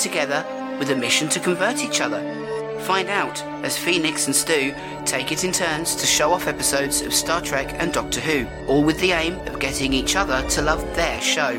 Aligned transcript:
together 0.00 0.44
with 0.78 0.90
a 0.90 0.96
mission 0.96 1.28
to 1.28 1.38
convert 1.38 1.84
each 1.84 2.00
other? 2.00 2.20
Find 2.80 3.08
out 3.08 3.42
as 3.62 3.76
Phoenyx 3.76 4.26
and 4.26 4.34
Stu 4.34 4.74
take 5.04 5.30
it 5.30 5.44
in 5.44 5.52
turns 5.52 5.94
to 5.96 6.06
show 6.06 6.32
off 6.32 6.46
episodes 6.46 7.02
of 7.02 7.12
Star 7.12 7.40
Trek 7.40 7.74
and 7.78 7.92
Doctor 7.92 8.20
Who, 8.20 8.46
all 8.66 8.82
with 8.82 8.98
the 9.00 9.12
aim 9.12 9.34
of 9.46 9.60
getting 9.60 9.92
each 9.92 10.16
other 10.16 10.42
to 10.48 10.62
love 10.62 10.80
their 10.96 11.20
show. 11.20 11.50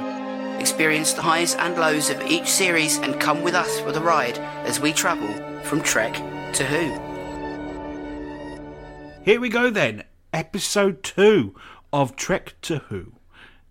Experience 0.59 1.13
the 1.13 1.21
highs 1.21 1.55
and 1.55 1.75
lows 1.77 2.09
of 2.09 2.21
each 2.23 2.47
series 2.47 2.97
and 2.97 3.19
come 3.19 3.43
with 3.43 3.53
us 3.53 3.79
for 3.79 3.91
the 3.91 4.01
ride 4.01 4.37
as 4.65 4.79
we 4.79 4.91
travel 4.91 5.29
from 5.63 5.81
Trek 5.81 6.13
to 6.53 6.65
Who. 6.65 7.11
Here 9.23 9.39
we 9.39 9.49
go 9.49 9.69
then, 9.69 10.03
episode 10.33 11.03
two 11.03 11.55
of 11.93 12.15
Trek 12.15 12.55
to 12.63 12.79
Who. 12.89 13.13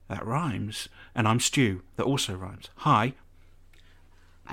That 0.09 0.25
rhymes, 0.25 0.89
and 1.15 1.27
I'm 1.27 1.41
Stu. 1.41 1.83
That 1.97 2.05
also 2.05 2.35
rhymes. 2.35 2.71
Hi, 2.77 3.15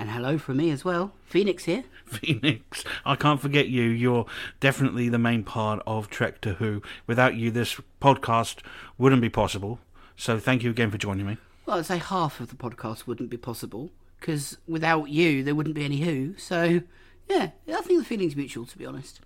And 0.00 0.10
hello 0.10 0.38
from 0.38 0.58
me 0.58 0.70
as 0.70 0.84
well. 0.84 1.12
Phoenyx 1.28 1.62
here. 1.62 1.82
Phoenyx. 2.08 2.84
I 3.04 3.16
can't 3.16 3.40
forget 3.40 3.68
you. 3.68 3.82
You're 3.82 4.26
definitely 4.60 5.08
the 5.08 5.18
main 5.18 5.42
part 5.42 5.82
of 5.88 6.08
Trek 6.08 6.40
to 6.42 6.54
Who. 6.54 6.82
Without 7.08 7.34
you, 7.34 7.50
this 7.50 7.80
podcast 8.00 8.60
wouldn't 8.96 9.20
be 9.20 9.28
possible. 9.28 9.80
So 10.16 10.38
thank 10.38 10.62
you 10.62 10.70
again 10.70 10.92
for 10.92 10.98
joining 10.98 11.26
me. 11.26 11.36
Well, 11.66 11.78
I'd 11.78 11.86
say 11.86 11.98
half 11.98 12.38
of 12.38 12.48
the 12.48 12.54
podcast 12.54 13.08
wouldn't 13.08 13.28
be 13.28 13.36
possible 13.36 13.90
because 14.20 14.56
without 14.68 15.08
you, 15.08 15.42
there 15.42 15.56
wouldn't 15.56 15.74
be 15.74 15.84
any 15.84 15.98
Who. 16.02 16.36
So, 16.38 16.82
yeah, 17.28 17.50
I 17.66 17.80
think 17.82 17.98
the 17.98 18.04
feeling's 18.04 18.36
mutual, 18.36 18.66
to 18.66 18.78
be 18.78 18.86
honest. 18.86 19.20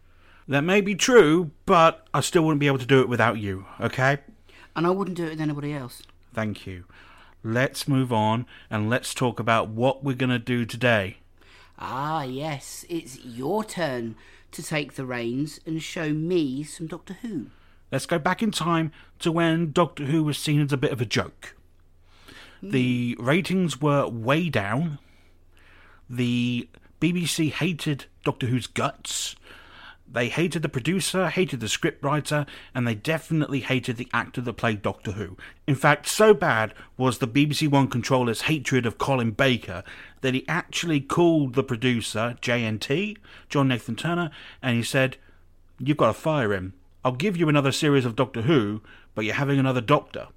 That 0.49 0.63
may 0.63 0.81
be 0.81 0.95
true, 0.95 1.51
but 1.67 2.07
I 2.15 2.21
still 2.21 2.45
wouldn't 2.45 2.61
be 2.61 2.67
able 2.67 2.79
to 2.79 2.87
do 2.87 3.03
it 3.03 3.11
without 3.11 3.37
you, 3.37 3.67
okay? 3.79 4.19
And 4.75 4.87
I 4.87 4.91
wouldn't 4.91 5.19
do 5.19 5.27
it 5.27 5.31
with 5.31 5.41
anybody 5.41 5.75
else. 5.75 6.03
Thank 6.33 6.67
you. 6.67 6.85
Let's 7.45 7.89
move 7.89 8.13
on 8.13 8.47
and 8.71 8.89
let's 8.89 9.15
talk 9.15 9.41
about 9.41 9.69
what 9.69 10.05
we're 10.05 10.15
going 10.15 10.31
to 10.31 10.39
do 10.39 10.65
today. 10.65 11.17
Ah, 11.79 12.23
yes, 12.23 12.85
it's 12.89 13.19
your 13.25 13.65
turn 13.65 14.15
to 14.53 14.63
take 14.63 14.95
the 14.95 15.05
reins 15.05 15.59
and 15.67 15.83
show 15.83 16.11
me 16.13 16.63
some 16.63 16.87
Doctor 16.87 17.15
Who. 17.23 17.47
Let's 17.91 18.07
go 18.07 18.19
back 18.19 18.43
in 18.43 18.53
time 18.53 18.93
to 19.19 19.33
when 19.33 19.73
Doctor 19.73 20.05
Who 20.05 20.23
was 20.23 20.39
seen 20.39 20.61
as 20.63 20.73
a 20.73 20.77
bit 20.77 20.93
of 20.93 21.01
a 21.01 21.07
joke. 21.07 21.57
The 22.63 23.17
ratings 23.19 23.81
were 23.81 24.07
way 24.07 24.49
down. 24.49 24.99
The 26.09 26.69
BBC 27.01 27.51
hated 27.51 28.05
Doctor 28.25 28.47
Who's 28.47 28.69
guts. 28.69 29.35
They 30.13 30.29
hated 30.29 30.61
the 30.61 30.69
producer, 30.69 31.31
hated 31.31 31.61
the 31.61 31.67
scriptwriter, 31.67 32.47
and 32.75 32.87
they 32.87 32.95
definitely 32.95 33.61
hated 33.61 33.97
the 33.97 34.09
actor 34.13 34.43
that 34.43 34.53
played 34.59 34.83
Doctor 34.83 35.13
Who. 35.13 35.39
In 35.67 35.75
fact, 35.75 36.07
so 36.07 36.35
bad 36.35 36.75
was 36.99 37.19
the 37.19 37.27
BBC 37.27 37.71
One 37.71 37.89
controller's 37.89 38.43
hatred 38.43 38.85
of 38.85 38.99
Colin 38.99 39.31
Baker 39.31 39.83
that 40.21 40.35
he 40.35 40.47
actually 40.47 41.01
called 41.01 41.55
the 41.55 41.65
producer, 41.65 42.37
JNT, 42.43 43.17
John 43.49 43.69
Nathan 43.69 43.97
Turner, 43.97 44.31
and 44.61 44.77
he 44.77 44.83
said, 44.83 45.17
You've 45.79 45.97
got 45.97 46.09
to 46.09 46.13
fire 46.13 46.53
him. 46.53 46.75
I'll 47.03 47.13
give 47.13 47.39
you 47.39 47.49
another 47.49 47.73
series 47.73 48.05
of 48.05 48.15
Doctor 48.15 48.43
Who, 48.43 48.83
but 49.15 49.25
you're 49.25 49.35
having 49.35 49.59
another 49.59 49.81
Doctor. 49.81 50.29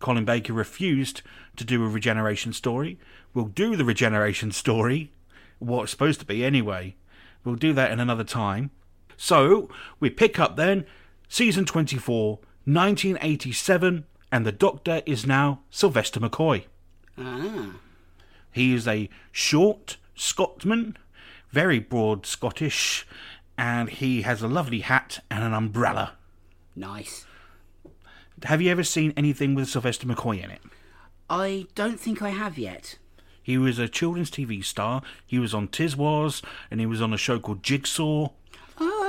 Colin 0.00 0.24
Baker 0.24 0.52
refused 0.52 1.22
to 1.54 1.64
do 1.64 1.84
a 1.84 1.88
regeneration 1.88 2.52
story. 2.52 2.98
We'll 3.32 3.46
do 3.46 3.76
the 3.76 3.84
regeneration 3.84 4.50
story, 4.50 5.12
what 5.60 5.84
it's 5.84 5.92
supposed 5.92 6.18
to 6.20 6.26
be 6.26 6.44
anyway. 6.44 6.96
We'll 7.44 7.54
do 7.54 7.72
that 7.74 7.92
in 7.92 8.00
another 8.00 8.24
time. 8.24 8.72
So, 9.16 9.68
we 10.00 10.10
pick 10.10 10.38
up 10.38 10.56
then, 10.56 10.84
season 11.28 11.64
24, 11.64 12.38
1987, 12.64 14.04
and 14.32 14.46
the 14.46 14.52
Doctor 14.52 15.02
is 15.06 15.26
now 15.26 15.60
Sylvester 15.70 16.20
McCoy. 16.20 16.64
Ah, 17.18 17.76
He 18.52 18.74
is 18.74 18.86
a 18.86 19.08
short 19.32 19.96
Scotsman, 20.14 20.96
very 21.50 21.78
broad 21.78 22.26
Scottish, 22.26 23.06
and 23.56 23.88
he 23.88 24.22
has 24.22 24.42
a 24.42 24.48
lovely 24.48 24.80
hat 24.80 25.20
and 25.30 25.42
an 25.42 25.52
umbrella. 25.54 26.12
nice. 26.74 27.24
Have 28.44 28.60
you 28.60 28.70
ever 28.70 28.82
seen 28.82 29.14
anything 29.16 29.54
with 29.54 29.66
Sylvester 29.68 30.06
McCoy 30.06 30.44
in 30.44 30.50
it? 30.50 30.60
I 31.30 31.66
don't 31.74 31.98
think 31.98 32.20
I 32.20 32.28
have 32.28 32.58
yet. 32.58 32.98
He 33.42 33.56
was 33.56 33.78
a 33.78 33.88
children's 33.88 34.30
TV 34.30 34.62
star. 34.62 35.00
He 35.26 35.38
was 35.38 35.54
on 35.54 35.68
Tiswas, 35.68 36.42
and 36.70 36.78
he 36.78 36.84
was 36.84 37.00
on 37.00 37.14
a 37.14 37.16
show 37.16 37.38
called 37.38 37.62
Jigsaw. 37.62 38.28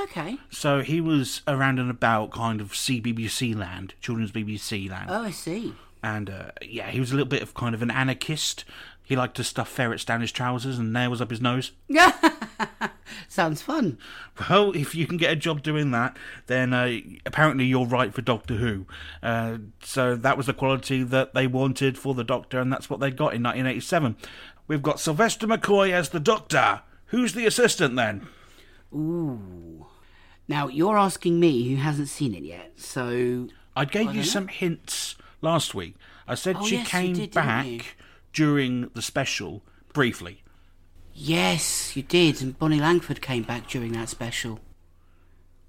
Okay. 0.10 0.38
So 0.50 0.82
he 0.82 1.02
was 1.02 1.42
around 1.48 1.80
and 1.80 1.90
about 1.92 2.32
kind 2.32 2.62
of 2.62 2.72
CBBC 2.72 3.56
land, 3.56 3.94
children's 4.02 4.32
BBC 4.32 4.90
land. 4.90 5.10
Oh, 5.10 5.24
I 5.24 5.32
see. 5.32 5.74
And 6.02 6.30
uh, 6.30 6.52
yeah, 6.62 6.90
he 6.90 7.00
was 7.00 7.12
a 7.12 7.16
little 7.16 7.28
bit 7.28 7.42
of 7.42 7.54
kind 7.54 7.76
of 7.76 7.82
an 7.82 7.92
anarchist. 7.92 8.64
He 9.04 9.16
liked 9.16 9.36
to 9.38 9.44
stuff 9.44 9.70
ferrets 9.70 10.04
down 10.04 10.22
his 10.22 10.32
trousers 10.32 10.78
and 10.78 10.92
nails 10.92 11.22
up 11.22 11.30
his 11.30 11.42
nose. 11.42 11.72
Sounds 13.30 13.62
fun. 13.62 13.98
Well, 14.50 14.72
if 14.76 14.96
you 14.96 15.08
can 15.08 15.18
get 15.18 15.32
a 15.32 15.36
job 15.36 15.64
doing 15.64 15.92
that, 15.92 16.18
then 16.48 16.74
uh, 16.74 16.98
apparently 17.26 17.66
you're 17.66 17.86
right 17.86 18.14
for 18.14 18.22
Doctor 18.22 18.56
Who. 18.56 18.86
Uh, 19.24 19.60
so 19.82 20.16
that 20.16 20.36
was 20.36 20.46
the 20.46 20.54
quality 20.54 21.04
that 21.04 21.34
they 21.34 21.48
wanted 21.48 21.98
for 21.98 22.14
the 22.14 22.24
Doctor, 22.24 22.60
and 22.60 22.72
that's 22.72 22.90
what 22.90 23.00
they 23.00 23.10
got 23.10 23.34
in 23.34 23.44
1987. 23.44 24.18
We've 24.68 24.82
got 24.82 25.00
Sylvester 25.00 25.48
McCoy 25.48 25.92
as 25.92 26.10
the 26.10 26.20
Doctor. 26.20 26.82
Who's 27.08 27.34
the 27.34 27.46
assistant 27.46 27.96
then? 27.96 28.28
Ooh. 28.94 29.86
Now, 30.48 30.68
you're 30.68 30.98
asking 30.98 31.40
me 31.40 31.70
who 31.70 31.76
hasn't 31.78 32.08
seen 32.10 32.34
it 32.34 32.44
yet, 32.44 32.74
so. 32.78 33.48
I 33.76 33.86
gave 33.86 34.08
I 34.08 34.12
you 34.12 34.18
know. 34.18 34.24
some 34.24 34.48
hints 34.48 35.16
last 35.42 35.76
week. 35.76 35.96
I 36.28 36.36
said 36.36 36.58
Oh, 36.60 36.66
she 36.66 36.78
yes, 36.78 36.88
came 36.88 37.14
did, 37.14 37.32
back 37.32 37.96
during 38.34 38.90
the 38.94 39.02
special 39.02 39.62
briefly. 39.94 40.44
Yes, 41.14 41.96
you 41.96 42.04
did, 42.04 42.42
and 42.42 42.58
Bonnie 42.58 42.80
Langford 42.80 43.22
came 43.22 43.44
back 43.44 43.68
during 43.68 43.92
that 43.94 44.10
special. 44.10 44.60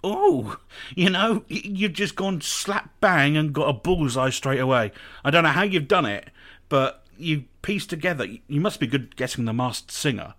Oh, 0.05 0.59
you 0.94 1.11
know, 1.11 1.44
you've 1.49 1.93
just 1.93 2.15
gone 2.15 2.41
slap 2.41 2.91
bang 3.00 3.37
and 3.37 3.53
got 3.53 3.69
a 3.69 3.72
bullseye 3.72 4.31
straight 4.31 4.61
away. 4.61 4.93
I 5.25 5.31
don't 5.31 5.43
know 5.43 5.50
how 5.50 5.62
you've 5.62 5.88
done 5.88 6.06
it, 6.06 6.28
but 6.69 7.05
you 7.19 7.44
pieced 7.62 7.91
together. 7.91 8.25
You 8.47 8.61
must 8.61 8.78
be 8.78 8.87
good 8.87 9.17
guessing 9.17 9.44
the 9.44 9.53
masked 9.53 9.91
singer. 9.91 10.34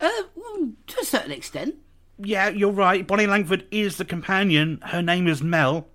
Uh, 0.00 0.08
well, 0.34 0.70
to 0.88 1.00
a 1.00 1.04
certain 1.04 1.30
extent. 1.32 1.76
Yeah, 2.18 2.48
you're 2.48 2.72
right. 2.72 3.06
Bonnie 3.06 3.26
Langford 3.26 3.66
is 3.70 3.96
the 3.96 4.04
companion. 4.04 4.80
Her 4.82 5.02
name 5.02 5.28
is 5.28 5.42
Mel. 5.42 5.86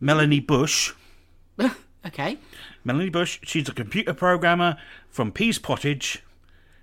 Melanie 0.00 0.40
Bush. 0.40 0.92
okay. 2.06 2.38
Melanie 2.84 3.10
Bush, 3.10 3.38
she's 3.42 3.68
a 3.68 3.72
computer 3.72 4.14
programmer 4.14 4.76
from 5.08 5.30
Pease 5.30 5.58
Pottage. 5.58 6.22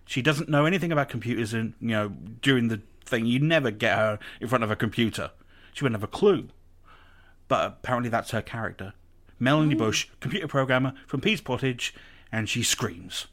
She 0.05 0.21
doesn't 0.21 0.47
know 0.47 0.65
anything 0.65 0.91
about 0.91 1.09
computers 1.09 1.53
and, 1.53 1.73
you 1.81 1.89
know, 1.89 2.09
during 2.41 2.69
the 2.69 2.81
thing, 3.03 3.25
you 3.25 3.39
never 3.39 3.71
get 3.71 3.97
her 3.97 4.19
in 4.39 4.47
front 4.47 4.63
of 4.63 4.71
a 4.71 4.75
computer. 4.75 5.31
She 5.73 5.83
wouldn't 5.83 5.99
have 5.99 6.07
a 6.07 6.11
clue. 6.11 6.49
But 7.47 7.65
apparently 7.65 8.09
that's 8.09 8.31
her 8.31 8.41
character. 8.41 8.93
Melanie 9.39 9.75
oh. 9.75 9.79
Bush, 9.79 10.07
computer 10.19 10.47
programmer 10.47 10.93
from 11.05 11.21
Pease 11.21 11.41
Pottage, 11.41 11.93
and 12.31 12.47
she 12.47 12.63
screams. 12.63 13.27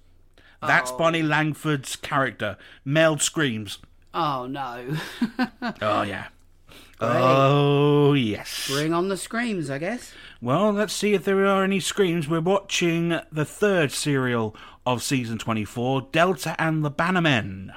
That's 0.60 0.90
oh. 0.90 0.99
Bonnie 0.99 1.22
Langford's 1.22 1.96
character. 1.96 2.56
Mel 2.84 3.19
screams. 3.19 3.78
Oh, 4.14 4.46
no. 4.46 4.96
Oh, 5.82 6.02
yeah. 6.02 6.28
Oh, 7.00 8.12
yes. 8.14 8.70
Bring 8.70 8.93
on 8.93 9.08
the 9.08 9.16
screams, 9.16 9.69
I 9.69 9.78
guess. 9.78 10.12
Well, 10.40 10.72
let's 10.72 10.93
see 10.93 11.14
if 11.14 11.25
there 11.25 11.44
are 11.44 11.64
any 11.64 11.81
screams. 11.81 12.28
We're 12.28 12.40
watching 12.40 13.20
the 13.32 13.44
third 13.44 13.90
serial 13.90 14.55
of 14.87 15.02
season 15.02 15.38
24, 15.38 16.08
Delta 16.12 16.55
and 16.58 16.84
the 16.84 16.90
Bannermen. 16.90 17.75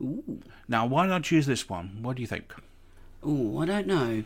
Ooh. 0.00 0.40
Now, 0.68 0.86
why 0.86 1.06
did 1.06 1.12
I 1.12 1.18
choose 1.18 1.46
this 1.46 1.68
one? 1.68 1.98
What 2.02 2.16
do 2.16 2.22
you 2.22 2.28
think? 2.28 2.54
Ooh, 3.26 3.58
I 3.58 3.66
don't 3.66 3.86
know. 3.86 4.24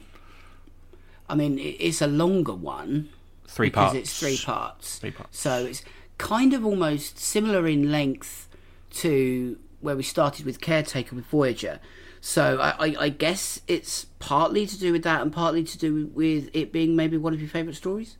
I 1.28 1.34
mean, 1.34 1.58
it's 1.58 2.02
a 2.02 2.06
longer 2.06 2.54
one. 2.54 3.08
Three 3.48 3.68
because 3.68 3.92
parts. 3.92 3.98
it's 3.98 4.18
three 4.18 4.38
parts. 4.44 4.98
Three 4.98 5.10
parts. 5.10 5.38
So 5.38 5.64
it's 5.64 5.82
kind 6.18 6.52
of 6.52 6.64
almost 6.64 7.18
similar 7.18 7.66
in 7.66 7.90
length 7.90 8.48
to 8.96 9.58
where 9.84 9.96
we 9.96 10.02
started 10.02 10.44
with 10.46 10.60
Caretaker 10.60 11.14
with 11.14 11.26
Voyager. 11.26 11.78
So 12.20 12.58
I, 12.58 12.86
I, 12.86 12.96
I 13.00 13.08
guess 13.10 13.60
it's 13.68 14.06
partly 14.18 14.66
to 14.66 14.78
do 14.78 14.92
with 14.92 15.02
that 15.04 15.20
and 15.20 15.32
partly 15.32 15.62
to 15.62 15.78
do 15.78 16.06
with 16.06 16.48
it 16.54 16.72
being 16.72 16.96
maybe 16.96 17.16
one 17.16 17.34
of 17.34 17.40
your 17.40 17.50
favourite 17.50 17.76
stories. 17.76 18.16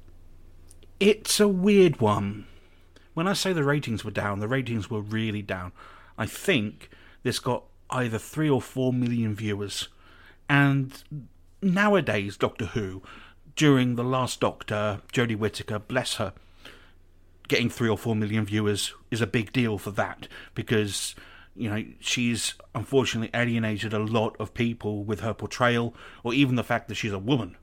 It's 1.00 1.40
a 1.40 1.48
weird 1.48 2.00
one. 2.00 2.46
When 3.14 3.26
I 3.26 3.32
say 3.32 3.52
the 3.52 3.64
ratings 3.64 4.04
were 4.04 4.10
down, 4.10 4.40
the 4.40 4.48
ratings 4.48 4.90
were 4.90 5.00
really 5.00 5.42
down. 5.42 5.72
I 6.18 6.26
think 6.26 6.90
this 7.22 7.38
got 7.38 7.64
either 7.90 8.18
three 8.18 8.50
or 8.50 8.60
four 8.60 8.92
million 8.92 9.34
viewers. 9.34 9.88
And 10.48 11.02
nowadays, 11.62 12.36
Doctor 12.36 12.66
Who 12.66 13.02
during 13.56 13.94
The 13.94 14.04
Last 14.04 14.40
Doctor, 14.40 15.00
Jodie 15.12 15.38
Whittaker, 15.38 15.78
bless 15.78 16.16
her, 16.16 16.32
getting 17.48 17.70
three 17.70 17.88
or 17.88 17.98
four 17.98 18.16
million 18.16 18.44
viewers 18.44 18.94
is 19.10 19.20
a 19.20 19.26
big 19.26 19.52
deal 19.52 19.78
for 19.78 19.90
that 19.92 20.28
because 20.54 21.14
you 21.56 21.70
know 21.70 21.84
she's 22.00 22.54
unfortunately 22.74 23.30
alienated 23.38 23.92
a 23.92 23.98
lot 23.98 24.36
of 24.40 24.54
people 24.54 25.04
with 25.04 25.20
her 25.20 25.34
portrayal 25.34 25.94
or 26.22 26.34
even 26.34 26.56
the 26.56 26.64
fact 26.64 26.88
that 26.88 26.96
she's 26.96 27.12
a 27.12 27.18
woman 27.18 27.56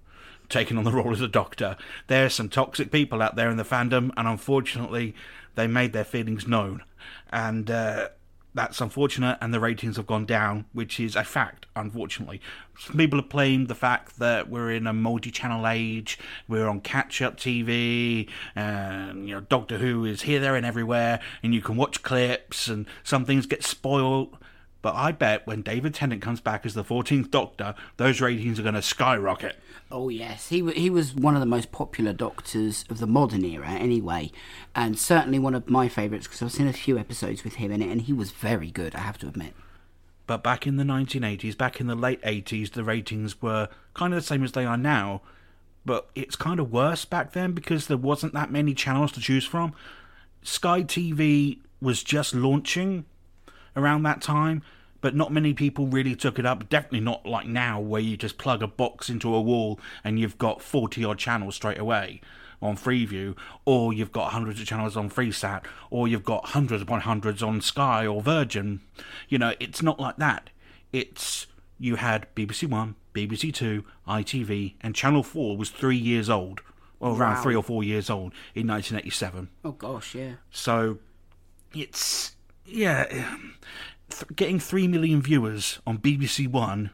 taking 0.51 0.77
on 0.77 0.83
the 0.83 0.91
role 0.91 1.11
as 1.11 1.21
a 1.21 1.27
doctor. 1.27 1.77
There's 2.07 2.33
some 2.33 2.49
toxic 2.49 2.91
people 2.91 3.21
out 3.21 3.35
there 3.35 3.49
in 3.49 3.57
the 3.57 3.63
fandom 3.63 4.11
and 4.17 4.27
unfortunately 4.27 5.15
they 5.55 5.65
made 5.65 5.93
their 5.93 6.03
feelings 6.03 6.47
known. 6.47 6.83
And 7.31 7.71
uh, 7.71 8.09
that's 8.53 8.81
unfortunate, 8.81 9.37
and 9.41 9.53
the 9.53 9.59
ratings 9.59 9.95
have 9.97 10.07
gone 10.07 10.25
down, 10.25 10.65
which 10.73 10.99
is 10.99 11.15
a 11.15 11.23
fact, 11.23 11.65
unfortunately. 11.75 12.41
Some 12.77 12.97
people 12.97 13.19
are 13.19 13.23
playing 13.23 13.67
the 13.67 13.75
fact 13.75 14.19
that 14.19 14.49
we're 14.49 14.71
in 14.71 14.87
a 14.87 14.93
multi-channel 14.93 15.67
age, 15.67 16.19
we're 16.47 16.67
on 16.67 16.81
catch-up 16.81 17.37
TV, 17.37 18.27
and 18.55 19.27
you 19.27 19.35
know 19.35 19.41
Doctor 19.41 19.77
Who 19.77 20.03
is 20.05 20.23
here, 20.23 20.39
there, 20.39 20.55
and 20.55 20.65
everywhere, 20.65 21.21
and 21.41 21.53
you 21.53 21.61
can 21.61 21.77
watch 21.77 22.03
clips, 22.03 22.67
and 22.67 22.85
some 23.03 23.25
things 23.25 23.45
get 23.45 23.63
spoiled. 23.63 24.37
But 24.81 24.95
I 24.95 25.11
bet 25.11 25.45
when 25.45 25.61
David 25.61 25.93
Tennant 25.93 26.23
comes 26.23 26.41
back 26.41 26.65
as 26.65 26.73
the 26.73 26.83
14th 26.83 27.29
Doctor, 27.29 27.75
those 27.97 28.19
ratings 28.19 28.59
are 28.59 28.63
going 28.63 28.73
to 28.73 28.81
skyrocket. 28.81 29.55
Oh 29.91 30.09
yes, 30.09 30.49
he 30.49 30.69
he 30.71 30.89
was 30.89 31.13
one 31.13 31.35
of 31.35 31.39
the 31.41 31.45
most 31.45 31.71
popular 31.71 32.13
doctors 32.13 32.85
of 32.89 32.99
the 32.99 33.07
modern 33.07 33.43
era, 33.43 33.69
anyway, 33.69 34.31
and 34.73 34.97
certainly 34.97 35.39
one 35.39 35.53
of 35.53 35.69
my 35.69 35.89
favourites 35.89 36.27
because 36.27 36.41
I've 36.41 36.51
seen 36.51 36.67
a 36.67 36.73
few 36.73 36.97
episodes 36.97 37.43
with 37.43 37.55
him 37.55 37.71
in 37.71 37.81
it, 37.81 37.89
and 37.89 38.01
he 38.01 38.13
was 38.13 38.31
very 38.31 38.71
good. 38.71 38.95
I 38.95 38.99
have 38.99 39.17
to 39.19 39.27
admit. 39.27 39.53
But 40.27 40.43
back 40.43 40.65
in 40.65 40.77
the 40.77 40.83
1980s, 40.83 41.57
back 41.57 41.81
in 41.81 41.87
the 41.87 41.95
late 41.95 42.21
80s, 42.21 42.71
the 42.71 42.85
ratings 42.85 43.41
were 43.41 43.67
kind 43.93 44.13
of 44.13 44.21
the 44.21 44.25
same 44.25 44.43
as 44.43 44.53
they 44.53 44.65
are 44.65 44.77
now. 44.77 45.21
But 45.85 46.09
it's 46.15 46.35
kind 46.35 46.59
of 46.59 46.71
worse 46.71 47.05
back 47.05 47.33
then 47.33 47.51
because 47.51 47.87
there 47.87 47.97
wasn't 47.97 48.33
that 48.33 48.51
many 48.51 48.73
channels 48.73 49.11
to 49.13 49.19
choose 49.19 49.45
from. 49.45 49.73
Sky 50.41 50.83
TV 50.83 51.57
was 51.81 52.03
just 52.03 52.33
launching 52.33 53.05
around 53.75 54.03
that 54.03 54.21
time, 54.21 54.61
but 55.01 55.15
not 55.15 55.31
many 55.31 55.53
people 55.53 55.87
really 55.87 56.15
took 56.15 56.39
it 56.39 56.45
up. 56.45 56.69
Definitely 56.69 57.01
not 57.01 57.25
like 57.25 57.47
now, 57.47 57.79
where 57.79 58.01
you 58.01 58.15
just 58.17 58.37
plug 58.37 58.61
a 58.63 58.67
box 58.67 59.09
into 59.09 59.33
a 59.33 59.41
wall 59.41 59.79
and 60.03 60.19
you've 60.19 60.37
got 60.37 60.61
40 60.61 61.03
odd 61.03 61.17
channels 61.17 61.55
straight 61.55 61.79
away 61.79 62.21
on 62.61 62.77
Freeview, 62.77 63.35
or 63.65 63.91
you've 63.91 64.11
got 64.11 64.31
hundreds 64.33 64.59
of 64.61 64.67
channels 64.67 64.95
on 64.95 65.09
Freesat, 65.09 65.63
or 65.89 66.07
you've 66.07 66.23
got 66.23 66.45
hundreds 66.49 66.83
upon 66.83 67.01
hundreds 67.01 67.41
on 67.41 67.59
Sky 67.59 68.05
or 68.05 68.21
Virgin. 68.21 68.81
You 69.27 69.39
know, 69.39 69.53
it's 69.59 69.81
not 69.81 69.99
like 69.99 70.17
that. 70.17 70.51
It's 70.93 71.47
you 71.79 71.95
had 71.95 72.27
BBC 72.35 72.69
One, 72.69 72.93
BBC 73.15 73.51
Two, 73.51 73.83
ITV, 74.07 74.75
and 74.81 74.93
Channel 74.93 75.23
4 75.23 75.57
was 75.57 75.71
three 75.71 75.97
years 75.97 76.29
old. 76.29 76.61
Well, 76.99 77.17
around 77.17 77.37
Wow. 77.37 77.41
three 77.41 77.55
or 77.55 77.63
four 77.63 77.83
years 77.83 78.11
old 78.11 78.31
in 78.53 78.67
1987. 78.67 79.49
Oh 79.65 79.71
gosh, 79.71 80.13
yeah. 80.13 80.33
So 80.51 80.99
it's 81.73 82.35
yeah, 82.63 83.37
th- 84.11 84.35
getting 84.35 84.59
three 84.59 84.87
million 84.87 85.21
viewers 85.21 85.79
on 85.85 85.97
BBC 85.97 86.47
One 86.47 86.91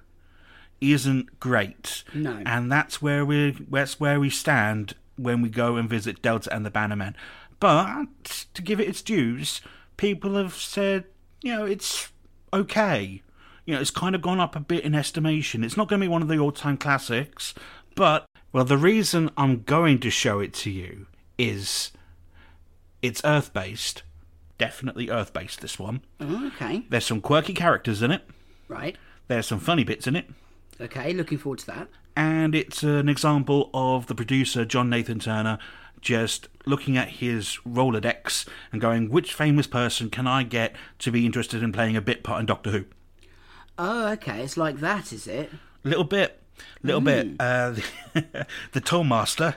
isn't 0.80 1.40
great. 1.40 2.04
No. 2.14 2.42
and 2.46 2.72
that's 2.72 3.02
where 3.02 3.26
we 3.26 3.52
that's 3.70 4.00
where 4.00 4.20
we 4.20 4.30
stand 4.30 4.94
when 5.16 5.42
we 5.42 5.50
go 5.50 5.76
and 5.76 5.90
visit 5.90 6.22
Delta 6.22 6.54
and 6.54 6.66
the 6.66 6.72
Bannermen. 6.72 7.16
But 7.60 8.46
to 8.54 8.62
give 8.62 8.80
it 8.80 8.88
its 8.88 9.02
dues, 9.02 9.62
people 9.98 10.36
have 10.36 10.54
said 10.56 11.06
you 11.42 11.56
know 11.56 11.66
it's 11.66 12.12
okay. 12.54 13.22
You 13.66 13.74
know, 13.76 13.82
it's 13.82 13.92
kind 13.92 14.16
of 14.16 14.22
gone 14.22 14.40
up 14.40 14.56
a 14.56 14.62
bit 14.62 14.86
in 14.86 14.96
estimation. 14.96 15.62
It's 15.62 15.76
not 15.76 15.90
going 15.90 16.00
to 16.00 16.06
be 16.06 16.10
one 16.10 16.22
of 16.22 16.30
the 16.30 16.40
all-time 16.40 16.78
classics, 16.78 17.54
but 17.96 18.26
well, 18.54 18.64
the 18.64 18.78
reason 18.78 19.30
I'm 19.36 19.64
going 19.64 20.00
to 20.00 20.10
show 20.10 20.40
it 20.40 20.54
to 20.54 20.72
you 20.72 21.08
is 21.38 21.92
it's 23.02 23.22
Earth 23.26 23.52
based. 23.54 24.04
Definitely 24.58 25.10
Earth 25.10 25.34
based, 25.34 25.62
this 25.62 25.78
one. 25.78 26.02
Oh, 26.20 26.48
okay, 26.48 26.84
There's 26.90 27.06
some 27.06 27.22
quirky 27.22 27.54
characters 27.54 28.02
in 28.02 28.12
it, 28.12 28.24
right. 28.68 28.98
there's 29.28 29.46
some 29.48 29.60
funny 29.60 29.84
bits 29.84 30.08
in 30.08 30.16
it, 30.16 30.30
Okay, 30.80 31.14
looking 31.14 31.38
forward 31.38 31.60
to 31.60 31.66
that. 31.68 31.88
and 32.16 32.54
it's 32.56 32.84
an 32.84 33.10
example 33.10 33.70
of 33.74 34.08
the 34.08 34.16
producer, 34.16 34.66
John 34.66 34.90
Nathan 34.90 35.20
Turner, 35.20 35.58
just 36.02 36.48
looking 36.66 36.98
at 36.98 37.10
his 37.10 37.58
Rolodex 37.68 38.48
and 38.72 38.80
going, 38.82 39.10
which 39.10 39.34
famous 39.34 39.66
person 39.68 40.10
can 40.10 40.28
I 40.28 40.44
get 40.44 40.76
to 41.00 41.12
be 41.12 41.26
interested 41.26 41.62
in 41.64 41.72
playing 41.72 41.96
a 41.96 42.02
bit 42.02 42.24
part 42.24 42.40
in 42.40 42.46
Doctor 42.46 42.70
Who? 42.72 42.86
Oh, 43.80 44.08
okay, 44.14 44.42
it's 44.44 44.58
like 44.58 44.80
that, 44.80 45.12
is 45.14 45.28
it? 45.28 45.52
little 45.84 46.04
bit 46.04 46.42
little 46.82 47.00
bit 47.02 47.28
uh 47.40 47.70
the 48.14 48.82
tollmaster 48.82 49.56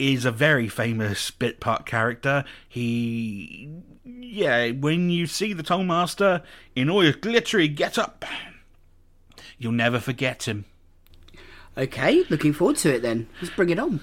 is 0.00 0.24
a 0.24 0.32
very 0.32 0.68
famous 0.68 1.30
bit 1.30 1.60
part 1.60 1.86
character 1.86 2.44
he 2.68 3.68
yeah 4.04 4.70
when 4.70 5.10
you 5.10 5.26
see 5.26 5.52
the 5.52 5.62
tollmaster 5.62 6.42
in 6.74 6.88
all 6.88 7.00
his 7.00 7.16
glittery 7.16 7.68
get 7.68 7.98
up 7.98 8.24
you'll 9.58 9.72
never 9.72 10.00
forget 10.00 10.48
him 10.48 10.64
Okay, 11.78 12.24
looking 12.28 12.52
forward 12.52 12.76
to 12.78 12.94
it 12.94 13.02
then. 13.02 13.28
Let's 13.40 13.54
bring 13.54 13.70
it 13.70 13.78
on. 13.78 14.00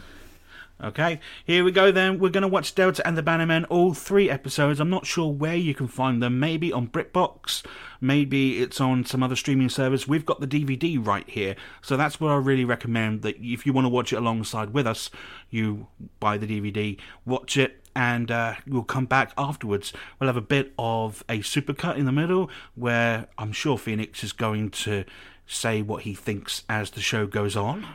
Okay, 0.83 1.19
here 1.43 1.63
we 1.63 1.71
go 1.71 1.91
then. 1.91 2.19
We're 2.19 2.29
going 2.29 2.43
to 2.43 2.47
watch 2.47 2.75
Delta 2.75 3.05
and 3.05 3.17
the 3.17 3.23
Bannermen, 3.23 3.65
all 3.67 3.95
three 3.95 4.29
episodes. 4.29 4.79
I'm 4.79 4.91
not 4.91 5.07
sure 5.07 5.33
where 5.33 5.55
you 5.55 5.73
can 5.73 5.87
find 5.87 6.21
them. 6.21 6.39
Maybe 6.39 6.71
on 6.71 6.87
BritBox, 6.87 7.65
maybe 7.99 8.61
it's 8.61 8.79
on 8.79 9.03
some 9.03 9.23
other 9.23 9.35
streaming 9.35 9.69
service. 9.69 10.07
We've 10.07 10.25
got 10.25 10.39
the 10.39 10.45
DVD 10.45 11.03
right 11.03 11.27
here. 11.27 11.55
So 11.81 11.97
that's 11.97 12.19
what 12.19 12.29
I 12.29 12.35
really 12.35 12.63
recommend 12.63 13.23
that 13.23 13.37
if 13.37 13.65
you 13.65 13.73
want 13.73 13.85
to 13.85 13.89
watch 13.89 14.13
it 14.13 14.17
alongside 14.17 14.69
with 14.69 14.85
us, 14.85 15.09
you 15.49 15.87
buy 16.19 16.37
the 16.37 16.45
DVD, 16.45 16.99
watch 17.25 17.57
it, 17.57 17.81
and 17.95 18.29
uh, 18.29 18.53
we'll 18.67 18.83
come 18.83 19.07
back 19.07 19.33
afterwards. 19.35 19.93
We'll 20.19 20.27
have 20.27 20.37
a 20.37 20.41
bit 20.41 20.73
of 20.77 21.23
a 21.27 21.39
supercut 21.39 21.97
in 21.97 22.05
the 22.05 22.11
middle 22.11 22.51
where 22.75 23.25
I'm 23.39 23.51
sure 23.51 23.79
Phoenyx 23.79 24.23
is 24.23 24.31
going 24.31 24.69
to 24.69 25.05
say 25.47 25.81
what 25.81 26.03
he 26.03 26.13
thinks 26.13 26.65
as 26.69 26.91
the 26.91 27.01
show 27.01 27.25
goes 27.25 27.55
on. 27.55 27.87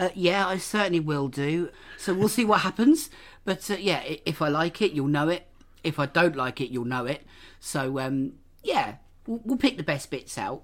Uh, 0.00 0.08
yeah, 0.14 0.46
I 0.46 0.58
certainly 0.58 1.00
will 1.00 1.28
do. 1.28 1.70
So 1.98 2.14
we'll 2.14 2.28
see 2.28 2.44
what 2.44 2.60
happens. 2.60 3.10
But 3.44 3.70
uh, 3.70 3.76
yeah, 3.78 4.02
if 4.26 4.42
I 4.42 4.48
like 4.48 4.82
it, 4.82 4.92
you'll 4.92 5.08
know 5.08 5.28
it. 5.28 5.46
If 5.84 5.98
I 5.98 6.06
don't 6.06 6.36
like 6.36 6.60
it, 6.60 6.70
you'll 6.70 6.84
know 6.84 7.06
it. 7.06 7.24
So 7.60 7.98
um, 7.98 8.34
yeah, 8.62 8.96
we'll, 9.26 9.40
we'll 9.44 9.58
pick 9.58 9.76
the 9.76 9.82
best 9.82 10.10
bits 10.10 10.38
out. 10.38 10.62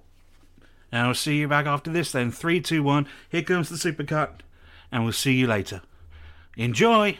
And 0.90 1.06
I'll 1.06 1.14
see 1.14 1.36
you 1.36 1.48
back 1.48 1.66
after 1.66 1.90
this 1.90 2.12
then. 2.12 2.30
Three, 2.30 2.60
two, 2.60 2.82
one. 2.82 3.06
Here 3.28 3.42
comes 3.42 3.68
the 3.68 3.76
supercut. 3.76 4.40
And 4.90 5.04
we'll 5.04 5.12
see 5.12 5.34
you 5.34 5.46
later. 5.46 5.82
Enjoy! 6.56 7.18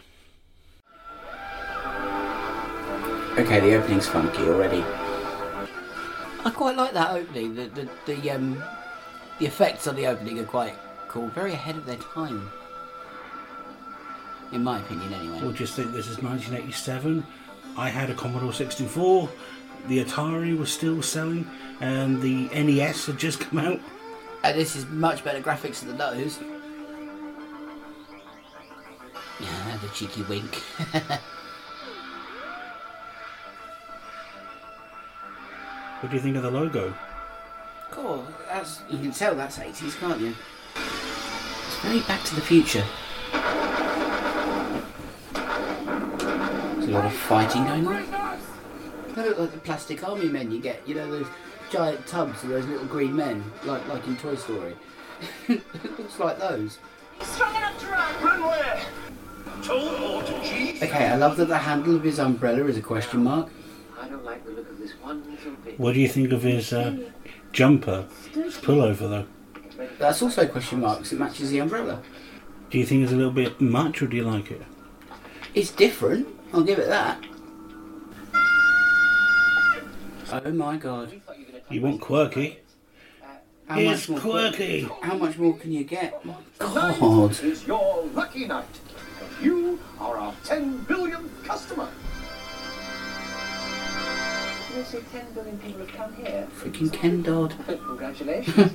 Okay, 3.39 3.61
the 3.61 3.75
opening's 3.77 4.09
funky 4.09 4.43
already. 4.43 4.83
I 6.45 6.51
quite 6.51 6.77
like 6.77 6.93
that 6.95 7.11
opening. 7.11 7.55
The 7.55 7.67
the, 7.67 7.89
the 8.07 8.31
um 8.31 8.63
the 9.39 9.47
effects 9.47 9.87
on 9.87 9.95
the 9.95 10.07
opening 10.07 10.41
are 10.41 10.45
quite 10.45 10.75
cool. 11.09 11.29
Very 11.29 11.53
ahead 11.53 11.77
of 11.77 11.87
their 11.87 11.97
time. 11.97 12.51
In 14.53 14.65
my 14.65 14.79
opinion, 14.81 15.13
anyway. 15.13 15.41
We'll 15.43 15.53
just 15.53 15.75
think 15.75 15.93
this 15.93 16.07
is 16.09 16.23
1987. 16.23 17.27
I 17.77 17.89
had 17.89 18.11
a 18.11 18.15
Commodore 18.15 18.53
64. 18.53 19.29
The 19.89 20.05
Atari 20.05 20.57
was 20.57 20.73
still 20.73 21.03
selling. 21.03 21.49
And 21.81 22.23
the 22.23 22.49
NES 22.49 23.07
had 23.07 23.19
just 23.19 23.41
come 23.51 23.59
out. 23.59 23.81
And 24.45 24.59
this 24.59 24.77
is 24.77 24.87
much 24.87 25.25
better 25.25 25.41
graphics 25.41 25.85
than 25.85 25.99
those. 25.99 26.39
Yeah, 29.41 29.79
the 29.83 29.89
cheeky 29.89 30.23
wink. 30.23 30.63
What 36.01 36.11
do 36.11 36.17
you 36.17 36.23
think 36.23 36.37
of 36.37 36.45
the 36.45 36.51
logo? 36.51 36.95
cool. 37.91 38.25
That's 38.47 38.83
you 38.89 38.99
can 38.99 39.11
tell 39.13 39.35
that's 39.35 39.59
80s, 39.59 39.99
can't 39.99 40.21
you? 40.21 40.35
It's 41.79 41.87
very 41.87 42.01
Back 42.01 42.25
to 42.25 42.35
the 42.35 42.41
Future. 42.41 42.85
There's 46.75 46.89
a 46.89 46.91
lot 46.91 47.05
of 47.05 47.13
fighting 47.13 47.65
going 47.67 47.87
on. 47.87 48.41
They 49.15 49.23
look 49.23 49.39
like 49.39 49.53
the 49.53 49.61
plastic 49.61 50.03
army 50.03 50.27
men 50.27 50.51
you 50.51 50.59
get. 50.59 50.83
You 50.89 50.97
know 50.97 51.09
those 51.09 51.29
giant 51.71 52.05
tubs 52.09 52.43
of 52.43 52.49
those 52.49 52.67
little 52.67 52.87
green 52.87 53.15
men, 53.15 53.45
like 53.65 53.87
like 53.87 54.05
in 54.09 54.17
Toy 54.17 54.35
Story. 54.35 54.75
it 55.49 55.63
looks 56.01 56.19
like 56.19 56.41
those. 56.41 56.79
Strong 57.23 57.55
enough 57.55 57.79
to 57.79 57.87
run. 57.87 58.25
Run 58.25 58.43
where? 58.43 58.83
Toll 59.63 60.17
or 60.17 60.23
to 60.25 60.43
G? 60.43 60.81
Okay, 60.83 61.07
I 61.07 61.15
love 61.15 61.37
that 61.37 61.47
the 61.47 61.59
handle 61.59 61.95
of 61.95 62.03
his 62.03 62.19
umbrella 62.19 62.65
is 62.65 62.77
a 62.77 62.83
question 62.83 63.23
mark. 63.23 63.51
I 64.01 64.09
don't 64.09 64.25
like 64.25 64.45
the 64.45 64.51
look 64.51 64.69
of 64.69 64.81
this 64.81 64.95
one 65.01 65.23
little 65.31 65.53
bit. 65.65 65.79
What 65.79 65.95
do 65.95 66.01
you 66.01 66.09
think 66.09 66.33
of 66.33 66.43
his 66.43 66.73
uh, 66.73 66.97
jumper? 67.53 68.09
His 68.33 68.57
pullover, 68.57 69.09
though. 69.09 69.27
That's 69.99 70.23
also 70.23 70.43
a 70.43 70.47
question 70.47 70.81
mark 70.81 70.99
'cause 70.99 71.13
it 71.13 71.19
matches 71.19 71.51
the 71.51 71.59
umbrella. 71.59 72.01
Do 72.71 72.79
you 72.79 72.87
think 72.87 73.03
it's 73.03 73.13
a 73.13 73.17
little 73.17 73.33
bit 73.33 73.61
much, 73.61 74.01
or 74.03 74.07
do 74.07 74.17
you 74.17 74.25
like 74.25 74.51
it? 74.51 74.63
It's 75.55 75.71
different. 75.71 76.29
I'll 76.53 76.63
give 76.63 76.79
it 76.79 76.89
that. 76.89 77.19
Oh 80.31 80.51
my 80.53 80.77
god. 80.77 81.21
You 81.71 81.81
want 81.81 82.01
quirky? 82.01 82.59
How 83.67 83.79
It's 83.79 84.09
much 84.09 84.25
more 84.25 84.33
quirky. 84.33 84.89
How 85.03 85.15
much 85.17 85.37
more 85.39 85.57
can 85.57 85.73
you 85.73 85.85
get? 85.85 86.25
My 86.25 86.35
Tonight 86.59 87.01
God. 87.01 87.43
is 87.43 87.67
your 87.67 88.07
lucky 88.15 88.47
night. 88.47 88.65
You 89.43 89.79
are 90.01 90.17
our 90.17 90.35
10 90.45 90.79
billionth 90.87 91.45
customer. 91.45 91.89
You 94.77 94.85
say 94.85 95.01
10 95.13 95.27
billion 95.35 95.59
people 95.59 95.81
have 95.81 95.93
come 95.93 96.15
here. 96.15 96.47
Freaking 96.59 96.93
Ken 96.93 97.23
Dodd. 97.23 97.55
Congratulations. 97.67 98.73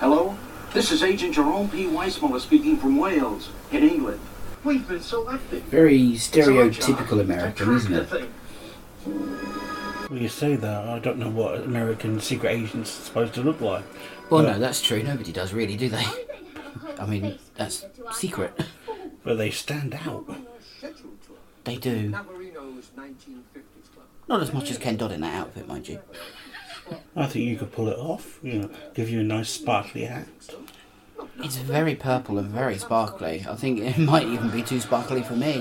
Hello, 0.00 0.38
this 0.72 0.92
is 0.92 1.02
Agent 1.02 1.34
Jerome 1.34 1.68
P. 1.68 1.86
Weissmuller 1.86 2.40
speaking 2.40 2.76
from 2.76 2.98
Wales, 2.98 3.50
in 3.72 3.82
England. 3.82 4.20
We've 4.62 4.86
been 4.86 5.00
selected. 5.00 5.64
Very 5.64 6.12
stereotypical 6.12 7.20
American, 7.20 7.74
isn't 7.74 7.92
it? 7.92 8.28
Well, 9.04 10.20
you 10.20 10.28
say 10.28 10.54
that. 10.54 10.88
I 10.88 11.00
don't 11.00 11.18
know 11.18 11.30
what 11.30 11.62
American 11.62 12.20
secret 12.20 12.50
agents 12.50 12.96
are 13.00 13.02
supposed 13.06 13.34
to 13.34 13.42
look 13.42 13.60
like. 13.60 13.84
Well, 14.30 14.44
no, 14.44 14.56
that's 14.60 14.80
true. 14.80 15.02
Nobody 15.02 15.32
does 15.32 15.52
really, 15.52 15.76
do 15.76 15.88
they? 15.88 16.04
I 17.00 17.04
mean, 17.04 17.36
that's 17.56 17.84
secret. 18.12 18.52
But 19.24 19.36
they 19.36 19.50
stand 19.50 19.94
out. 20.06 20.32
They 21.64 21.76
do. 21.76 22.10
Navarino's 22.10 22.92
1950s. 22.96 23.62
Not 24.28 24.42
as 24.42 24.52
much 24.52 24.70
as 24.70 24.78
Ken 24.78 24.96
Dodd 24.96 25.10
in 25.10 25.22
that 25.22 25.34
outfit, 25.34 25.66
mind 25.66 25.88
you. 25.88 25.98
I 27.16 27.26
think 27.26 27.44
you 27.46 27.56
could 27.56 27.72
pull 27.72 27.88
it 27.88 27.98
off. 27.98 28.38
You 28.42 28.52
know, 28.60 28.70
give 28.94 29.08
you 29.10 29.20
a 29.20 29.24
nice 29.24 29.50
sparkly 29.50 30.04
hat. 30.04 30.26
It's 31.38 31.56
very 31.56 31.94
purple 31.94 32.38
and 32.38 32.48
very 32.48 32.78
sparkly. 32.78 33.44
I 33.48 33.54
think 33.56 33.80
it 33.80 33.98
might 34.12 34.26
even 34.26 34.50
be 34.50 34.62
too 34.62 34.80
sparkly 34.80 35.22
for 35.22 35.34
me. 35.34 35.60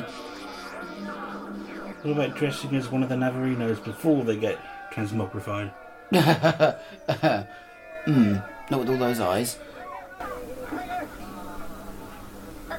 What 2.03 2.11
about 2.11 2.35
dressing 2.37 2.75
as 2.75 2.89
one 2.89 3.03
of 3.03 3.09
the 3.09 3.15
Navarinos 3.15 3.83
before 3.83 4.23
they 4.23 4.37
get 4.37 4.57
transmogrified? 4.93 5.71
Hmm, 8.05 8.35
Not 8.71 8.79
with 8.79 8.89
all 8.89 8.97
those 8.97 9.19
eyes. 9.19 9.57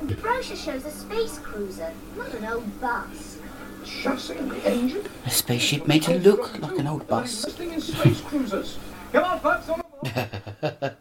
The 0.02 0.14
brochure 0.14 0.57
shows 0.57 0.87
a 0.87 0.90
space 0.90 1.38
cruiser, 1.38 1.93
not 2.17 2.33
an 2.33 2.45
old 2.47 2.81
bus. 2.81 3.38
Chassis 3.85 4.35
and 4.37 4.50
the 4.50 4.68
engine. 4.68 5.04
A 5.26 5.30
spaceship 5.30 5.87
made 5.87 6.02
to 6.02 6.18
look 6.18 6.58
like 6.61 6.78
an 6.78 6.87
old 6.87 7.06
bus. 7.08 7.42
Space 7.42 8.20
cruisers. 8.23 8.78
Come 9.12 9.25
on, 9.25 9.40
folks, 9.40 9.68
on. 9.68 9.82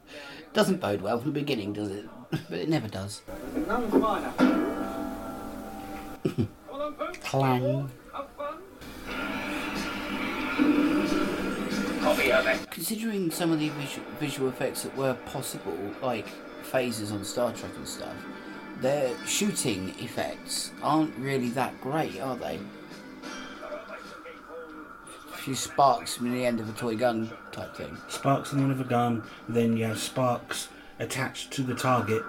Doesn't 0.54 0.80
bode 0.80 1.02
well 1.02 1.20
from 1.20 1.34
the 1.34 1.40
beginning, 1.40 1.74
does 1.74 1.90
it? 1.90 2.06
But 2.50 2.60
it 2.60 2.70
never 2.70 2.88
does. 2.88 3.22
None 3.68 3.90
finer. 3.90 4.32
Come 4.38 4.64
on, 6.72 6.94
folks. 6.96 7.18
Clang. 7.20 7.90
Have 8.14 8.30
fun. 8.32 8.56
Copy 12.02 12.32
of 12.32 12.48
it. 12.48 12.72
Considering 12.72 13.32
some 13.32 13.52
of 13.52 13.60
the 13.60 13.70
visual, 13.70 14.06
visual 14.20 14.50
effects 14.50 14.84
that 14.84 14.96
were 14.98 15.14
possible, 15.32 15.78
like 16.02 16.28
phasers 16.70 17.12
on 17.14 17.24
Star 17.24 17.54
Trek 17.54 17.72
and 17.76 17.88
stuff, 17.88 18.14
their 18.82 19.14
shooting 19.26 19.90
effects 20.00 20.72
aren't 20.82 21.16
really 21.18 21.50
that 21.50 21.80
great, 21.82 22.20
are 22.20 22.36
they? 22.36 22.60
A 25.34 25.38
few 25.38 25.56
sparks 25.56 26.16
from 26.16 26.32
the 26.32 26.46
end 26.46 26.60
of 26.60 26.70
a 26.70 26.74
toy 26.74 26.96
gun 26.96 27.32
type 27.52 27.76
thing. 27.76 27.98
Sparks 28.08 28.52
on 28.52 28.60
the 28.60 28.64
end 28.64 28.72
of 28.72 28.82
a 28.82 28.90
gun, 28.90 29.24
then 29.50 29.78
you 29.78 29.86
have 29.86 30.00
sparks 30.00 30.70
attached 31.00 31.52
to 31.54 31.64
the 31.64 31.76
target. 31.76 32.24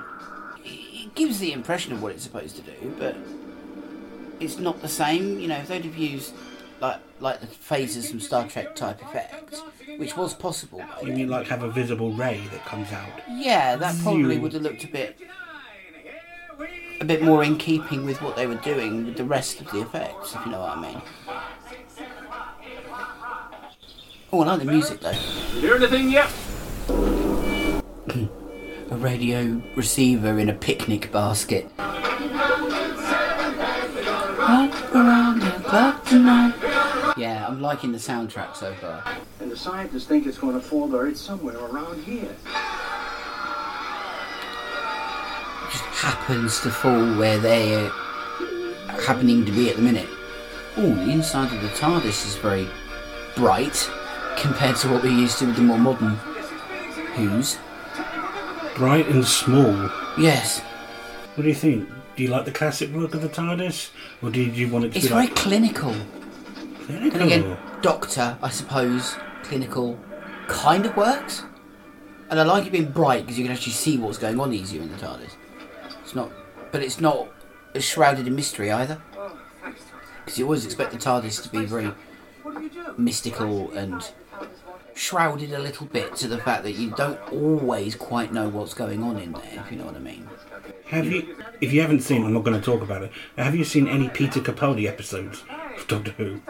It 0.65 1.15
gives 1.15 1.39
the 1.39 1.53
impression 1.53 1.93
of 1.93 2.03
what 2.03 2.13
it's 2.13 2.23
supposed 2.23 2.57
to 2.57 2.63
do, 2.63 2.95
but 2.99 3.17
it's 4.41 4.59
not 4.59 4.81
the 4.81 4.89
same. 4.89 5.39
You 5.39 5.49
know, 5.49 5.57
if 5.57 5.69
they'd 5.69 5.85
have 5.85 5.97
used 5.97 6.35
like 6.81 7.01
like 7.21 7.41
the 7.41 7.47
phasers 7.47 8.09
from 8.09 8.21
Star 8.21 8.47
Trek 8.47 8.77
type 8.77 9.03
effects, 9.03 9.63
which 9.97 10.17
was 10.17 10.35
possible. 10.35 10.83
You 11.03 11.13
mean 11.13 11.29
like 11.29 11.47
have 11.49 11.63
a 11.63 11.71
visible 11.71 12.13
ray 12.13 12.43
that 12.53 12.65
comes 12.65 12.93
out? 12.93 13.09
Yeah, 13.29 13.77
that 13.77 13.97
probably 14.03 14.39
would 14.39 14.53
have 14.53 14.63
looked 14.63 14.85
a 14.85 14.89
bit 14.89 15.19
a 17.01 17.05
bit 17.05 17.23
more 17.23 17.45
in 17.45 17.57
keeping 17.57 18.05
with 18.05 18.21
what 18.21 18.37
they 18.37 18.47
were 18.47 18.57
doing 18.57 19.07
with 19.07 19.17
the 19.17 19.25
rest 19.25 19.61
of 19.61 19.71
the 19.71 19.81
effects, 19.81 20.35
if 20.35 20.45
you 20.45 20.53
know 20.53 20.61
what 20.61 20.77
I 20.77 20.81
mean. 20.81 21.03
Oh, 24.33 24.43
I 24.43 24.47
like 24.47 24.59
the 24.59 24.65
music 24.67 25.01
though. 25.01 25.13
You 25.55 25.61
hear 25.61 25.77
anything 25.77 26.11
yet? 26.11 26.31
A 28.91 28.97
radio 28.97 29.61
receiver 29.77 30.39
in 30.39 30.49
a 30.49 30.55
picnic 30.55 31.13
basket. 31.13 31.71
Yeah, 37.19 37.47
I'm 37.47 37.61
liking 37.61 37.93
the 37.93 37.99
soundtrack 37.99 38.57
so 38.57 38.73
far. 38.75 39.05
And 39.41 39.51
the 39.51 39.57
scientists 39.57 40.07
think 40.07 40.27
it's 40.27 40.39
going 40.39 40.55
to 40.55 40.61
fall 40.61 40.89
buried 40.89 41.19
somewhere 41.19 41.59
around 41.59 42.03
here. 42.05 42.35
Happens 46.09 46.59
to 46.61 46.71
fall 46.71 47.17
where 47.19 47.39
they're 47.39 47.91
happening 49.07 49.45
to 49.45 49.53
be 49.53 49.69
at 49.69 49.77
the 49.77 49.83
minute. 49.83 50.09
Oh, 50.79 50.95
the 50.95 51.11
inside 51.11 51.53
of 51.55 51.61
the 51.61 51.69
TARDIS 51.69 52.25
is 52.25 52.35
very 52.37 52.67
bright 53.37 53.91
compared 54.39 54.77
to 54.77 54.89
what 54.89 55.03
we're 55.03 55.11
used 55.13 55.39
to 55.41 55.47
with 55.47 55.57
the 55.57 55.63
more 55.63 55.77
modern 55.79 56.15
Who's. 57.15 57.59
Bright 58.75 59.07
and 59.09 59.23
small. 59.23 59.91
Yes, 60.19 60.61
What 61.35 61.43
do 61.43 61.49
you 61.51 61.55
think? 61.55 61.87
Do 62.17 62.23
you 62.23 62.31
like 62.31 62.47
the 62.47 62.53
classic 62.53 62.91
look 62.95 63.15
of 63.15 63.21
the 63.21 63.29
TARDIS? 63.29 63.91
Or 64.23 64.31
did 64.31 64.57
you 64.57 64.69
want 64.69 64.87
it 64.87 64.93
to 64.93 64.97
it's 64.97 65.07
be 65.09 65.13
very 65.13 65.27
like 65.27 65.37
clinical. 65.37 65.95
clinical? 66.87 67.21
And 67.21 67.31
again, 67.31 67.57
Doctor, 67.83 68.39
I 68.41 68.49
suppose, 68.49 69.15
clinical, 69.43 70.01
kind 70.47 70.87
of 70.87 70.97
works. 70.97 71.43
And 72.31 72.41
I 72.41 72.45
like 72.45 72.65
it 72.67 72.73
being 72.73 72.93
bright 72.93 73.25
because 73.27 73.39
you 73.39 73.45
can 73.45 73.53
actually 73.53 73.75
see 73.75 73.99
what's 73.99 74.17
going 74.17 74.41
on 74.41 74.55
easier 74.55 74.81
in 74.81 74.91
the 74.91 74.97
TARDIS. 74.97 75.33
It's 76.09 76.15
not, 76.15 76.33
but 76.73 76.83
it's 76.83 77.03
not 77.03 77.29
as 77.75 77.85
shrouded 77.85 78.27
in 78.27 78.35
mystery 78.35 78.73
either. 78.73 78.99
Because 80.25 80.39
you 80.39 80.47
always 80.47 80.65
expect 80.65 80.93
the 80.93 80.97
TARDIS 80.97 81.43
to 81.43 81.51
be 81.51 81.67
very 81.67 81.91
What 82.43 82.57
do 82.57 82.63
you 82.63 82.71
do? 82.71 82.95
mystical 82.97 83.71
and 83.73 84.03
shrouded 84.95 85.53
a 85.53 85.59
little 85.59 85.85
bit 85.85 86.17
to 86.17 86.27
the 86.27 86.39
fact 86.39 86.63
that 86.63 86.73
you 86.73 86.93
don't 86.93 87.21
always 87.31 87.95
quite 87.95 88.33
know 88.33 88.49
what's 88.49 88.73
going 88.73 89.03
on 89.03 89.19
in 89.19 89.33
there, 89.33 89.63
if 89.67 89.71
you 89.71 89.77
know 89.77 89.85
what 89.85 89.97
I 89.97 89.99
mean. 89.99 90.27
Have 90.87 91.13
you, 91.13 91.37
if 91.61 91.75
you 91.75 91.83
haven't 91.83 92.01
seen, 92.01 92.25
I'm 92.25 92.33
not 92.33 92.43
going 92.45 92.59
to 92.59 92.65
talk 92.65 92.81
about 92.81 93.03
it. 93.03 93.13
Have 93.37 93.55
you 93.55 93.65
seen 93.65 93.87
any 93.87 94.09
Peter 94.09 94.41
Capaldi 94.41 94.87
episodes 94.89 95.45
of 95.77 95.87
Doctor 95.89 96.13
Who? 96.13 96.41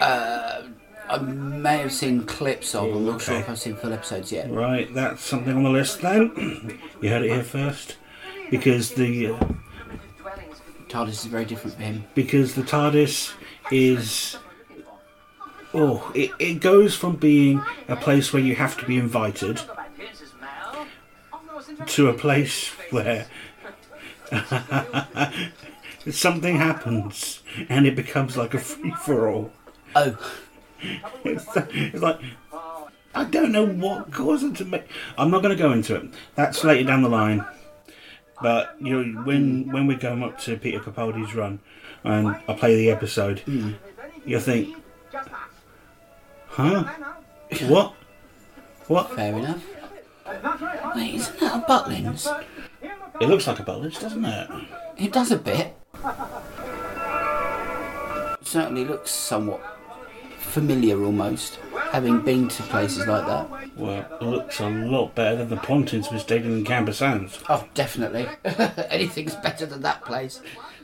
Uh, 0.00 0.62
I 1.08 1.18
may 1.18 1.78
have 1.78 1.92
seen 1.92 2.24
clips 2.24 2.74
of, 2.74 2.92
I'm 2.92 3.06
not 3.06 3.22
sure 3.22 3.34
Okay. 3.34 3.42
if 3.44 3.48
I've 3.48 3.60
seen 3.60 3.76
full 3.76 3.92
episodes 3.92 4.32
yet. 4.32 4.50
Right, 4.50 4.92
that's 4.92 5.22
something 5.22 5.54
on 5.56 5.62
the 5.62 5.70
list 5.70 6.00
then. 6.00 6.80
you 7.00 7.10
heard 7.10 7.22
it 7.22 7.30
here 7.30 7.44
first. 7.44 7.96
Because 8.52 8.90
the 8.90 9.28
uh, 9.28 9.38
TARDIS 10.88 11.08
is 11.08 11.24
very 11.24 11.46
different 11.46 11.74
for 11.74 11.82
him. 11.82 12.04
because 12.14 12.54
the 12.54 12.62
TARDIS 12.62 13.32
is 13.70 14.36
oh, 15.72 16.12
it, 16.14 16.30
it 16.38 16.54
goes 16.60 16.94
from 16.94 17.16
being 17.16 17.62
a 17.88 17.96
place 17.96 18.30
where 18.30 18.42
you 18.42 18.54
have 18.54 18.76
to 18.78 18.84
be 18.84 18.98
invited 18.98 19.58
to 21.86 22.08
a 22.10 22.12
place 22.12 22.68
where 22.90 23.26
something 26.10 26.56
happens 26.56 27.42
and 27.70 27.86
it 27.86 27.96
becomes 27.96 28.36
like 28.36 28.52
a 28.52 28.58
free 28.58 28.90
for 28.90 29.30
all. 29.30 29.50
Oh, 29.96 30.14
It's, 31.24 31.46
it's 31.56 32.02
like 32.02 32.20
I 33.14 33.24
don't 33.24 33.52
know 33.52 33.66
what 33.66 34.12
caused 34.12 34.44
it 34.44 34.56
to 34.56 34.66
make. 34.66 34.84
I'm 35.16 35.30
not 35.30 35.42
going 35.42 35.56
to 35.56 35.62
go 35.62 35.72
into 35.72 35.94
it. 35.96 36.10
That's 36.34 36.62
later 36.64 36.84
down 36.84 37.02
the 37.02 37.08
line. 37.08 37.46
But 38.42 38.76
you 38.80 39.04
know, 39.04 39.22
when 39.22 39.70
when 39.72 39.86
we 39.86 39.96
come 39.96 40.22
up 40.22 40.38
to 40.40 40.56
Peter 40.56 40.80
Capaldi's 40.80 41.34
run, 41.34 41.60
and 42.04 42.28
I 42.48 42.54
play 42.54 42.76
the 42.76 42.90
episode, 42.90 43.40
hmm. 43.40 43.72
you 44.24 44.40
think, 44.40 44.76
huh? 46.48 46.84
What? 47.68 47.94
What? 48.88 49.14
fair 49.14 49.38
enough. 49.38 49.64
Wait, 50.96 51.14
isn't 51.14 51.40
that 51.40 51.62
a 51.62 51.66
Butlins? 51.66 52.44
It 53.20 53.28
looks 53.28 53.46
like 53.46 53.60
a 53.60 53.62
Butlins, 53.62 54.00
doesn't 54.00 54.24
it? 54.24 54.50
It 54.96 55.12
does 55.12 55.30
a 55.30 55.36
bit. 55.36 55.76
Certainly 58.42 58.84
looks 58.84 59.10
somewhat 59.10 59.60
familiar 60.38 61.02
almost, 61.02 61.58
having 61.92 62.20
been 62.22 62.48
to 62.48 62.62
places 62.64 63.06
like 63.06 63.26
that. 63.26 63.76
Well, 63.76 64.00
it 64.20 64.24
looks 64.24 64.60
a 64.60 64.68
lot 64.68 65.14
better 65.14 65.36
than 65.36 65.48
the 65.50 65.56
Pontins 65.56 66.10
we 66.10 66.18
stayed 66.18 66.44
in 66.44 66.52
in 66.58 66.64
Camber 66.64 66.92
Sands. 66.92 67.38
Oh, 67.48 67.68
definitely. 67.74 68.26
Anything's 68.88 69.36
better 69.36 69.66
than 69.66 69.82
that 69.82 70.04
place. 70.04 70.40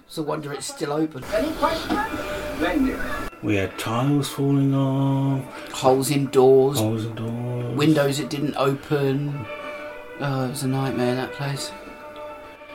It's 0.07 0.19
a 0.19 0.23
wonder 0.23 0.53
it's 0.53 0.67
still 0.67 0.93
open. 0.93 1.25
Any 1.35 1.51
questions? 1.53 3.29
We 3.43 3.57
had 3.57 3.79
tiles 3.79 4.29
falling 4.29 4.75
off, 4.75 5.45
Holes 5.73 6.11
in 6.11 6.27
doors, 6.27 6.79
holes 6.79 7.05
in 7.05 7.15
doors. 7.15 7.77
windows 7.77 8.19
that 8.19 8.29
didn't 8.31 8.57
open. 8.57 9.47
Oh, 10.21 10.47
it 10.47 10.51
was 10.51 10.63
a 10.65 10.69
nightmare, 10.69 11.15
that 11.15 11.33
place. 11.33 11.71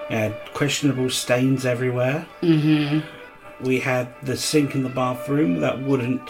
We 0.09 0.15
had 0.15 0.35
questionable 0.53 1.09
stains 1.09 1.65
everywhere. 1.65 2.25
Mm-hmm. 2.41 3.65
We 3.65 3.79
had 3.79 4.13
the 4.23 4.37
sink 4.37 4.73
in 4.75 4.83
the 4.83 4.89
bathroom 4.89 5.59
that 5.59 5.81
wouldn't 5.81 6.29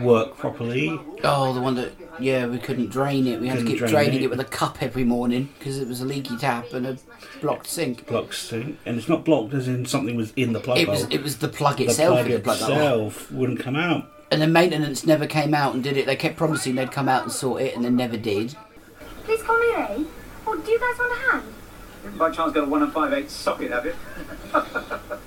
work 0.00 0.36
properly. 0.36 0.98
Oh, 1.22 1.52
the 1.52 1.60
one 1.60 1.74
that 1.76 1.92
Yeah, 2.18 2.46
we 2.46 2.58
couldn't 2.58 2.90
drain 2.90 3.26
it. 3.26 3.40
We 3.40 3.48
had 3.48 3.58
to 3.60 3.64
keep 3.64 3.78
drain 3.78 3.90
draining 3.90 4.20
it. 4.20 4.24
it 4.24 4.30
with 4.30 4.40
a 4.40 4.44
cup 4.44 4.82
every 4.82 5.04
morning 5.04 5.48
because 5.58 5.78
it 5.78 5.88
was 5.88 6.00
a 6.00 6.04
leaky 6.04 6.36
tap 6.36 6.72
and 6.72 6.86
a 6.86 6.98
blocked 7.40 7.66
sink. 7.66 8.06
Blocked 8.06 8.34
sink, 8.34 8.78
and 8.86 8.98
it's 8.98 9.08
not 9.08 9.24
blocked 9.24 9.52
as 9.54 9.66
in 9.68 9.84
something 9.86 10.16
was 10.16 10.32
in 10.36 10.52
the 10.52 10.60
plug 10.60 10.78
It 10.78 10.86
hole. 10.86 10.94
was 10.94 11.04
it 11.10 11.22
was 11.22 11.38
the 11.38 11.48
plug 11.48 11.80
itself. 11.80 12.26
the 12.26 12.38
plug 12.40 12.58
hole. 12.58 12.70
itself 12.72 13.32
wouldn't 13.32 13.60
come 13.60 13.76
out. 13.76 14.10
And 14.30 14.40
the 14.42 14.46
maintenance 14.48 15.04
never 15.06 15.26
came 15.26 15.54
out 15.54 15.74
and 15.74 15.82
did 15.84 15.96
it. 15.96 16.06
They 16.06 16.16
kept 16.16 16.36
promising 16.36 16.74
they'd 16.74 16.90
come 16.90 17.08
out 17.08 17.22
and 17.22 17.30
sort 17.32 17.62
it, 17.62 17.76
and 17.76 17.84
they 17.84 17.90
never 17.90 18.16
did. 18.16 18.56
Please 19.24 19.42
call 19.42 19.58
me 19.58 19.66
Ray. 19.74 20.04
Oh, 20.46 20.56
do 20.56 20.70
you 20.70 20.78
guys 20.80 20.98
want 20.98 21.12
a 21.12 21.30
hand? 21.32 22.18
By 22.18 22.30
chance 22.30 22.52
got 22.52 22.64
a 22.64 22.66
1 22.66 22.82
and 22.82 22.92
5 22.92 23.12
8 23.12 23.30
socket, 23.30 23.70
have 23.70 23.86
you? 23.86 23.94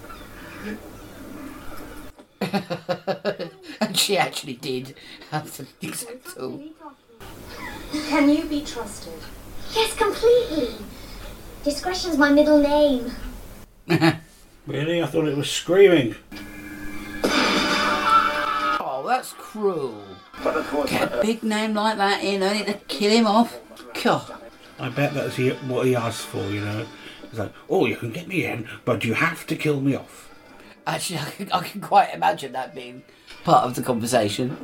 and 3.82 3.98
she 3.98 4.18
actually 4.18 4.54
did 4.54 4.96
have 5.32 5.56
the 5.58 5.68
exact 5.82 6.36
tool. 6.36 6.64
Can 8.10 8.30
you 8.30 8.44
be 8.46 8.64
trusted? 8.64 9.14
Yes, 9.74 9.94
completely. 9.96 10.76
Discretion's 11.64 12.18
my 12.18 12.32
middle 12.32 12.60
name. 12.60 13.12
Really? 14.68 15.02
I 15.02 15.06
thought 15.06 15.28
it 15.30 15.38
was 15.38 15.50
screaming. 15.50 16.14
Oh, 17.24 19.06
that's 19.08 19.32
cruel. 19.32 20.04
But 20.44 20.58
of 20.58 20.68
course, 20.68 20.90
Get 20.90 21.14
a 21.14 21.22
big 21.22 21.42
name 21.42 21.74
like 21.74 21.96
that 21.96 22.22
in 22.22 22.44
only 22.44 22.66
to 22.66 22.74
kill 22.74 23.12
him 23.12 23.26
off. 23.26 23.58
God. 24.04 24.36
I 24.78 24.90
bet 24.90 25.14
that's 25.14 25.38
what 25.38 25.86
he 25.86 25.96
asked 25.96 26.26
for, 26.26 26.44
you 26.50 26.60
know. 26.60 26.86
It's 27.24 27.40
like, 27.40 27.54
oh, 27.70 27.86
you 27.86 27.96
can 27.96 28.12
get 28.12 28.28
me 28.28 28.44
in, 28.44 28.68
but 28.84 29.06
you 29.06 29.14
have 29.14 29.48
to 29.48 29.56
kill 29.56 29.80
me 29.80 29.96
off. 29.96 30.27
Actually, 30.88 31.20
I 31.20 31.30
can, 31.30 31.52
I 31.52 31.60
can 31.68 31.82
quite 31.82 32.14
imagine 32.14 32.54
that 32.54 32.74
being 32.74 33.04
part 33.44 33.66
of 33.66 33.76
the 33.76 33.84
conversation. 33.84 34.58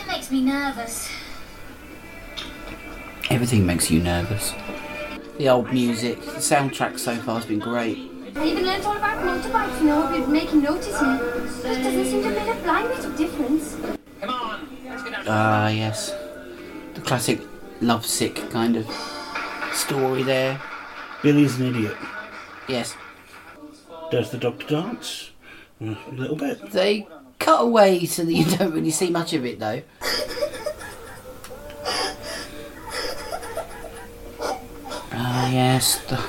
It 0.00 0.06
makes 0.06 0.30
me 0.30 0.42
nervous. 0.42 1.10
Everything 3.28 3.66
makes 3.66 3.90
you 3.90 4.00
nervous. 4.00 4.54
The 5.38 5.48
old 5.48 5.72
music, 5.72 6.20
the 6.20 6.40
soundtrack 6.40 6.98
so 6.98 7.16
far 7.16 7.36
has 7.36 7.46
been 7.46 7.58
great. 7.58 7.98
I 8.36 8.46
even 8.46 8.64
learned 8.64 8.84
all 8.84 8.96
about 8.96 9.18
motorbikes 9.24 9.80
and 9.80 9.90
all 9.90 10.16
you'd 10.16 10.28
make 10.28 10.50
him 10.50 10.62
notice 10.62 11.00
me. 11.02 11.18
Just 11.18 11.62
doesn't 11.62 12.04
seem 12.04 12.22
to 12.22 12.30
make 12.30 12.48
a 12.48 12.60
blind 12.62 12.88
bit 12.88 13.04
of 13.04 13.16
difference. 13.16 13.76
Come 14.20 14.30
on. 14.30 14.68
Ah, 15.26 15.68
yes. 15.68 16.14
The 16.94 17.00
classic 17.00 17.40
lovesick 17.80 18.36
kind 18.50 18.76
of 18.76 18.86
story 19.72 20.22
there. 20.22 20.60
Billy's 21.22 21.58
an 21.58 21.74
idiot. 21.74 21.96
Yes. 22.68 22.96
Does 24.12 24.30
the 24.30 24.36
doctor 24.36 24.66
dance? 24.66 25.30
A 25.80 25.96
little 26.12 26.36
bit. 26.36 26.70
They 26.70 27.08
cut 27.38 27.62
away 27.62 28.04
so 28.04 28.26
that 28.26 28.32
you 28.34 28.44
don't 28.44 28.74
really 28.74 28.90
see 28.90 29.08
much 29.08 29.32
of 29.32 29.46
it 29.46 29.58
though. 29.58 29.80
Ah, 35.14 35.50
yes. 35.50 35.96
The 36.04 36.22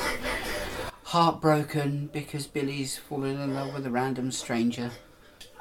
heartbroken 1.03 2.10
because 2.13 2.47
Billy's 2.47 2.97
fallen 2.97 3.38
in 3.38 3.53
love 3.53 3.73
with 3.73 3.86
a 3.86 3.91
random 3.91 4.31
stranger 4.31 4.91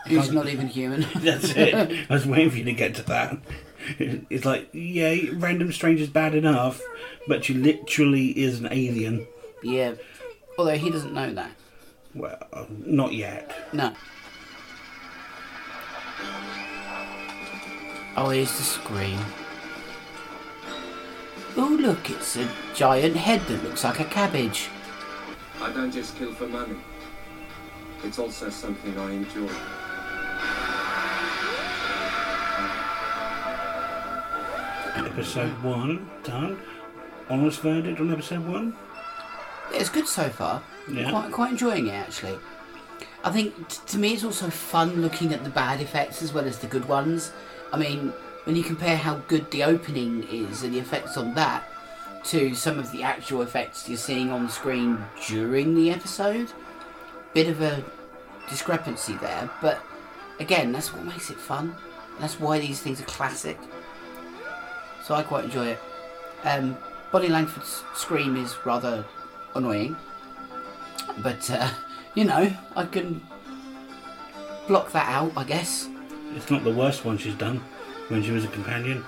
who's 0.07 0.31
not 0.31 0.49
even 0.49 0.68
human. 0.68 1.05
That's 1.16 1.51
it. 1.57 1.75
I 2.09 2.14
was 2.14 2.25
waiting 2.25 2.51
for 2.51 2.59
you 2.59 2.64
to 2.66 2.73
get 2.73 2.94
to 2.94 3.03
that. 3.03 3.37
It's 3.99 4.44
like, 4.44 4.68
yeah, 4.73 5.16
random 5.33 5.73
stranger's 5.73 6.09
bad 6.09 6.37
enough, 6.37 6.81
but 7.27 7.44
she 7.44 7.55
literally 7.55 8.29
is 8.29 8.61
an 8.61 8.68
alien. 8.70 9.27
yeah. 9.64 9.94
Although 10.57 10.77
he 10.79 10.88
doesn't 10.88 11.14
know 11.14 11.35
that. 11.35 11.51
Well, 12.14 12.66
not 12.85 13.12
yet. 13.12 13.68
No. 13.72 13.92
Oh, 18.16 18.29
here's 18.29 18.55
the 18.57 18.62
screen. 18.62 19.18
Oh, 21.57 21.77
look, 21.81 22.11
it's 22.11 22.37
a 22.37 22.48
giant 22.75 23.16
head 23.16 23.40
that 23.42 23.64
looks 23.64 23.85
like 23.85 24.01
a 24.01 24.05
cabbage. 24.05 24.68
I 25.61 25.72
don't 25.72 25.90
just 25.90 26.16
kill 26.16 26.35
for 26.35 26.46
money. 26.46 26.77
It's 28.05 28.18
also 28.18 28.51
something 28.51 28.98
I 28.98 29.12
enjoy. 29.12 29.48
Episode 34.94 35.62
one 35.62 36.11
done. 36.25 36.59
Honest 37.31 37.61
verdict 37.61 38.01
on 38.01 38.12
episode 38.12 38.46
one. 38.46 38.77
It's 39.72 39.88
good 39.88 40.07
so 40.07 40.29
far. 40.29 40.62
Yeah. 40.90 41.11
Quite, 41.11 41.33
quite 41.33 41.51
enjoying 41.53 41.87
it 41.87 41.92
actually. 41.92 42.38
I 43.25 43.31
think 43.31 43.68
t- 43.68 43.81
to 43.87 43.99
me 43.99 44.14
it's 44.14 44.25
also 44.25 44.51
fun 44.51 45.01
looking 45.01 45.33
at 45.33 45.45
the 45.45 45.51
bad 45.51 45.81
effects 45.81 46.23
as 46.23 46.33
well 46.33 46.45
as 46.45 46.59
the 46.59 46.66
good 46.66 46.88
ones. 46.88 47.33
I 47.73 47.79
mean, 47.79 48.12
when 48.45 48.57
you 48.57 48.62
compare 48.62 48.97
how 48.97 49.16
good 49.29 49.51
the 49.51 49.64
opening 49.64 50.25
is 50.25 50.62
and 50.62 50.75
the 50.75 50.79
effects 50.79 51.16
on 51.16 51.35
that 51.35 51.64
to 52.25 52.55
some 52.55 52.79
of 52.79 52.90
the 52.92 53.03
actual 53.03 53.42
effects 53.42 53.88
you're 53.88 53.99
seeing 53.99 54.31
on 54.31 54.49
screen 54.49 54.99
during 55.27 55.75
the 55.75 55.90
episode, 55.90 56.53
bit 57.35 57.49
of 57.49 57.61
a 57.61 57.85
discrepancy 58.49 59.14
there. 59.14 59.49
But 59.61 59.81
again, 60.40 60.73
that's 60.73 60.92
what 60.92 61.05
makes 61.05 61.31
it 61.31 61.38
fun. 61.38 61.75
That's 62.21 62.38
why 62.38 62.59
these 62.59 62.81
things 62.81 63.01
are 63.01 63.05
classic. 63.05 63.59
So 65.05 65.14
I 65.14 65.23
quite 65.23 65.45
enjoy 65.45 65.68
it. 65.68 65.79
Um, 66.45 66.77
Bonnie 67.11 67.29
Langford's 67.29 67.83
scream 67.95 68.37
is 68.37 68.57
rather 68.64 69.05
annoying, 69.55 69.97
but 71.23 71.49
uh, 71.51 71.71
you 72.15 72.25
know 72.25 72.53
I 72.77 72.85
can 72.87 73.21
block 74.69 74.93
that 74.93 75.09
out, 75.09 75.33
I 75.37 75.45
guess. 75.45 75.88
It's 76.37 76.51
not 76.51 76.65
the 76.65 76.73
worst 76.73 77.05
one 77.05 77.19
she's 77.19 77.35
done 77.35 77.59
when 78.09 78.23
she 78.23 78.31
was 78.31 78.45
a 78.45 78.49
companion. 78.49 79.05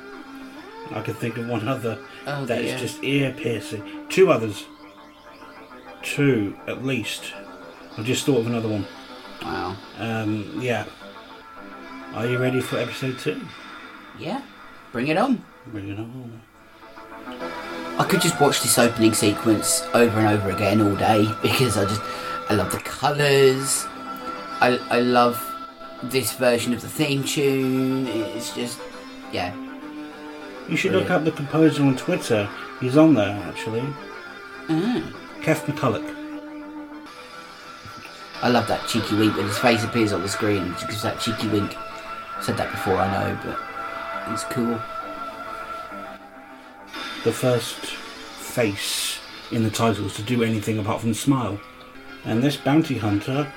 I 0.90 1.00
can 1.00 1.14
think 1.14 1.38
of 1.38 1.48
one 1.48 1.66
other 1.66 1.98
Oh, 2.26 2.44
that 2.44 2.60
is 2.62 2.70
dear. 2.72 2.78
just 2.78 3.02
ear 3.02 3.32
piercing. 3.36 4.06
Two 4.10 4.30
others. 4.30 4.64
Two 6.02 6.56
at 6.66 6.84
least. 6.84 7.32
I 7.96 8.02
just 8.02 8.26
thought 8.26 8.38
of 8.40 8.46
another 8.46 8.68
one. 8.68 8.86
Wow. 9.42 9.76
Um, 9.98 10.58
yeah. 10.60 10.84
Are 12.12 12.26
you 12.26 12.38
ready 12.38 12.60
for 12.60 12.76
episode 12.78 13.18
two? 13.18 13.40
Yeah, 14.18 14.42
bring 14.92 15.08
it 15.08 15.16
on. 15.16 15.44
Bring 15.66 15.88
it 15.88 15.98
on. 15.98 16.40
I 17.96 18.04
could 18.04 18.20
just 18.20 18.40
watch 18.40 18.60
this 18.62 18.76
opening 18.78 19.14
sequence 19.14 19.82
over 19.94 20.18
and 20.18 20.28
over 20.28 20.50
again 20.50 20.80
all 20.80 20.96
day 20.96 21.28
because 21.42 21.76
I 21.76 21.84
just 21.84 22.02
I 22.50 22.54
love 22.54 22.72
the 22.72 22.78
colours. 22.78 23.86
I 24.60 24.78
I 24.90 25.00
love 25.00 25.40
this 26.02 26.32
version 26.34 26.74
of 26.74 26.80
the 26.80 26.88
theme 26.88 27.22
tune. 27.22 28.06
It's 28.08 28.54
just 28.54 28.80
yeah. 29.32 29.54
You 30.68 30.76
should 30.76 30.92
look 30.92 31.10
up 31.10 31.24
the 31.24 31.32
composer 31.32 31.82
on 31.84 31.96
Twitter. 31.96 32.48
He's 32.80 32.96
on 32.96 33.14
there 33.14 33.36
actually. 33.46 33.84
Ah. 34.68 35.02
Keff 35.42 35.66
McCulloch. 35.66 36.10
I 38.42 38.48
love 38.48 38.66
that 38.68 38.86
cheeky 38.88 39.14
wink 39.16 39.36
when 39.36 39.46
his 39.46 39.58
face 39.58 39.84
appears 39.84 40.12
on 40.12 40.22
the 40.22 40.28
screen. 40.28 40.74
Gives 40.80 41.02
that 41.02 41.20
cheeky 41.20 41.48
wink. 41.48 41.76
Said 42.42 42.56
that 42.56 42.70
before, 42.70 42.96
I 42.96 43.10
know, 43.10 43.38
but 43.44 44.32
it's 44.32 44.44
cool. 44.44 44.80
The 47.24 47.32
first 47.32 47.76
face 47.76 49.18
in 49.50 49.62
the 49.62 49.70
titles 49.70 50.14
to 50.16 50.22
do 50.22 50.42
anything 50.42 50.78
apart 50.78 51.00
from 51.00 51.14
smile. 51.14 51.60
And 52.24 52.42
this 52.42 52.56
bounty 52.56 52.98
hunter 52.98 53.52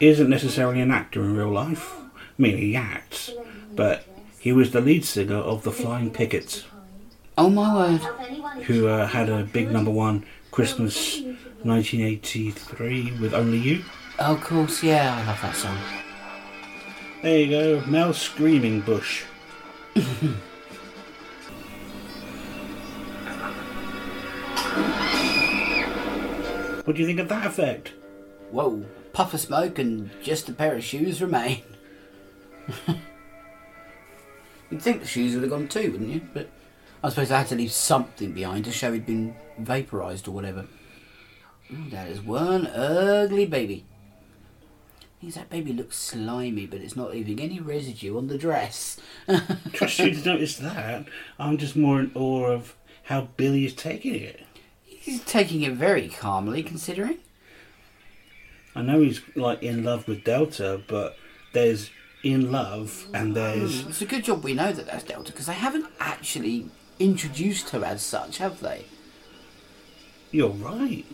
isn't 0.00 0.28
necessarily 0.28 0.80
an 0.80 0.90
actor 0.90 1.22
in 1.22 1.36
real 1.36 1.50
life. 1.50 1.94
I 1.96 2.42
mean, 2.42 2.56
he 2.58 2.74
acts, 2.76 3.30
but 3.74 4.06
he 4.38 4.52
was 4.52 4.70
the 4.70 4.80
lead 4.80 5.04
singer 5.04 5.36
of 5.36 5.62
the 5.62 5.70
Flying 5.70 6.10
Pickets, 6.10 6.64
Oh 7.36 7.50
my 7.50 7.74
word! 7.74 8.00
who 8.64 8.86
uh, 8.88 9.06
had 9.06 9.28
a 9.28 9.44
big 9.44 9.70
number 9.70 9.90
one 9.90 10.24
Christmas 10.50 11.20
1983 11.62 13.18
with 13.20 13.34
Only 13.34 13.58
You. 13.58 13.84
Oh, 14.18 14.34
of 14.34 14.40
course, 14.42 14.82
yeah, 14.82 15.16
I 15.16 15.26
love 15.26 15.42
that 15.42 15.56
song. 15.56 15.78
There 17.22 17.38
you 17.38 17.50
go, 17.50 17.86
Mel 17.86 18.12
Screaming 18.12 18.80
Bush. 18.82 19.24
what 26.84 26.96
do 26.96 27.02
you 27.02 27.06
think 27.06 27.20
of 27.20 27.28
that 27.28 27.46
effect? 27.46 27.92
Whoa, 28.50 28.84
puff 29.12 29.34
of 29.34 29.40
smoke 29.40 29.78
and 29.78 30.10
just 30.22 30.48
a 30.48 30.52
pair 30.52 30.74
of 30.74 30.84
shoes 30.84 31.22
remain. 31.22 31.62
You'd 34.70 34.82
think 34.82 35.00
the 35.00 35.06
shoes 35.06 35.34
would 35.34 35.42
have 35.42 35.50
gone 35.50 35.68
too, 35.68 35.92
wouldn't 35.92 36.10
you? 36.10 36.22
But 36.32 36.50
I 37.02 37.10
suppose 37.10 37.30
I 37.30 37.38
had 37.38 37.48
to 37.48 37.54
leave 37.56 37.72
something 37.72 38.32
behind 38.32 38.64
to 38.64 38.72
show 38.72 38.92
he'd 38.92 39.06
been 39.06 39.34
vaporised 39.60 40.26
or 40.26 40.32
whatever. 40.32 40.66
Ooh, 41.72 41.90
that 41.90 42.08
is 42.08 42.20
one 42.20 42.66
ugly 42.66 43.46
baby. 43.46 43.84
That 45.22 45.48
baby 45.48 45.72
looks 45.72 45.96
slimy, 45.96 46.66
but 46.66 46.82
it's 46.82 46.96
not 46.96 47.12
leaving 47.12 47.40
any 47.40 47.58
residue 47.58 48.18
on 48.18 48.26
the 48.26 48.36
dress. 48.36 48.98
Trust 49.72 49.98
you 49.98 50.14
to 50.14 50.24
notice 50.28 50.56
that. 50.56 51.06
I'm 51.38 51.56
just 51.56 51.76
more 51.76 51.98
in 52.00 52.12
awe 52.14 52.48
of 52.48 52.76
how 53.04 53.28
Billy 53.38 53.64
is 53.64 53.72
taking 53.74 54.14
it. 54.14 54.43
He's 55.04 55.22
taking 55.24 55.60
it 55.60 55.74
very 55.74 56.08
calmly, 56.08 56.62
considering. 56.62 57.18
I 58.74 58.80
know 58.80 59.00
he's 59.02 59.20
like 59.36 59.62
in 59.62 59.84
love 59.84 60.08
with 60.08 60.24
Delta, 60.24 60.80
but 60.88 61.18
there's 61.52 61.90
in 62.22 62.50
love, 62.50 63.06
and 63.12 63.36
there's 63.36 63.86
It's 63.86 64.00
a 64.00 64.06
good 64.06 64.24
job 64.24 64.42
we 64.42 64.54
know 64.54 64.72
that 64.72 64.86
that's 64.86 65.04
Delta 65.04 65.30
because 65.30 65.44
they 65.44 65.52
haven't 65.52 65.86
actually 66.00 66.70
introduced 66.98 67.68
her 67.70 67.84
as 67.84 68.02
such, 68.02 68.38
have 68.38 68.60
they? 68.60 68.86
you're 70.30 70.48
right. 70.48 71.04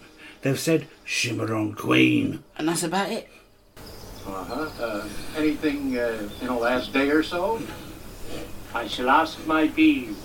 They've 0.43 0.59
said 0.59 0.87
Shimmeron 1.05 1.77
Queen. 1.77 2.43
And 2.57 2.69
that's 2.69 2.85
about 2.85 3.11
it. 3.11 3.29
Uh-huh. 4.27 4.71
Uh, 4.83 5.09
anything 5.37 5.99
uh, 5.99 6.29
in 6.41 6.47
the 6.47 6.55
last 6.55 6.93
day 6.93 7.11
or 7.11 7.23
so? 7.23 7.61
I 8.73 8.87
shall 8.87 9.11
ask 9.11 9.45
my 9.47 9.67
bees. 9.67 10.17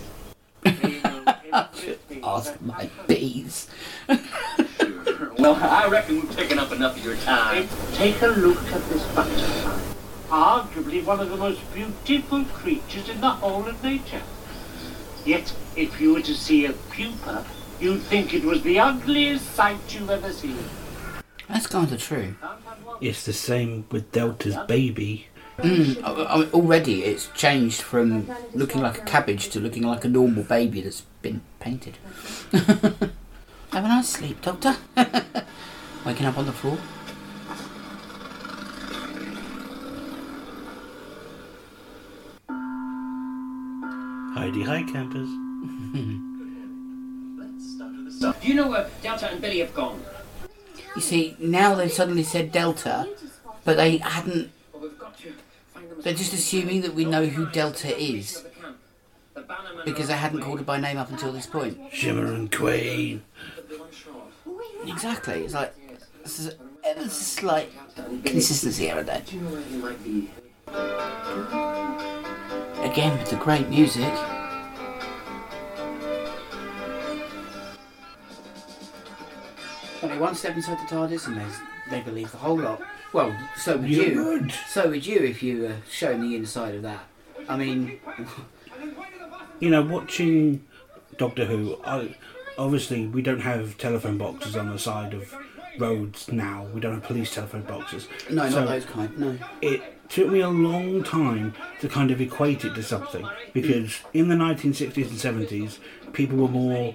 They 1.51 2.17
will. 2.17 2.25
Ask 2.25 2.61
my 2.61 2.89
bees. 3.07 3.67
Well, 5.37 5.55
I 5.55 5.87
reckon 5.87 6.15
we've 6.15 6.35
taken 6.35 6.59
up 6.59 6.71
enough 6.71 6.97
of 6.97 7.03
your 7.03 7.17
time. 7.17 7.67
Take 7.93 8.21
a 8.21 8.27
look 8.27 8.63
at 8.71 8.89
this 8.89 9.03
butterfly. 9.13 9.79
Arguably 10.29 11.03
one 11.03 11.19
of 11.19 11.29
the 11.29 11.37
most 11.37 11.61
beautiful 11.73 12.45
creatures 12.45 13.09
in 13.09 13.21
the 13.21 13.29
whole 13.29 13.67
of 13.67 13.83
nature. 13.83 14.21
Yet, 15.25 15.53
if 15.75 15.99
you 15.99 16.13
were 16.13 16.21
to 16.21 16.33
see 16.33 16.65
a 16.65 16.73
pupa, 16.73 17.45
you'd 17.79 18.01
think 18.03 18.33
it 18.33 18.43
was 18.43 18.63
the 18.63 18.79
ugliest 18.79 19.53
sight 19.53 19.77
you've 19.93 20.09
ever 20.09 20.31
seen. 20.31 20.57
That's 21.49 21.67
kind 21.67 21.91
of 21.91 22.01
true. 22.01 22.35
It's 23.01 23.25
the 23.25 23.33
same 23.33 23.85
with 23.91 24.11
Delta's 24.11 24.57
baby. 24.67 25.27
Mm, 25.57 26.03
I- 26.03 26.11
I- 26.11 26.49
already 26.51 27.03
it's 27.05 27.27
changed 27.27 27.81
from 27.81 28.29
looking 28.53 28.81
like 28.81 28.97
a 28.97 29.01
cabbage 29.01 29.49
to 29.49 29.59
looking 29.59 29.83
like 29.83 30.03
a 30.03 30.09
normal 30.09 30.43
baby 30.43 30.81
that's 30.81 31.01
been 31.21 31.41
painted. 31.59 31.97
Have 32.51 33.83
a 33.83 33.87
nice 33.87 34.09
sleep, 34.09 34.41
Doctor. 34.41 34.75
Waking 36.05 36.25
up 36.25 36.37
on 36.37 36.45
the 36.45 36.51
floor. 36.53 36.77
Hi-de-hi 44.35 44.83
campers. 44.91 45.29
Do 48.19 48.33
you 48.47 48.53
know 48.55 48.67
where 48.69 48.89
Delta 49.01 49.29
and 49.31 49.41
Billy 49.41 49.59
have 49.59 49.73
gone? 49.73 50.01
You 50.95 51.01
see, 51.01 51.35
now 51.39 51.75
they've 51.75 51.91
suddenly 51.91 52.23
said 52.23 52.51
Delta, 52.51 53.07
but 53.63 53.77
they 53.77 53.97
hadn't. 53.97 54.51
Well, 54.73 54.83
we've 54.83 54.97
got 54.99 55.17
to 55.19 55.31
find 55.73 55.84
them 55.84 55.84
as 55.84 55.84
They're 56.01 56.13
just 56.13 56.33
assuming 56.33 56.81
that 56.81 56.93
we 56.93 57.05
know 57.05 57.25
who 57.25 57.49
Delta 57.51 57.97
is 57.97 58.41
the 58.41 58.49
camp. 58.49 58.77
The 59.33 59.41
bannermen 59.41 59.85
because 59.85 60.07
they 60.07 60.13
hadn't 60.13 60.41
called 60.41 60.59
her 60.59 60.65
by 60.65 60.79
name 60.79 60.97
up 60.97 61.09
until 61.09 61.31
this 61.31 61.47
point. 61.47 61.79
Shimmeron 61.91 62.51
Queen. 62.55 63.23
but. 63.67 64.89
Exactly. 64.89 65.43
It's 65.43 65.53
like 65.53 65.73
this 66.23 66.39
is 66.39 66.55
ever 66.83 67.03
so 67.03 67.09
slight 67.09 67.71
consistency 68.23 68.85
here 68.85 68.99
and 68.99 69.07
there. 69.07 69.21
Do 69.25 69.35
you 69.35 69.41
know 69.41 69.51
where 69.51 69.61
he 69.61 69.77
might 69.77 70.03
be? 70.03 70.29
Again 72.83 73.17
with 73.17 73.29
the 73.29 73.37
great 73.37 73.69
music. 73.69 74.13
Only 80.05 80.17
one 80.19 80.35
step 80.35 80.55
inside 80.55 80.77
the 80.77 80.95
TARDIS, 80.95 81.27
and 81.27 81.37
there's, 81.37 81.55
they 81.89 82.01
believe 82.01 82.31
the 82.31 82.37
whole 82.37 82.57
lot. 82.59 82.81
Well, 83.11 83.35
so 83.57 83.77
would 83.77 83.89
You 83.89 84.03
you. 84.03 84.25
would. 84.25 84.51
So 84.67 84.89
would 84.89 85.05
you 85.05 85.19
if 85.19 85.41
you 85.41 85.63
were 85.63 85.75
shown 85.89 86.21
the 86.21 86.35
inside 86.35 86.75
of 86.75 86.81
that. 86.83 87.05
I 87.49 87.57
mean, 87.57 87.99
You 89.59 89.69
know, 89.69 89.81
watching 89.81 90.63
Doctor 91.17 91.45
Who, 91.45 91.79
I, 91.85 92.15
obviously 92.57 93.07
we 93.07 93.21
don't 93.21 93.39
have 93.39 93.77
telephone 93.77 94.17
boxes 94.17 94.55
on 94.57 94.69
the 94.69 94.77
side 94.77 95.13
of 95.13 95.33
roads 95.79 96.29
now. 96.31 96.67
We 96.73 96.81
don't 96.81 96.93
have 96.95 97.03
police 97.03 97.33
telephone 97.33 97.61
boxes. 97.63 98.07
no, 98.29 98.49
So 98.49 98.59
not 98.59 98.67
those 98.67 98.85
kind. 98.85 99.17
No. 99.17 99.37
It 99.61 99.81
took 100.09 100.27
me 100.27 100.41
a 100.41 100.49
long 100.49 101.03
time 101.03 101.53
to 101.79 101.87
kind 101.87 102.11
of 102.11 102.19
equate 102.21 102.63
it 102.65 102.75
to 102.75 102.83
something 102.83 103.27
because 103.53 104.01
in 104.13 104.27
the 104.27 104.35
1960s 104.35 105.09
and 105.09 105.47
70s, 105.47 105.77
people 106.13 106.37
were 106.37 106.47
more 106.49 106.93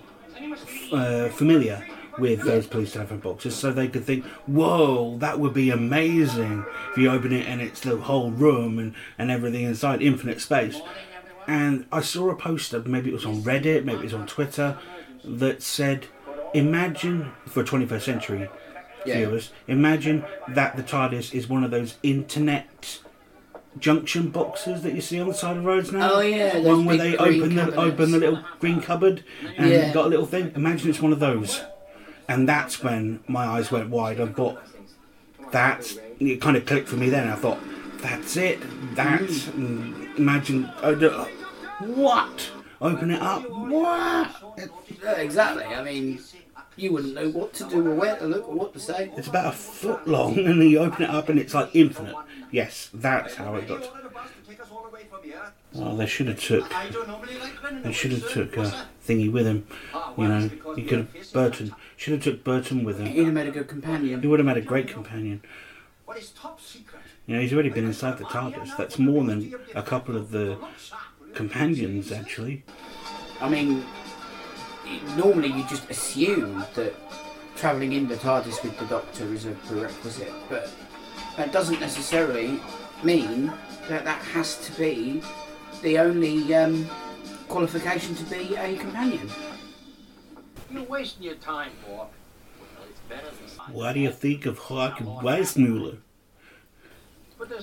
uh, 0.92 1.28
familiar 1.30 1.84
with 2.20 2.42
those 2.44 2.66
police 2.66 2.92
telephone 2.92 3.18
boxes, 3.20 3.56
so 3.56 3.72
they 3.72 3.88
could 3.88 4.04
think, 4.04 4.24
"Whoa, 4.46 5.16
that 5.18 5.40
would 5.40 5.54
be 5.54 5.70
amazing 5.70 6.64
if 6.92 6.98
you 6.98 7.10
open 7.10 7.32
it 7.32 7.46
and 7.48 7.60
it's 7.60 7.80
the 7.80 7.96
whole 7.96 8.30
room 8.30 8.78
and, 8.78 8.94
and 9.18 9.30
everything 9.30 9.64
inside, 9.64 10.02
infinite 10.02 10.40
space." 10.40 10.80
And 11.46 11.86
I 11.90 12.00
saw 12.02 12.30
a 12.30 12.36
poster, 12.36 12.80
maybe 12.84 13.10
it 13.10 13.14
was 13.14 13.24
on 13.26 13.42
Reddit, 13.42 13.84
maybe 13.84 14.00
it 14.00 14.04
was 14.04 14.14
on 14.14 14.26
Twitter, 14.26 14.78
that 15.24 15.62
said, 15.62 16.06
"Imagine 16.54 17.32
for 17.48 17.64
21st 17.64 18.04
century 18.04 18.48
Yeah. 19.06 19.16
viewers, 19.18 19.50
imagine 19.66 20.24
that 20.48 20.76
the 20.76 20.82
TARDIS 20.82 21.34
is 21.34 21.48
one 21.48 21.64
of 21.64 21.70
those 21.70 21.96
internet." 22.02 23.00
Junction 23.78 24.30
boxes 24.30 24.82
that 24.82 24.94
you 24.94 25.00
see 25.00 25.20
on 25.20 25.28
the 25.28 25.34
side 25.34 25.56
of 25.56 25.64
roads 25.64 25.92
now. 25.92 26.14
Oh, 26.14 26.20
yeah, 26.20 26.58
one 26.58 26.84
where 26.84 26.96
they 26.96 27.16
open 27.16 27.54
the 27.54 27.62
cabinets. 27.62 27.76
open 27.78 28.10
the 28.10 28.18
little 28.18 28.40
green 28.58 28.80
cupboard 28.80 29.22
and 29.56 29.70
Yeah. 29.70 29.92
got 29.92 30.06
a 30.06 30.08
little 30.08 30.26
thing. 30.26 30.50
Imagine 30.56 30.90
it's 30.90 31.00
one 31.00 31.12
of 31.12 31.20
those, 31.20 31.62
and 32.30 32.48
that's 32.48 32.80
when 32.80 33.18
my 33.26 33.44
eyes 33.44 33.72
went 33.72 33.90
wide. 33.90 34.20
I 34.20 34.26
thought, 34.26 34.62
that 35.50 35.92
it. 36.20 36.40
Kind 36.40 36.56
of 36.56 36.64
clicked 36.64 36.88
for 36.88 36.96
me 36.96 37.10
then. 37.10 37.28
I 37.28 37.34
thought, 37.34 37.58
that's 37.98 38.36
it. 38.36 38.60
That's 38.94 39.46
mm, 39.46 40.16
imagine. 40.16 40.66
Uh, 40.80 41.26
what? 41.80 42.50
Open 42.80 43.10
it 43.10 43.20
up. 43.20 43.50
What? 43.50 44.30
Exactly. 45.16 45.64
I 45.64 45.82
mean, 45.82 46.20
you 46.76 46.92
wouldn't 46.92 47.14
know 47.14 47.30
what 47.30 47.52
to 47.54 47.64
do 47.64 47.84
or 47.90 47.94
where 47.96 48.16
to 48.16 48.26
look 48.26 48.48
or 48.48 48.54
what 48.54 48.72
to 48.74 48.80
say. 48.80 49.10
It's 49.16 49.26
about 49.26 49.46
a 49.46 49.56
foot 49.56 50.06
long, 50.06 50.38
and 50.46 50.60
then 50.60 50.68
you 50.68 50.78
open 50.78 51.02
it 51.02 51.10
up, 51.10 51.28
and 51.28 51.38
it's 51.38 51.52
like 51.52 51.74
infinite. 51.74 52.14
Yes, 52.52 52.90
that's 52.94 53.34
how 53.34 53.56
it 53.56 53.66
got. 53.66 53.90
Well, 55.72 55.96
they 55.96 56.06
should 56.06 56.28
have 56.28 56.40
took. 56.40 56.72
They 57.82 57.92
should 57.92 58.12
have 58.12 58.30
took 58.30 58.56
a 58.56 58.86
thingy 59.04 59.32
with 59.32 59.46
him. 59.46 59.66
You 60.16 60.28
know, 60.28 60.74
he 60.74 60.82
could 60.84 60.98
have 60.98 61.32
Burton. 61.32 61.74
Should 61.96 62.14
have 62.14 62.22
took 62.22 62.44
Burton 62.44 62.84
with 62.84 62.98
him. 62.98 63.06
He'd 63.06 63.24
have 63.24 63.34
made 63.34 63.48
a 63.48 63.50
good 63.50 63.68
companion. 63.68 64.20
He 64.20 64.26
would 64.26 64.38
have 64.38 64.46
made 64.46 64.56
a 64.56 64.62
great 64.62 64.88
companion. 64.88 65.42
What 66.04 66.18
is 66.18 66.30
top 66.30 66.60
secret? 66.60 67.02
You 67.26 67.36
know, 67.36 67.42
he's 67.42 67.52
already 67.52 67.68
been 67.68 67.86
inside 67.86 68.18
the 68.18 68.24
TARDIS. 68.24 68.76
That's 68.76 68.98
more 68.98 69.22
than 69.24 69.54
a 69.74 69.82
couple 69.82 70.16
of 70.16 70.30
the 70.30 70.58
companions, 71.34 72.10
actually. 72.10 72.64
I 73.40 73.48
mean, 73.48 73.84
normally 75.16 75.48
you 75.48 75.64
just 75.68 75.88
assume 75.90 76.64
that 76.74 76.94
travelling 77.56 77.92
in 77.92 78.08
the 78.08 78.16
TARDIS 78.16 78.62
with 78.62 78.78
the 78.78 78.86
Doctor 78.86 79.32
is 79.32 79.46
a 79.46 79.52
prerequisite, 79.52 80.32
but 80.48 80.70
that 81.36 81.52
doesn't 81.52 81.80
necessarily 81.80 82.60
mean 83.02 83.52
that 83.88 84.04
that 84.04 84.20
has 84.22 84.58
to 84.66 84.72
be 84.72 85.22
the 85.82 85.98
only 85.98 86.54
um, 86.54 86.88
qualification 87.48 88.14
to 88.16 88.24
be 88.24 88.56
a 88.56 88.76
companion. 88.76 89.30
You're 90.70 90.84
wasting 90.84 91.24
your 91.24 91.34
time, 91.34 91.72
boy. 91.84 91.96
Well, 91.96 92.08
it's 92.88 93.00
better 93.08 93.26
than. 93.26 93.74
What 93.74 93.94
do 93.94 94.00
you 94.00 94.10
think 94.10 94.46
of 94.46 94.58
Hawk 94.58 95.00
and 95.00 95.08
Weissmuller? 95.08 95.98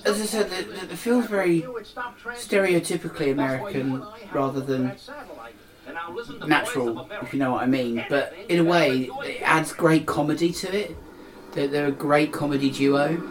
As 0.04 0.20
I 0.20 0.24
said, 0.26 0.52
else 0.52 0.60
it, 0.60 0.68
to 0.68 0.92
it 0.92 0.96
feels 0.96 1.26
very 1.26 1.60
do. 1.60 1.76
It's 1.76 1.90
stop 1.90 2.18
transmitting. 2.18 2.80
stereotypically 2.80 3.36
That's 3.36 3.62
why 3.62 3.70
you 3.70 3.80
American 3.80 3.92
and 3.92 4.04
I 4.04 4.18
have 4.18 4.34
rather 4.34 4.60
than 4.60 4.84
that 4.88 5.00
satellite. 5.00 5.54
And 5.86 5.94
now 5.94 6.10
listen 6.12 6.34
to 6.34 6.40
the 6.40 6.46
voice 6.46 6.48
natural, 6.48 7.10
if 7.22 7.32
you 7.32 7.38
know 7.38 7.52
what 7.52 7.62
I 7.62 7.66
mean. 7.66 8.04
But 8.10 8.34
in 8.48 8.58
a 8.58 8.64
way, 8.64 9.08
it 9.24 9.40
adds 9.42 9.72
great 9.72 10.04
comedy 10.04 10.52
to 10.52 10.76
it. 10.76 10.96
They're, 11.52 11.68
they're 11.68 11.86
a 11.86 11.92
great 11.92 12.32
comedy 12.32 12.70
duo. 12.70 13.22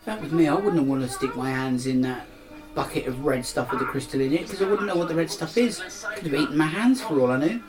If 0.00 0.06
that 0.06 0.20
was 0.20 0.32
me, 0.32 0.48
I 0.48 0.54
wouldn't 0.54 0.88
want 0.88 1.02
to 1.02 1.08
stick 1.08 1.36
my 1.36 1.50
hands 1.50 1.86
in 1.86 2.00
that 2.00 2.26
bucket 2.74 3.06
of 3.06 3.24
red 3.24 3.44
stuff 3.44 3.70
with 3.70 3.80
the 3.80 3.86
crystal 3.86 4.20
in 4.20 4.32
it 4.32 4.42
because 4.42 4.62
I 4.62 4.68
wouldn't 4.68 4.86
know 4.86 4.96
what 4.96 5.08
the 5.08 5.14
red 5.14 5.30
stuff 5.30 5.56
is. 5.56 5.80
Could 6.16 6.26
have 6.26 6.34
eaten 6.34 6.56
my 6.56 6.66
hands 6.66 7.00
for 7.00 7.20
all 7.20 7.30
I 7.30 7.38
knew. 7.38 7.62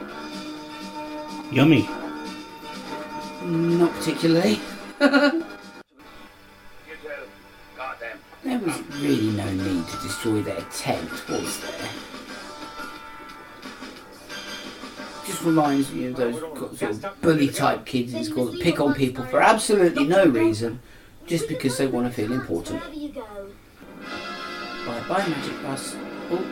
Yummy. 1.52 1.90
Not 3.44 3.94
particularly. 3.94 4.60
You 5.00 5.00
too. 5.02 5.44
Goddamn. 7.76 8.20
There 8.44 8.60
was 8.60 8.82
really 9.00 9.32
no 9.32 9.52
need 9.52 9.88
to 9.88 9.98
destroy 9.98 10.42
their 10.42 10.62
tent, 10.72 11.10
was 11.30 11.60
there? 11.60 11.90
Just 15.26 15.44
reminds 15.44 15.92
me 15.92 16.08
of 16.08 16.16
those 16.16 16.40
sort 16.80 16.82
of 16.84 17.22
bully 17.22 17.50
type 17.50 17.86
kids 17.86 18.14
in 18.14 18.24
school 18.24 18.46
that 18.46 18.62
pick 18.62 18.80
on 18.80 18.94
people 18.94 19.26
for 19.26 19.42
absolutely 19.42 20.06
no 20.06 20.26
reason, 20.26 20.82
just 21.26 21.48
because 21.48 21.78
they 21.78 21.88
want 21.88 22.08
to 22.08 22.14
feel 22.14 22.32
important. 22.32 22.82
Wherever 24.86 25.00
you 25.00 25.06
go. 25.06 25.08
Bye 25.08 25.08
bye, 25.08 25.28
magic 25.28 25.64
bus. 25.64 25.96
Oh. 26.32 26.46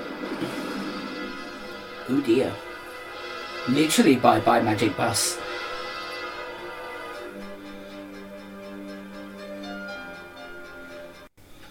oh 2.10 2.22
dear. 2.22 2.54
Literally 3.70 4.16
bye 4.16 4.40
bye, 4.40 4.62
magic 4.62 4.96
bus. 4.98 5.38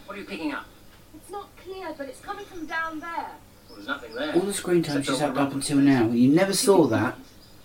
What 0.07 0.17
are 0.17 0.21
you 0.21 0.27
picking 0.27 0.53
up? 0.53 0.67
It's 1.15 1.31
not 1.31 1.49
clear, 1.57 1.95
but 1.97 2.09
it's 2.09 2.21
coming 2.21 2.45
from 2.45 2.67
down 2.67 3.01
there. 3.01 3.31
Well, 3.69 3.77
there's 3.77 3.87
nothing 3.87 4.15
there. 4.15 4.35
All 4.35 4.41
the 4.41 4.53
screen 4.53 4.83
time 4.83 5.03
she's 5.03 5.19
had 5.21 5.37
up 5.37 5.53
until 5.53 5.79
now. 5.79 6.09
You 6.09 6.29
never 6.31 6.53
saw 6.53 6.87
that 6.89 7.17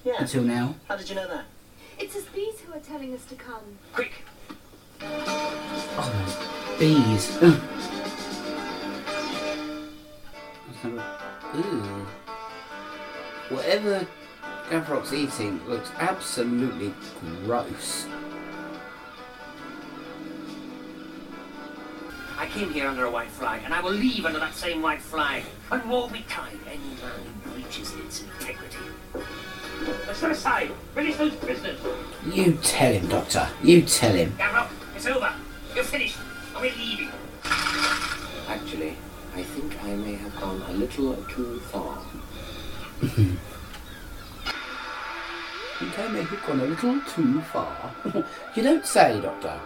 Yeah. 0.04 0.14
until 0.20 0.44
now. 0.44 0.76
How 0.88 0.96
did 0.98 1.10
you 1.10 1.16
know 1.16 1.28
that? 1.28 1.46
It's 1.98 2.14
his 2.14 2.26
bees 2.26 2.60
who 2.66 2.74
are 2.74 2.80
telling 2.80 3.14
us 3.14 3.26
to 3.26 3.36
come. 3.36 3.78
Quick! 3.94 4.12
Oh, 5.02 6.76
bees. 6.80 7.38
Ooh. 11.56 12.06
Whatever 13.50 14.08
Gavrok's 14.70 15.14
eating 15.14 15.62
looks 15.68 15.92
absolutely 16.00 16.94
gross. 17.46 18.08
I 22.38 22.48
came 22.48 22.72
here 22.74 22.88
under 22.88 23.06
a 23.06 23.12
white 23.12 23.30
flag, 23.30 23.62
and 23.64 23.74
I 23.74 23.82
will 23.82 23.92
leave 23.92 24.26
under 24.26 24.40
that 24.40 24.56
same 24.56 24.82
white 24.82 25.02
flag. 25.02 25.44
And 25.72 25.90
woe 25.90 26.08
betide 26.08 26.58
any 26.68 26.78
man 26.78 27.12
who 27.44 27.52
breaches 27.52 27.94
its 27.96 28.24
integrity. 28.24 28.78
Step 30.14 30.32
aside. 30.32 30.72
Finish 30.94 31.16
those 31.18 31.36
prisoners. 31.36 31.80
You 32.26 32.54
tell 32.62 32.92
him, 32.92 33.08
Doctor. 33.08 33.48
You 33.64 33.84
tell 33.84 34.14
him. 34.14 34.32
Gavrok, 34.38 34.70
it's 34.96 35.06
over. 35.06 35.34
You're 35.74 35.84
finished. 35.84 36.18
And 36.54 36.62
we're 36.62 36.76
leaving. 36.76 37.10
Actually, 38.48 38.98
I 39.36 39.44
think 39.44 39.75
I 39.86 39.96
may 39.96 40.16
have 40.16 40.36
gone 40.40 40.62
a 40.68 40.74
little 40.74 41.16
too 41.30 41.60
far. 41.72 42.00
I 43.04 43.08
think 45.80 46.00
I 46.00 46.08
may 46.08 46.24
have 46.24 46.46
gone 46.48 46.60
a 46.60 46.66
little 46.66 47.00
too 47.02 47.42
far. 47.42 47.94
you 48.56 48.64
don't 48.64 48.86
say, 48.86 49.22
Doctor. 49.22 49.60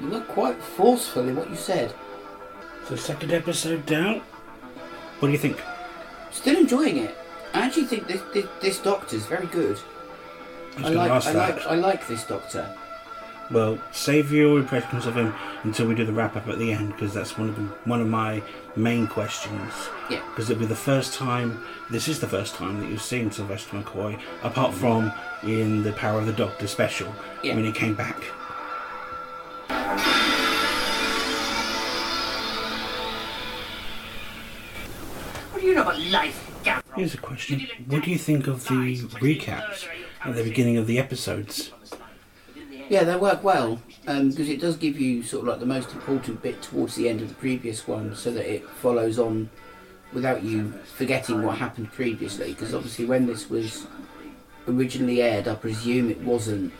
You 0.00 0.10
were 0.10 0.20
quite 0.20 0.62
forceful 0.62 1.26
in 1.26 1.36
what 1.36 1.48
you 1.48 1.56
said. 1.56 1.94
So, 2.86 2.96
second 2.96 3.32
episode 3.32 3.86
down. 3.86 4.20
What 5.20 5.28
do 5.28 5.32
you 5.32 5.38
think? 5.38 5.62
Still 6.30 6.58
enjoying 6.58 6.98
it. 6.98 7.16
I 7.54 7.66
actually 7.66 7.84
think 7.86 8.06
this 8.06 8.20
this, 8.34 8.46
this 8.60 8.78
Doctor's 8.78 9.24
very 9.24 9.46
good. 9.46 9.78
I 10.78 10.88
I 10.88 10.88
like 10.90 11.10
I 11.26 11.32
that. 11.32 11.56
like 11.56 11.66
I 11.66 11.74
like 11.76 12.06
this 12.08 12.24
Doctor. 12.24 12.76
Well, 13.52 13.78
save 13.92 14.32
your 14.32 14.58
impressions 14.58 15.04
of 15.04 15.14
him 15.16 15.34
until 15.62 15.86
we 15.86 15.94
do 15.94 16.06
the 16.06 16.12
wrap 16.12 16.36
up 16.36 16.48
at 16.48 16.58
the 16.58 16.72
end, 16.72 16.92
because 16.92 17.12
that's 17.12 17.36
one 17.36 17.50
of 17.50 17.56
the, 17.56 17.62
one 17.84 18.00
of 18.00 18.08
my 18.08 18.42
main 18.76 19.06
questions. 19.06 19.72
Yeah. 20.08 20.22
Because 20.30 20.48
it'll 20.48 20.60
be 20.60 20.66
the 20.66 20.74
first 20.74 21.12
time. 21.14 21.62
This 21.90 22.08
is 22.08 22.18
the 22.18 22.28
first 22.28 22.54
time 22.54 22.80
that 22.80 22.88
you've 22.88 23.02
seen 23.02 23.30
Sylvester 23.30 23.76
McCoy, 23.76 24.18
apart 24.42 24.72
from 24.72 25.12
in 25.42 25.82
the 25.82 25.92
Power 25.92 26.18
of 26.18 26.26
the 26.26 26.32
Doctor 26.32 26.66
special 26.66 27.14
Yeah. 27.42 27.54
when 27.54 27.64
he 27.64 27.72
came 27.72 27.94
back. 27.94 28.22
What 35.50 35.60
do 35.60 35.66
you 35.66 35.74
know 35.74 35.82
about 35.82 36.00
life, 36.00 36.50
Gavrok? 36.64 36.82
Here's 36.96 37.14
a 37.14 37.18
question: 37.18 37.66
What 37.86 38.04
do 38.04 38.10
you 38.10 38.18
think 38.18 38.46
of 38.46 38.64
the 38.64 38.96
recaps 39.20 39.86
at 40.24 40.34
the 40.34 40.42
beginning 40.44 40.76
of 40.76 40.86
the 40.86 40.98
episodes? 40.98 41.72
Yeah, 42.92 43.04
they 43.04 43.16
work 43.16 43.42
well 43.42 43.80
um, 44.06 44.28
because 44.28 44.50
it 44.50 44.60
does 44.60 44.76
give 44.76 45.00
you 45.00 45.22
sort 45.22 45.44
of 45.44 45.48
like 45.48 45.60
the 45.60 45.64
most 45.66 45.92
important 45.92 46.42
bit 46.42 46.60
towards 46.60 46.94
the 46.94 47.08
end 47.08 47.22
of 47.22 47.28
the 47.30 47.34
previous 47.36 47.88
one, 47.88 48.14
so 48.14 48.30
that 48.32 48.44
it 48.46 48.68
follows 48.68 49.18
on 49.18 49.48
without 50.12 50.42
you 50.42 50.74
forgetting 50.94 51.42
what 51.42 51.56
happened 51.56 51.90
previously. 51.90 52.48
Because 52.52 52.74
obviously, 52.74 53.06
when 53.06 53.26
this 53.26 53.48
was 53.48 53.86
originally 54.68 55.22
aired, 55.22 55.48
I 55.48 55.54
presume 55.54 56.10
it 56.10 56.20
wasn't 56.20 56.70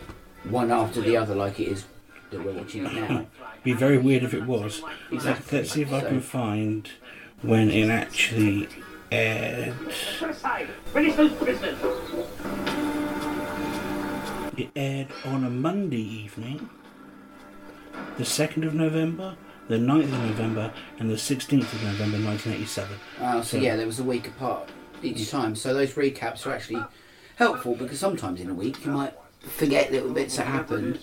one 0.51 0.71
after 0.71 1.01
the 1.01 1.17
other 1.17 1.35
like 1.35 1.59
it 1.59 1.69
is 1.69 1.87
that 2.31 2.45
we're 2.45 2.53
watching 2.53 2.85
it 2.85 2.93
now. 2.93 3.25
Be 3.65 3.73
very 3.73 3.97
weird 3.97 4.23
if 4.23 4.35
it 4.35 4.45
was. 4.45 4.83
Exactly. 5.11 5.61
Let's 5.61 5.73
see 5.73 5.81
if 5.81 5.95
I 5.95 6.01
So- 6.03 6.09
can 6.09 6.21
find 6.21 6.91
when 7.41 7.71
it 7.71 7.89
actually 7.89 8.69
aired. 9.11 9.73
Finish 10.93 11.15
those 11.17 11.33
prisoners. 11.33 11.77
It 14.57 14.71
aired 14.77 15.09
on 15.25 15.45
a 15.45 15.51
Monday 15.51 16.01
evening, 16.03 16.69
the 18.19 18.25
2nd 18.25 18.67
of 18.67 18.75
November, 18.75 19.37
the 19.69 19.77
9th 19.79 20.05
of 20.05 20.11
November, 20.25 20.73
and 20.99 21.11
the 21.11 21.15
16th 21.15 21.73
of 21.73 21.83
November 21.83 22.19
1987. 22.19 22.97
Uh, 23.21 23.41
so 23.43 23.43
So- 23.43 23.63
yeah, 23.63 23.77
there 23.77 23.87
was 23.87 23.99
a 23.99 24.05
week 24.05 24.27
apart 24.29 24.69
each 25.03 25.31
time. 25.31 25.57
So 25.57 25.73
those 25.73 25.95
recaps 25.95 26.47
are 26.47 26.53
actually 26.53 26.83
helpful 27.37 27.75
because 27.77 27.99
sometimes 27.99 28.41
in 28.41 28.51
a 28.51 28.55
week 28.55 28.85
you 28.85 28.91
might 28.93 29.15
forget 29.41 29.91
little 29.91 30.11
bits 30.13 30.37
that 30.37 30.47
happened. 30.47 30.99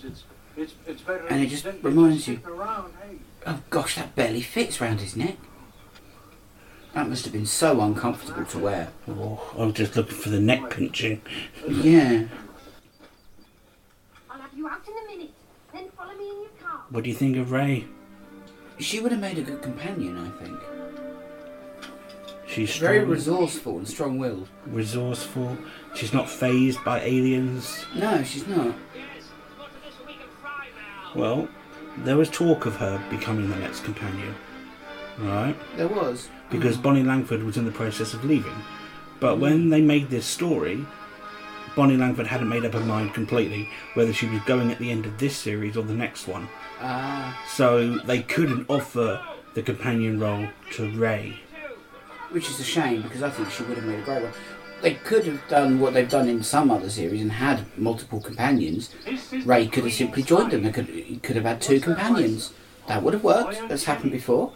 And 0.56 1.42
it 1.42 1.46
just 1.48 1.66
reminds 1.82 2.28
you. 2.28 2.36
sitting 2.36 2.50
Around, 2.50 2.92
hey. 3.02 3.16
Oh 3.46 3.60
gosh, 3.70 3.96
that 3.96 4.14
barely 4.14 4.42
fits 4.42 4.80
round 4.80 5.00
his 5.00 5.16
neck. 5.16 5.36
That 6.94 7.08
must 7.08 7.24
have 7.24 7.32
been 7.32 7.46
so 7.46 7.80
uncomfortable 7.80 8.44
to 8.44 8.58
wear. 8.58 8.88
Oh, 9.08 9.52
I 9.58 9.64
was 9.64 9.74
just 9.74 9.96
looking 9.96 10.16
for 10.16 10.28
the 10.28 10.40
neck 10.40 10.70
pinching. 10.70 11.22
Yeah. 11.68 12.24
I'll 14.28 14.40
have 14.40 14.50
you 14.56 14.68
out 14.68 14.82
in 14.86 14.94
a 14.94 15.16
minute. 15.16 15.32
Then 15.72 15.88
follow 15.96 16.14
me 16.16 16.28
in 16.28 16.40
your 16.42 16.50
car. 16.60 16.79
What 16.90 17.04
do 17.04 17.10
you 17.10 17.16
think 17.16 17.36
of 17.36 17.52
Ray? 17.52 17.86
She 18.78 19.00
would 19.00 19.12
have 19.12 19.20
made 19.20 19.38
a 19.38 19.42
good 19.42 19.62
companion, 19.62 20.18
I 20.18 20.42
think. 20.42 20.58
She's 22.46 22.76
Very 22.78 23.04
resourceful 23.04 23.78
and 23.78 23.86
strong-willed. 23.86 24.48
resourceful. 24.66 25.56
She's 25.94 26.12
not 26.12 26.28
phased 26.28 26.82
by 26.84 27.00
aliens. 27.00 27.84
No, 27.94 28.24
she's 28.24 28.46
not. 28.48 28.74
Well, 31.14 31.48
there 31.98 32.16
was 32.16 32.28
talk 32.28 32.66
of 32.66 32.76
her 32.76 33.00
becoming 33.08 33.50
the 33.50 33.56
next 33.56 33.84
companion, 33.84 34.34
right? 35.18 35.54
There 35.76 35.88
was. 35.88 36.28
Because 36.50 36.76
mm. 36.76 36.82
Bonnie 36.82 37.04
Langford 37.04 37.44
was 37.44 37.56
in 37.56 37.66
the 37.66 37.70
process 37.70 38.14
of 38.14 38.24
leaving. 38.24 38.64
But 39.20 39.36
mm. 39.36 39.40
when 39.40 39.70
they 39.70 39.80
made 39.80 40.10
this 40.10 40.26
story, 40.26 40.84
Bonnie 41.76 41.96
Langford 41.96 42.26
hadn't 42.26 42.48
made 42.48 42.64
up 42.64 42.72
her 42.72 42.80
mind 42.80 43.14
completely 43.14 43.68
whether 43.94 44.12
she 44.12 44.26
was 44.26 44.40
going 44.42 44.72
at 44.72 44.78
the 44.78 44.90
end 44.90 45.06
of 45.06 45.18
this 45.18 45.36
series 45.36 45.76
or 45.76 45.84
the 45.84 45.94
next 45.94 46.26
one. 46.26 46.48
Ah, 46.80 47.42
So 47.46 47.98
they 47.98 48.22
couldn't 48.22 48.66
offer 48.68 49.20
the 49.54 49.62
companion 49.62 50.18
role 50.20 50.48
to 50.72 50.90
Ray. 50.92 51.40
which 52.30 52.48
is 52.48 52.60
a 52.60 52.64
shame 52.64 53.02
because 53.02 53.22
I 53.22 53.30
think 53.30 53.50
she 53.50 53.64
would 53.64 53.76
have 53.76 53.84
made 53.86 53.98
a 53.98 54.02
great 54.02 54.22
one. 54.22 54.32
They 54.82 54.94
could 54.94 55.26
have 55.26 55.40
done 55.48 55.80
what 55.80 55.92
they've 55.92 56.08
done 56.08 56.28
in 56.28 56.42
some 56.42 56.70
other 56.70 56.88
series 56.88 57.20
and 57.20 57.32
had 57.32 57.66
multiple 57.76 58.20
companions. 58.20 58.94
Ray 59.44 59.66
could 59.66 59.84
have 59.84 59.92
simply 59.92 60.22
joined 60.22 60.52
them. 60.52 60.62
They 60.62 60.70
could, 60.70 60.86
he 60.86 61.16
could 61.18 61.36
have 61.36 61.44
had 61.44 61.60
two 61.60 61.80
companions. 61.80 62.52
That 62.86 63.02
would 63.02 63.12
have 63.14 63.24
worked. 63.24 63.68
That's 63.68 63.84
happened 63.84 64.12
before. 64.12 64.52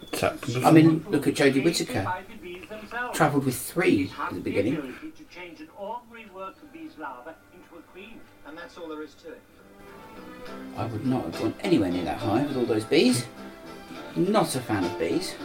I 0.63 0.71
mean, 0.71 1.05
look 1.09 1.27
at 1.27 1.35
Jodie 1.35 1.63
Whittaker. 1.63 2.05
Travelled 3.13 3.45
with 3.45 3.55
three 3.57 4.11
at 4.19 4.33
the 4.33 4.39
beginning. 4.39 4.77
to 5.17 5.23
change 5.25 5.59
an 5.59 5.67
ordinary 5.77 6.29
worker 6.33 6.65
bee's 6.73 6.97
larva 6.97 7.35
into 7.53 7.75
a 7.77 7.81
queen. 7.91 8.19
And 8.47 8.57
that's 8.57 8.77
all 8.77 8.87
there 8.87 9.03
is 9.03 9.13
to 9.15 9.33
it. 9.33 9.41
I 10.77 10.85
would 10.85 11.05
not 11.05 11.25
have 11.25 11.39
gone 11.39 11.53
anywhere 11.61 11.89
near 11.89 12.03
that 12.05 12.17
high 12.17 12.43
with 12.43 12.57
all 12.57 12.65
those 12.65 12.85
bees. 12.85 13.25
Not 14.15 14.55
a 14.55 14.59
fan 14.59 14.83
of 14.83 14.97
bees. 14.99 15.35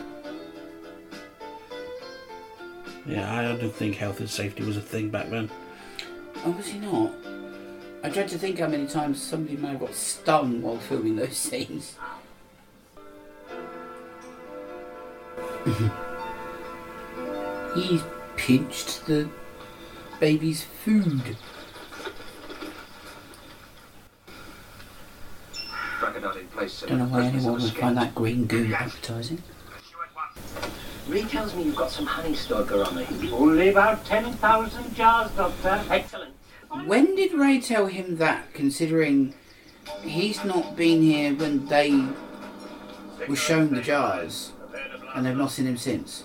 Yeah, 3.06 3.38
I 3.38 3.42
don't 3.56 3.74
think 3.74 3.96
health 3.96 4.20
and 4.20 4.30
safety 4.30 4.62
was 4.62 4.76
a 4.76 4.80
thing 4.80 5.08
back 5.08 5.30
then. 5.30 5.50
He 6.64 6.78
not? 6.78 7.12
I 8.02 8.08
dread 8.08 8.28
to 8.28 8.38
think 8.38 8.58
how 8.58 8.68
many 8.68 8.86
times 8.86 9.20
somebody 9.20 9.56
might 9.56 9.72
have 9.72 9.80
got 9.80 9.94
stung 9.94 10.62
while 10.62 10.78
filming 10.78 11.16
those 11.16 11.36
scenes. 11.36 11.96
He's 17.74 18.02
pinched 18.36 19.06
the 19.06 19.28
baby's 20.18 20.62
food. 20.62 21.36
Crocodile 25.98 26.36
in 26.36 26.46
place. 26.60 26.84
Don't 26.86 26.98
know 26.98 27.04
why 27.06 27.24
anyone 27.24 27.54
would 27.54 27.72
find 27.72 27.96
that 27.96 28.14
green 28.14 28.44
goo 28.46 28.72
appetizing. 28.74 29.42
Ray 31.08 31.22
tells 31.22 31.54
me 31.54 31.62
you've 31.62 31.76
got 31.76 31.90
some 31.90 32.06
honey 32.06 32.34
stoker 32.34 32.84
on 32.84 32.94
the 32.94 33.10
me. 33.12 33.32
Only 33.32 33.70
about 33.70 34.04
10,000 34.04 34.94
jars, 34.94 35.30
Doctor. 35.32 35.82
Excellent. 35.90 36.34
When 36.84 37.16
did 37.16 37.32
Ray 37.32 37.60
tell 37.60 37.86
him 37.86 38.18
that, 38.18 38.52
considering 38.52 39.34
he's 40.02 40.44
not 40.44 40.76
been 40.76 41.02
here 41.02 41.34
when 41.34 41.66
they 41.66 42.04
were 43.26 43.36
shown 43.36 43.72
the 43.72 43.80
jars 43.80 44.52
and 45.14 45.24
they've 45.24 45.36
not 45.36 45.50
seen 45.50 45.66
him 45.66 45.78
since? 45.78 46.24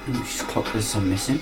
Let 0.00 0.08
me 0.08 0.18
just 0.24 0.48
clock 0.48 0.70
there's 0.72 0.84
some 0.84 1.08
missing. 1.08 1.40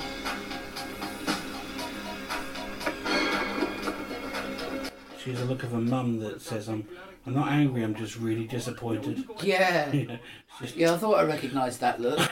She's 5.31 5.41
a 5.43 5.45
look 5.45 5.63
of 5.63 5.73
a 5.75 5.81
mum 5.81 6.19
that 6.19 6.41
says, 6.43 6.69
I'm, 6.69 6.85
I'm 7.25 7.35
not 7.35 7.53
angry, 7.53 7.85
I'm 7.85 7.95
just 7.95 8.17
really 8.17 8.49
disappointed. 8.49 9.25
Yeah. 9.43 9.93
Yeah, 9.93 10.17
just- 10.61 10.75
Yeah, 10.77 10.95
I 10.95 10.97
thought 10.97 11.21
I 11.21 11.23
recognised 11.23 11.79
that 11.81 12.01
look. 12.01 12.19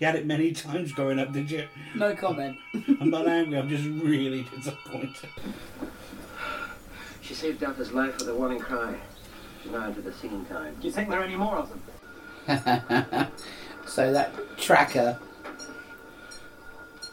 You 0.00 0.06
had 0.06 0.16
it 0.16 0.26
many 0.26 0.50
times 0.50 0.90
growing 0.90 1.20
up, 1.20 1.32
did 1.32 1.48
you? 1.48 1.68
No 1.94 2.16
comment. 2.16 2.56
I'm 3.00 3.08
not 3.10 3.28
angry, 3.28 3.56
I'm 3.56 3.68
just 3.68 3.84
really 3.84 4.44
disappointed. 4.56 5.14
She 7.20 7.34
saved 7.34 7.60
Delta's 7.60 7.92
life 7.92 8.18
with 8.18 8.28
a 8.28 8.34
warning 8.34 8.58
cry. 8.58 8.96
She's 9.62 9.70
now 9.70 9.86
into 9.86 10.00
the 10.02 10.12
singing 10.12 10.44
time. 10.46 10.74
Do 10.80 10.88
you 10.88 10.92
think 10.92 11.08
there 11.08 11.20
are 11.20 11.24
any 11.24 11.36
more 11.36 11.54
of 11.56 11.68
them? 11.68 11.80
so 13.86 14.12
that 14.12 14.32
tracker 14.58 15.16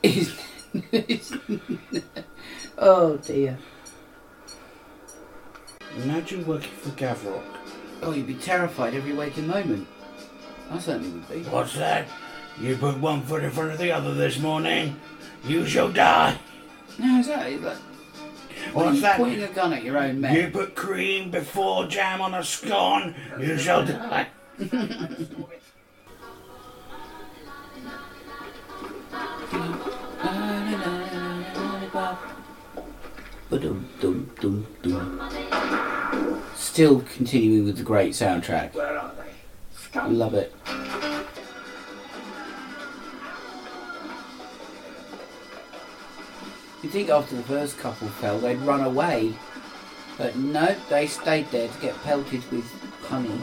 is. 0.01 0.35
Oh 2.79 3.17
dear. 3.17 3.57
Imagine 5.97 6.45
working 6.45 6.71
for 6.71 6.89
Gavrok. 6.91 7.43
Oh, 8.01 8.13
you'd 8.13 8.27
be 8.27 8.35
terrified 8.35 8.93
every 8.93 9.13
waking 9.13 9.47
moment. 9.47 9.85
I 10.71 10.79
certainly 10.79 11.09
would 11.09 11.27
be. 11.27 11.43
What's 11.49 11.75
that? 11.75 12.07
You 12.59 12.77
put 12.77 12.97
one 12.97 13.21
foot 13.23 13.43
in 13.43 13.51
front 13.51 13.71
of 13.71 13.79
the 13.79 13.91
other 13.91 14.13
this 14.13 14.39
morning. 14.39 14.99
You 15.43 15.65
shall 15.65 15.91
die. 15.91 16.37
No, 16.97 17.19
exactly. 17.19 17.57
But 17.57 17.75
when 18.73 18.85
What's 18.85 18.93
you're 18.95 19.01
that? 19.01 19.17
pointing 19.17 19.43
a 19.43 19.47
gun 19.47 19.73
at 19.73 19.83
your 19.83 19.97
own 19.97 20.21
men. 20.21 20.35
You 20.35 20.49
put 20.49 20.75
cream 20.75 21.31
before 21.31 21.85
jam 21.87 22.21
on 22.21 22.33
a 22.33 22.43
scone. 22.43 23.15
You 23.39 23.57
shall 23.57 23.85
die. 23.85 24.27
Ba-dum-dum-dum-dum. 33.99 36.41
Still 36.55 37.01
continuing 37.01 37.65
with 37.65 37.77
the 37.77 37.83
great 37.83 38.13
soundtrack. 38.13 38.73
Where 38.73 38.97
are 38.97 39.11
they? 39.15 39.99
I 39.99 40.07
love 40.07 40.33
it. 40.33 40.55
You'd 46.81 46.93
think 46.93 47.09
after 47.09 47.35
the 47.35 47.43
first 47.43 47.77
couple 47.77 48.07
fell, 48.07 48.39
they'd 48.39 48.57
run 48.59 48.79
away. 48.81 49.33
But 50.17 50.37
no, 50.37 50.73
they 50.89 51.07
stayed 51.07 51.51
there 51.51 51.67
to 51.67 51.81
get 51.81 52.01
pelted 52.03 52.49
with 52.51 52.63
honey. 53.03 53.41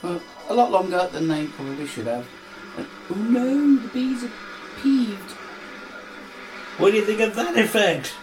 For 0.00 0.20
a 0.48 0.54
lot 0.54 0.70
longer 0.70 1.08
than 1.12 1.26
they 1.26 1.46
probably 1.46 1.88
should 1.88 2.06
have. 2.06 2.28
And, 2.76 2.86
oh 3.10 3.16
no, 3.16 3.76
the 3.76 3.88
bees 3.88 4.22
are 4.22 4.30
peeved. 4.80 5.32
What 6.78 6.92
do 6.92 6.98
you 6.98 7.04
think 7.04 7.20
of 7.20 7.34
that 7.34 7.56
effect? 7.56 8.14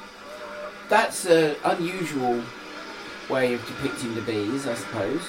That's 0.91 1.25
an 1.25 1.55
unusual 1.63 2.43
way 3.29 3.53
of 3.53 3.65
depicting 3.65 4.13
the 4.13 4.21
bees, 4.23 4.67
I 4.67 4.73
suppose. 4.73 5.21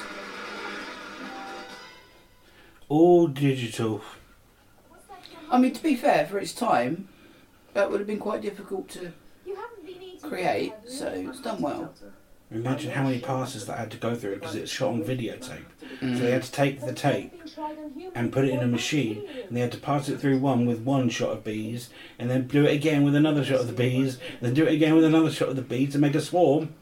All 2.88 3.28
digital. 3.28 4.02
I 5.48 5.58
mean, 5.60 5.72
to 5.72 5.80
be 5.80 5.94
fair, 5.94 6.26
for 6.26 6.40
its 6.40 6.52
time, 6.52 7.06
that 7.74 7.88
would 7.88 8.00
have 8.00 8.08
been 8.08 8.18
quite 8.18 8.42
difficult 8.42 8.88
to 8.88 9.12
create, 10.20 10.72
so 10.88 11.06
it's 11.06 11.40
done 11.40 11.62
well. 11.62 11.94
Imagine 12.54 12.90
how 12.90 13.04
many 13.04 13.18
passes 13.18 13.66
that 13.66 13.78
had 13.78 13.90
to 13.92 13.96
go 13.96 14.14
through 14.14 14.34
because 14.34 14.54
it's 14.54 14.70
shot 14.70 14.90
on 14.90 15.02
videotape. 15.02 15.64
So 16.00 16.18
they 16.18 16.32
had 16.32 16.42
to 16.42 16.52
take 16.52 16.80
the 16.80 16.92
tape 16.92 17.32
and 18.14 18.32
put 18.32 18.44
it 18.44 18.50
in 18.50 18.60
a 18.60 18.66
machine, 18.66 19.24
and 19.46 19.56
they 19.56 19.60
had 19.60 19.72
to 19.72 19.78
pass 19.78 20.08
it 20.08 20.20
through 20.20 20.38
one 20.38 20.66
with 20.66 20.80
one 20.80 21.08
shot 21.08 21.30
of 21.30 21.44
bees, 21.44 21.90
and 22.18 22.28
then 22.28 22.48
do 22.48 22.64
it 22.64 22.72
again 22.72 23.04
with 23.04 23.14
another 23.14 23.44
shot 23.44 23.60
of 23.60 23.68
the 23.68 23.72
bees, 23.72 24.18
then 24.40 24.52
do 24.52 24.66
it 24.66 24.72
again 24.72 24.94
with 24.96 25.04
another 25.04 25.30
shot 25.30 25.48
of 25.48 25.56
the 25.56 25.62
bees 25.62 25.92
to 25.92 25.98
make 25.98 26.14
a 26.14 26.20
swarm. 26.20 26.74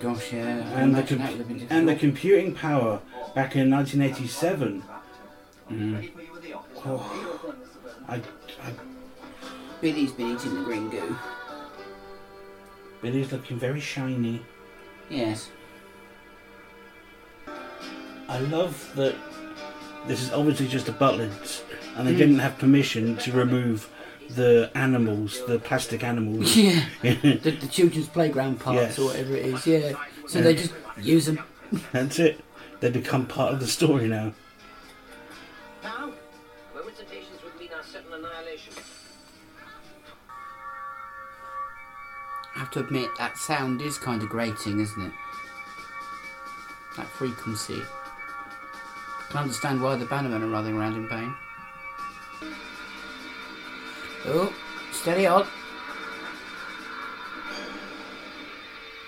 Gosh, 0.00 0.32
yeah. 0.32 0.58
And 0.78 0.94
the, 0.94 1.02
com- 1.02 1.18
that 1.18 1.30
would 1.30 1.38
have 1.38 1.48
been 1.48 1.66
and 1.70 1.88
the 1.88 1.94
computing 1.94 2.54
power 2.54 3.00
back 3.34 3.56
in 3.56 3.70
1987. 3.70 4.82
Mm. 5.70 6.10
Oh, 6.84 7.42
I, 8.08 8.16
I, 8.16 8.72
Billy's 9.80 10.12
been 10.12 10.36
eating 10.36 10.54
the 10.54 10.62
green 10.62 10.90
goo. 10.90 11.16
Billy's 13.00 13.32
looking 13.32 13.58
very 13.58 13.80
shiny. 13.80 14.42
Yes. 15.12 15.50
I 18.28 18.38
love 18.38 18.90
that 18.96 19.14
this 20.06 20.22
is 20.22 20.32
obviously 20.32 20.66
just 20.68 20.88
a 20.88 20.92
Butlins, 20.92 21.62
and 21.96 22.06
they 22.08 22.14
Mm. 22.14 22.18
didn't 22.18 22.38
have 22.38 22.58
permission 22.58 23.16
to 23.18 23.32
remove 23.32 23.88
the 24.30 24.70
animals, 24.74 25.42
the 25.46 25.58
plastic 25.58 26.02
animals. 26.02 26.56
Yeah. 26.56 26.84
the, 27.02 27.36
the 27.60 27.68
children's 27.68 28.08
playground 28.08 28.58
parts 28.60 28.80
Yes. 28.80 28.98
or 28.98 29.06
whatever 29.08 29.36
it 29.36 29.44
is, 29.46 29.66
yeah. 29.66 29.92
So 30.26 30.38
Yeah. 30.38 30.44
they 30.44 30.54
just 30.54 30.72
use 31.00 31.26
them. 31.26 31.40
That's 31.92 32.18
it. 32.18 32.40
They 32.80 32.90
become 32.90 33.26
part 33.26 33.52
of 33.52 33.60
the 33.60 33.66
story 33.66 34.08
now. 34.08 34.24
Now, 34.26 34.32
I 42.54 42.58
have 42.58 42.70
to 42.72 42.80
admit, 42.80 43.10
that 43.18 43.38
sound 43.38 43.80
is 43.80 43.98
kind 43.98 44.22
of 44.22 44.28
grating, 44.28 44.80
isn't 44.80 45.02
it? 45.02 45.12
That 46.96 47.06
frequency. 47.06 47.80
I 47.80 49.30
can 49.30 49.40
understand 49.40 49.82
why 49.82 49.96
the 49.96 50.04
Bannermen 50.04 50.42
are 50.42 50.48
running 50.48 50.76
around 50.76 50.96
in 50.96 51.08
pain. 51.08 51.34
Oh, 54.26 54.52
steady 54.92 55.26
on. 55.26 55.46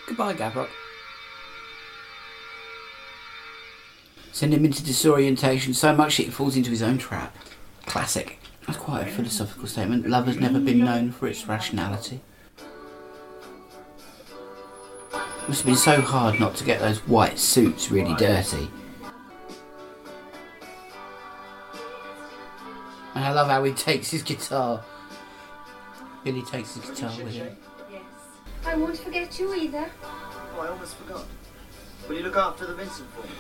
Goodbye, 0.07 0.35
Gavrok. 0.35 0.69
Send 4.33 4.53
him 4.53 4.65
into 4.65 4.83
disorientation 4.83 5.75
so 5.75 5.95
much 5.95 6.17
that 6.17 6.25
he 6.25 6.31
falls 6.31 6.57
into 6.57 6.71
his 6.71 6.83
own 6.83 6.99
trap. 6.99 7.37
Classic. 7.87 8.39
That's 8.67 8.79
quite 8.79 9.07
a 9.07 9.11
philosophical 9.11 9.69
statement. 9.69 10.09
Love 10.09 10.27
has 10.27 10.37
never 10.39 10.59
been 10.59 10.79
known 10.79 11.13
for 11.13 11.29
its 11.29 11.47
rationality. 11.47 12.21
Must 15.47 15.61
have 15.61 15.67
been 15.67 15.77
so 15.77 16.01
hard 16.01 16.41
not 16.41 16.55
to 16.57 16.65
get 16.65 16.81
those 16.81 16.99
white 17.07 17.39
suits 17.39 17.91
really 17.91 18.15
dirty. 18.15 18.71
And 23.15 23.25
I 23.25 23.33
love 23.33 23.49
how 23.49 23.63
he 23.63 23.73
takes 23.73 24.11
his 24.11 24.23
guitar. 24.23 24.83
Billy 26.25 26.43
takes 26.43 26.75
his 26.77 26.91
guitar 26.91 27.13
with 27.19 27.33
him. 27.35 27.55
Yes. 27.93 28.03
I 28.65 28.75
won't 28.75 28.97
forget 28.97 29.39
you 29.39 29.55
either. 29.55 29.91
Oh, 30.03 30.61
I 30.61 30.69
almost 30.69 30.97
forgot. 30.97 31.27
Will 32.09 32.17
you 32.17 32.23
look 32.23 32.37
after 32.37 32.67
the 32.67 32.75
Vincent 32.75 33.09
for 33.11 33.23
me? 33.23 33.35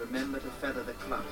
Remember 0.00 0.38
to 0.38 0.48
feather 0.48 0.82
the 0.82 0.92
clutch. 0.92 1.24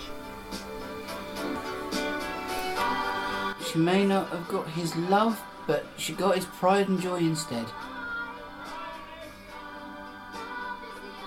She 3.71 3.79
may 3.79 4.07
not 4.07 4.29
have 4.31 4.49
got 4.49 4.69
his 4.69 4.97
love, 4.97 5.41
but 5.67 5.85
she 5.99 6.15
got 6.15 6.35
his 6.37 6.47
pride 6.47 6.89
and 6.89 7.01
joy 7.01 7.19
instead. 7.19 7.67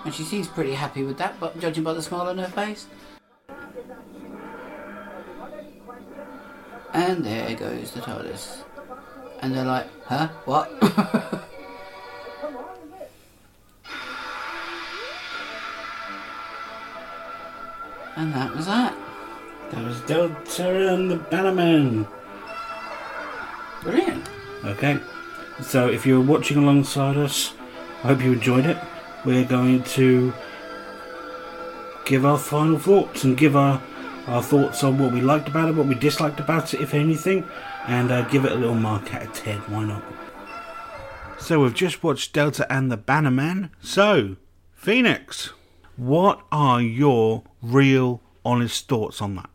And 0.05 0.13
she 0.13 0.23
seems 0.23 0.47
pretty 0.47 0.73
happy 0.73 1.03
with 1.03 1.17
that, 1.17 1.39
but 1.39 1.59
judging 1.59 1.83
by 1.83 1.93
the 1.93 2.01
smile 2.01 2.27
on 2.27 2.37
her 2.37 2.47
face. 2.47 2.87
And 6.93 7.23
there 7.25 7.55
goes 7.55 7.91
the 7.91 7.99
TARDIS. 8.01 8.63
And 9.41 9.55
they're 9.55 9.65
like, 9.65 9.87
huh? 10.05 10.27
What? 10.45 10.69
and 18.15 18.33
that 18.33 18.55
was 18.55 18.65
that. 18.65 18.95
That 19.71 19.83
was 19.83 20.01
Delta 20.01 20.93
and 20.93 21.11
the 21.11 21.17
Bannermen. 21.17 22.07
Brilliant. 23.83 24.27
Okay, 24.65 24.99
so 25.61 25.87
if 25.87 26.05
you're 26.05 26.19
watching 26.19 26.57
alongside 26.57 27.17
us, 27.17 27.53
I 28.03 28.07
hope 28.07 28.21
you 28.23 28.33
enjoyed 28.33 28.65
it. 28.65 28.77
We're 29.25 29.45
going 29.45 29.83
to 29.83 30.33
give 32.05 32.25
our 32.25 32.37
final 32.37 32.79
thoughts 32.79 33.23
and 33.23 33.37
give 33.37 33.55
our, 33.55 33.81
our 34.27 34.41
thoughts 34.41 34.83
on 34.83 34.97
what 34.97 35.13
we 35.13 35.21
liked 35.21 35.47
about 35.47 35.69
it, 35.69 35.75
what 35.75 35.87
we 35.87 35.95
disliked 35.95 36.39
about 36.39 36.73
it, 36.73 36.81
if 36.81 36.93
anything, 36.93 37.45
and 37.87 38.11
uh, 38.11 38.21
give 38.29 38.45
it 38.45 38.51
a 38.51 38.55
little 38.55 38.75
mark 38.75 39.13
out 39.13 39.23
of 39.23 39.33
10. 39.33 39.57
Why 39.61 39.85
not? 39.85 40.03
So 41.39 41.61
we've 41.61 41.73
just 41.73 42.03
watched 42.03 42.33
Delta 42.33 42.71
and 42.71 42.91
the 42.91 42.97
Bannermen. 42.97 43.69
So, 43.81 44.37
Phoenyx, 44.81 45.51
what 45.95 46.41
are 46.51 46.81
your 46.81 47.43
real, 47.61 48.21
honest 48.45 48.87
thoughts 48.87 49.21
on 49.21 49.35
that? 49.35 49.49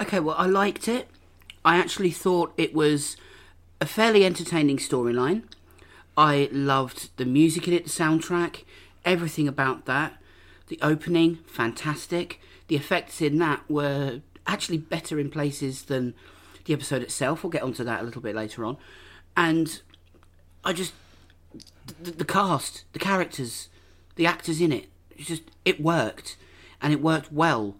Okay, 0.00 0.20
well, 0.20 0.36
I 0.38 0.46
liked 0.46 0.88
it. 0.88 1.08
I 1.64 1.76
actually 1.76 2.10
thought 2.10 2.52
it 2.56 2.74
was 2.74 3.16
a 3.80 3.86
fairly 3.86 4.24
entertaining 4.24 4.78
storyline. 4.78 5.42
I 6.18 6.48
loved 6.50 7.16
the 7.16 7.24
music 7.24 7.68
in 7.68 7.74
it, 7.74 7.84
the 7.84 7.90
soundtrack, 7.90 8.64
everything 9.04 9.46
about 9.46 9.86
that. 9.86 10.20
The 10.66 10.76
opening, 10.82 11.36
fantastic. 11.46 12.40
The 12.66 12.74
effects 12.74 13.22
in 13.22 13.38
that 13.38 13.62
were 13.70 14.20
actually 14.44 14.78
better 14.78 15.20
in 15.20 15.30
places 15.30 15.82
than 15.82 16.14
the 16.64 16.74
episode 16.74 17.02
itself. 17.02 17.44
We'll 17.44 17.50
get 17.50 17.62
onto 17.62 17.84
that 17.84 18.00
a 18.00 18.04
little 18.04 18.20
bit 18.20 18.34
later 18.34 18.64
on. 18.64 18.76
And 19.36 19.80
I 20.64 20.72
just. 20.72 20.92
The, 22.02 22.10
the 22.10 22.24
cast, 22.24 22.84
the 22.92 22.98
characters, 22.98 23.68
the 24.16 24.26
actors 24.26 24.60
in 24.60 24.72
it, 24.72 24.88
just. 25.16 25.42
It 25.64 25.80
worked. 25.80 26.36
And 26.82 26.92
it 26.92 27.00
worked 27.00 27.32
well 27.32 27.76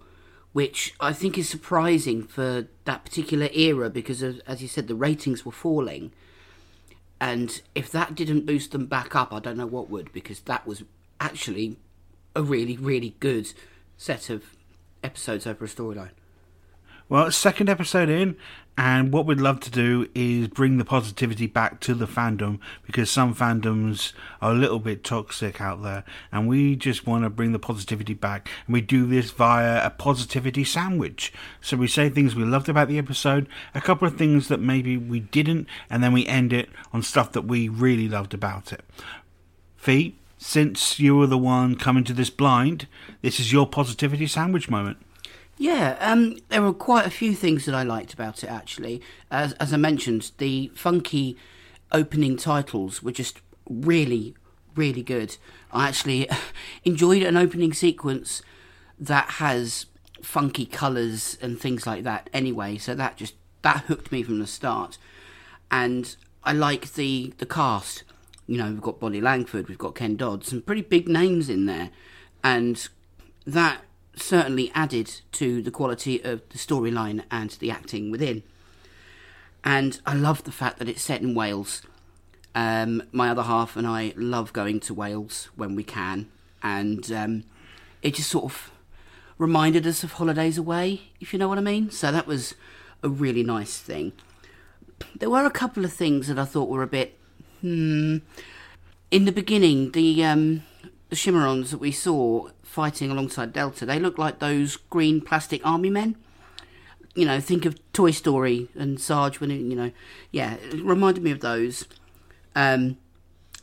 which 0.53 0.95
I 0.99 1.13
think 1.13 1.37
is 1.37 1.49
surprising 1.49 2.23
for 2.25 2.67
that 2.85 3.05
particular 3.05 3.49
era 3.55 3.91
because, 3.91 4.23
of, 4.23 4.41
as 4.47 4.63
you 4.63 4.67
said, 4.67 4.89
the 4.89 4.95
ratings 4.95 5.45
were 5.45 5.53
falling. 5.53 6.11
And 7.21 7.61
if 7.75 7.91
that 7.93 8.15
didn't 8.15 8.47
boost 8.47 8.73
them 8.73 8.87
back 8.87 9.17
up, 9.17 9.33
I 9.33 9.41
don't 9.41 9.57
know 9.57 9.67
what 9.67 9.91
would, 9.91 10.13
because 10.13 10.41
that 10.43 10.67
was 10.67 10.85
actually 11.21 11.77
a 12.37 12.43
really, 12.43 12.77
really 12.77 13.17
good 13.19 13.53
set 13.97 14.31
of 14.31 14.45
episodes 15.03 15.47
over 15.47 15.65
a 15.65 15.69
storyline. 15.69 16.11
Well, 17.11 17.31
second 17.33 17.71
episode 17.71 18.11
in, 18.11 18.37
and 18.77 19.15
what 19.15 19.25
we'd 19.25 19.41
love 19.41 19.61
to 19.61 19.71
do 19.71 20.11
is 20.15 20.49
bring 20.49 20.77
the 20.77 20.85
positivity 20.85 21.47
back 21.47 21.81
to 21.81 21.95
the 21.95 22.07
fandom 22.07 22.59
because 22.85 23.11
some 23.11 23.35
fandoms 23.35 24.13
are 24.43 24.53
a 24.53 24.55
little 24.55 24.79
bit 24.79 25.05
toxic 25.05 25.59
out 25.59 25.83
there, 25.83 26.05
and 26.31 26.47
we 26.47 26.77
just 26.77 27.07
want 27.07 27.25
to 27.25 27.31
bring 27.31 27.53
the 27.53 27.59
positivity 27.59 28.13
back. 28.13 28.51
And 28.67 28.75
we 28.75 28.83
do 28.83 29.07
this 29.07 29.31
via 29.31 29.87
a 29.87 29.89
positivity 29.89 30.65
sandwich. 30.65 31.33
So 31.63 31.79
we 31.79 31.89
say 31.89 32.11
things 32.11 32.37
we 32.37 32.45
loved 32.45 32.69
about 32.69 32.89
the 32.89 32.99
episode, 32.99 33.49
a 33.75 33.81
couple 33.81 34.07
of 34.07 34.19
things 34.19 34.49
that 34.49 34.61
maybe 34.61 34.99
we 34.99 35.21
didn't, 35.21 35.67
and 35.89 36.05
then 36.05 36.13
we 36.13 36.27
end 36.27 36.53
it 36.53 36.69
on 36.93 37.03
stuff 37.03 37.33
that 37.33 37.47
we 37.47 37.71
really 37.71 38.07
loved 38.07 38.35
about 38.35 38.71
it. 38.71 38.85
Phe, 39.79 40.13
since 40.37 41.01
you 41.01 41.17
were 41.17 41.27
the 41.27 41.39
one 41.39 41.75
coming 41.75 42.05
to 42.05 42.13
this 42.13 42.29
blind, 42.29 42.87
this 43.23 43.41
is 43.41 43.51
your 43.51 43.67
positivity 43.67 44.27
sandwich 44.27 44.69
moment. 44.69 44.99
Yeah, 45.59 45.97
um, 46.01 46.39
there 46.51 46.63
were 46.63 46.73
quite 46.73 47.05
a 47.05 47.11
few 47.11 47.35
things 47.35 47.65
that 47.65 47.75
I 47.75 47.83
liked 47.83 48.15
about 48.15 48.45
it 48.45 48.49
actually. 48.49 49.03
As, 49.31 49.55
as 49.55 49.73
I 49.73 49.77
mentioned, 49.77 50.31
the 50.39 50.71
funky 50.75 51.37
opening 51.91 52.37
titles 52.37 53.03
were 53.03 53.13
just 53.13 53.41
really, 53.69 54.35
really 54.77 55.03
good. 55.03 55.37
I 55.73 55.89
actually 55.89 56.29
enjoyed 56.85 57.25
an 57.25 57.37
opening 57.37 57.73
sequence 57.73 58.41
that 59.01 59.33
has 59.33 59.87
funky 60.23 60.65
colours 60.65 61.37
and 61.43 61.59
things 61.61 61.87
like 61.87 62.05
that 62.05 62.31
anyway, 62.33 62.79
so 62.79 62.95
that 62.95 63.17
just 63.17 63.35
that 63.63 63.85
hooked 63.87 64.13
me 64.13 64.23
from 64.23 64.39
the 64.39 64.47
start. 64.47 64.97
And 65.71 66.15
I 66.45 66.53
like 66.53 66.95
the 66.95 67.35
the 67.39 67.47
cast. 67.47 68.05
You 68.47 68.59
know, 68.59 68.71
we've 68.71 68.81
got 68.81 68.99
Bonnie 68.99 69.21
Langford, 69.21 69.69
we've 69.69 69.77
got 69.77 69.95
Ken 69.95 70.17
Dodd, 70.17 70.45
some 70.45 70.63
pretty 70.63 70.81
big 70.81 71.07
names 71.07 71.51
in 71.51 71.67
there, 71.67 71.91
and 72.43 72.89
that 73.45 73.83
certainly 74.23 74.71
added 74.75 75.21
to 75.33 75.63
the 75.63 75.71
quality 75.71 76.23
of 76.23 76.49
the 76.51 76.59
storyline 76.59 77.25
and 77.31 77.51
the 77.53 77.71
acting 77.71 78.11
within. 78.11 78.43
And 79.65 80.01
I 80.07 80.15
love 80.15 80.45
the 80.45 80.53
fact 80.53 80.79
that 80.79 80.89
it's 80.89 81.03
set 81.03 81.21
in 81.21 81.35
Wales. 81.35 81.83
Um, 82.55 83.03
my 83.13 83.31
other 83.31 83.43
half 83.43 83.77
and 83.77 83.87
I 83.87 84.13
love 84.17 84.53
going 84.53 84.81
to 84.81 84.95
Wales 84.95 85.49
when 85.55 85.75
we 85.75 85.85
can, 85.85 86.29
and 86.63 87.11
um, 87.13 87.45
it 88.03 88.15
just 88.15 88.31
sort 88.31 88.47
of 88.47 88.71
reminded 89.37 89.87
us 89.87 90.03
of 90.03 90.13
holidays 90.13 90.59
away, 90.59 91.03
if 91.21 91.33
you 91.33 91.39
know 91.39 91.49
what 91.49 91.59
I 91.59 91.63
mean. 91.63 91.91
So 91.91 92.11
that 92.11 92.27
was 92.27 92.55
a 93.03 93.09
really 93.09 93.43
nice 93.43 93.79
thing. 93.79 94.13
There 95.17 95.31
were 95.31 95.45
a 95.45 95.51
couple 95.51 95.85
of 95.85 95.93
things 95.93 96.27
that 96.29 96.39
I 96.39 96.45
thought 96.45 96.69
were 96.69 96.83
a 96.83 96.89
bit 96.89 97.19
hmm. 97.61 98.19
In 99.11 99.25
the 99.25 99.33
beginning, 99.33 99.93
the 99.93 100.23
um, 100.23 100.63
the 101.09 101.17
Chimerons 101.17 101.71
that 101.71 101.79
we 101.79 101.93
saw 101.93 102.49
fighting 102.63 103.11
alongside 103.11 103.53
Delta, 103.53 103.87
they 103.87 103.99
look 103.99 104.19
like 104.19 104.39
those 104.39 104.77
green 104.77 105.21
plastic 105.21 105.65
army 105.67 105.91
men. 105.91 106.17
You 107.15 107.25
know, 107.25 107.41
think 107.41 107.65
of 107.65 107.81
Toy 107.93 108.11
Story 108.11 108.69
and 108.75 109.01
Sarge 109.01 109.41
when, 109.41 109.51
you 109.51 109.77
know, 109.77 109.91
yeah, 110.31 110.55
it 110.55 110.83
reminded 110.85 111.25
me 111.25 111.31
of 111.31 111.41
those. 111.41 111.87
Um, 112.55 112.99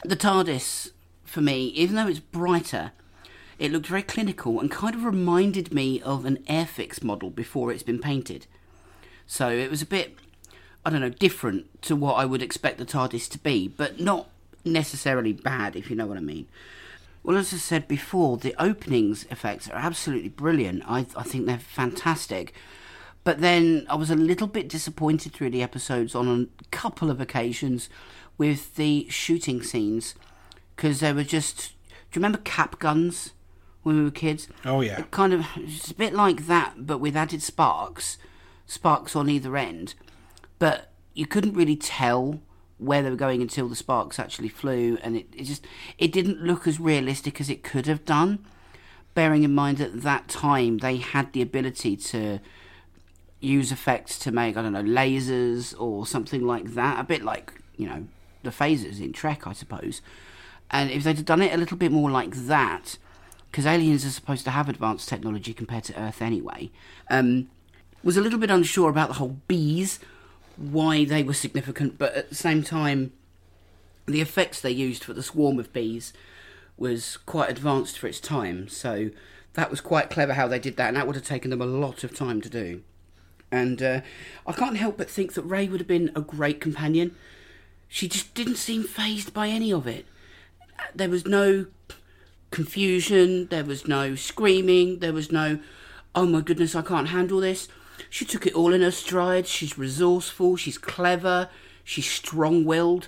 the 0.03 0.15
TARDIS, 0.15 0.91
for 1.23 1.41
me, 1.41 1.67
even 1.67 1.95
though 1.95 2.07
it's 2.07 2.19
brighter, 2.19 2.91
it 3.57 3.71
looked 3.71 3.87
very 3.87 4.03
clinical 4.03 4.59
and 4.59 4.69
kind 4.69 4.95
of 4.95 5.05
reminded 5.05 5.73
me 5.73 6.01
of 6.01 6.25
an 6.25 6.37
Airfix 6.49 7.03
model 7.03 7.29
before 7.29 7.71
it's 7.71 7.83
been 7.83 7.99
painted. 7.99 8.47
So 9.27 9.49
it 9.49 9.71
was 9.71 9.81
a 9.81 9.85
bit, 9.85 10.17
I 10.83 10.89
don't 10.89 11.01
know, 11.01 11.09
different 11.09 11.81
to 11.83 11.95
what 11.95 12.15
I 12.15 12.25
would 12.25 12.41
expect 12.41 12.77
the 12.77 12.85
TARDIS 12.85 13.29
to 13.31 13.39
be, 13.39 13.67
but 13.67 13.99
not 13.99 14.29
necessarily 14.65 15.31
bad, 15.31 15.75
if 15.75 15.89
you 15.89 15.95
know 15.95 16.07
what 16.07 16.17
I 16.17 16.21
mean. 16.21 16.47
Well, 17.25 17.37
as 17.37 17.51
I 17.51 17.57
said 17.57 17.87
before, 17.87 18.37
the 18.37 18.53
openings 18.61 19.25
effects 19.31 19.67
are 19.67 19.77
absolutely 19.77 20.29
brilliant. 20.29 20.83
I, 20.85 21.07
I 21.15 21.23
think 21.23 21.47
they're 21.47 21.57
fantastic. 21.57 22.53
But 23.23 23.39
then 23.41 23.87
I 23.89 23.95
was 23.95 24.11
a 24.11 24.15
little 24.15 24.45
bit 24.45 24.69
disappointed 24.69 25.33
through 25.33 25.49
the 25.49 25.63
episodes 25.63 26.13
on 26.13 26.49
a 26.59 26.63
couple 26.65 27.09
of 27.09 27.19
occasions 27.19 27.89
with 28.37 28.75
the 28.75 29.07
shooting 29.09 29.63
scenes 29.63 30.13
because 30.75 30.99
they 30.99 31.11
were 31.11 31.23
just. 31.23 31.73
Do 32.11 32.19
you 32.19 32.21
remember 32.21 32.37
cap 32.43 32.77
guns 32.77 33.33
when 33.81 33.97
we 33.97 34.03
were 34.03 34.11
kids? 34.11 34.47
Oh, 34.63 34.81
yeah. 34.81 34.99
It 34.99 35.09
kind 35.09 35.33
of. 35.33 35.47
It's 35.55 35.89
a 35.89 35.95
bit 35.95 36.13
like 36.13 36.45
that, 36.45 36.85
but 36.85 36.99
with 36.99 37.15
added 37.15 37.41
sparks, 37.41 38.19
sparks 38.67 39.15
on 39.15 39.31
either 39.31 39.57
end. 39.57 39.95
But 40.59 40.91
you 41.15 41.25
couldn't 41.25 41.55
really 41.55 41.75
tell 41.75 42.41
where 42.77 43.01
they 43.01 43.09
were 43.09 43.15
going 43.15 43.41
until 43.41 43.67
the 43.67 43.75
sparks 43.75 44.19
actually 44.19 44.49
flew, 44.49 44.97
and 45.01 45.15
it, 45.15 45.27
it 45.35 45.43
just 45.43 45.65
it 45.97 46.11
didn't 46.11 46.41
look 46.41 46.67
as 46.67 46.79
realistic 46.79 47.39
as 47.39 47.49
it 47.49 47.63
could 47.63 47.87
have 47.87 48.05
done. 48.05 48.45
Bearing 49.13 49.43
in 49.43 49.55
mind 49.55 49.77
that 49.77 49.91
at 49.91 50.01
that 50.01 50.27
time 50.27 50.79
they 50.79 50.97
had 50.97 51.31
the 51.31 51.41
ability 51.41 51.95
to 51.95 52.39
use 53.39 53.71
effects 53.71 54.19
to 54.19 54.31
make 54.31 54.57
I 54.57 54.61
don't 54.61 54.73
know 54.73 54.83
lasers 54.83 55.79
or 55.79 56.05
something 56.05 56.45
like 56.45 56.73
that, 56.73 56.99
a 56.99 57.03
bit 57.03 57.23
like 57.23 57.53
you 57.77 57.87
know 57.87 58.07
the 58.43 58.51
phasers 58.51 58.99
in 58.99 59.13
Trek, 59.13 59.47
I 59.47 59.53
suppose. 59.53 60.01
And 60.71 60.89
if 60.91 61.03
they'd 61.03 61.15
have 61.17 61.25
done 61.25 61.41
it 61.41 61.53
a 61.53 61.57
little 61.57 61.77
bit 61.77 61.91
more 61.91 62.09
like 62.09 62.35
that, 62.35 62.97
because 63.51 63.65
aliens 63.65 64.05
are 64.05 64.09
supposed 64.09 64.43
to 64.45 64.51
have 64.51 64.67
advanced 64.67 65.07
technology 65.07 65.53
compared 65.53 65.83
to 65.85 65.99
Earth 65.99 66.21
anyway, 66.21 66.71
um, 67.09 67.49
was 68.03 68.17
a 68.17 68.21
little 68.21 68.39
bit 68.39 68.51
unsure 68.51 68.89
about 68.89 69.07
the 69.07 69.15
whole 69.15 69.39
bees 69.47 69.99
why 70.57 71.05
they 71.05 71.23
were 71.23 71.33
significant, 71.33 71.97
but 71.97 72.13
at 72.13 72.29
the 72.29 72.35
same 72.35 72.63
time, 72.63 73.11
the 74.05 74.21
effects 74.21 74.61
they 74.61 74.71
used 74.71 75.03
for 75.03 75.13
the 75.13 75.23
swarm 75.23 75.59
of 75.59 75.73
bees 75.73 76.13
was 76.77 77.17
quite 77.17 77.49
advanced 77.49 77.97
for 77.97 78.07
its 78.07 78.19
time. 78.19 78.67
So 78.67 79.09
that 79.53 79.71
was 79.71 79.81
quite 79.81 80.09
clever 80.09 80.33
how 80.33 80.47
they 80.47 80.59
did 80.59 80.77
that, 80.77 80.89
and 80.89 80.97
that 80.97 81.07
would 81.07 81.15
have 81.15 81.25
taken 81.25 81.49
them 81.49 81.61
a 81.61 81.65
lot 81.65 82.03
of 82.03 82.15
time 82.15 82.41
to 82.41 82.49
do. 82.49 82.81
And 83.51 83.81
uh, 83.81 84.01
I 84.45 84.51
can't 84.53 84.77
help 84.77 84.97
but 84.97 85.09
think 85.09 85.33
that 85.33 85.43
Ray 85.43 85.67
would 85.67 85.79
have 85.79 85.87
been 85.87 86.11
a 86.15 86.21
great 86.21 86.59
companion. 86.59 87.15
She 87.87 88.07
just 88.07 88.33
didn't 88.33 88.57
seem 88.57 88.83
phased 88.83 89.33
by 89.33 89.47
any 89.47 89.71
of 89.71 89.87
it. 89.87 90.05
There 90.93 91.09
was 91.09 91.25
no 91.25 91.67
confusion, 92.51 93.47
there 93.47 93.63
was 93.63 93.87
no 93.87 94.15
screaming, 94.15 94.99
there 94.99 95.13
was 95.13 95.31
no, 95.31 95.59
oh 96.13 96.25
my 96.25 96.41
goodness, 96.41 96.75
I 96.75 96.81
can't 96.81 97.09
handle 97.09 97.39
this. 97.39 97.67
She 98.09 98.25
took 98.25 98.45
it 98.45 98.53
all 98.53 98.73
in 98.73 98.81
her 98.81 98.91
stride. 98.91 99.47
She's 99.47 99.77
resourceful, 99.77 100.55
she's 100.55 100.77
clever, 100.77 101.49
she's 101.83 102.09
strong 102.09 102.65
willed. 102.65 103.07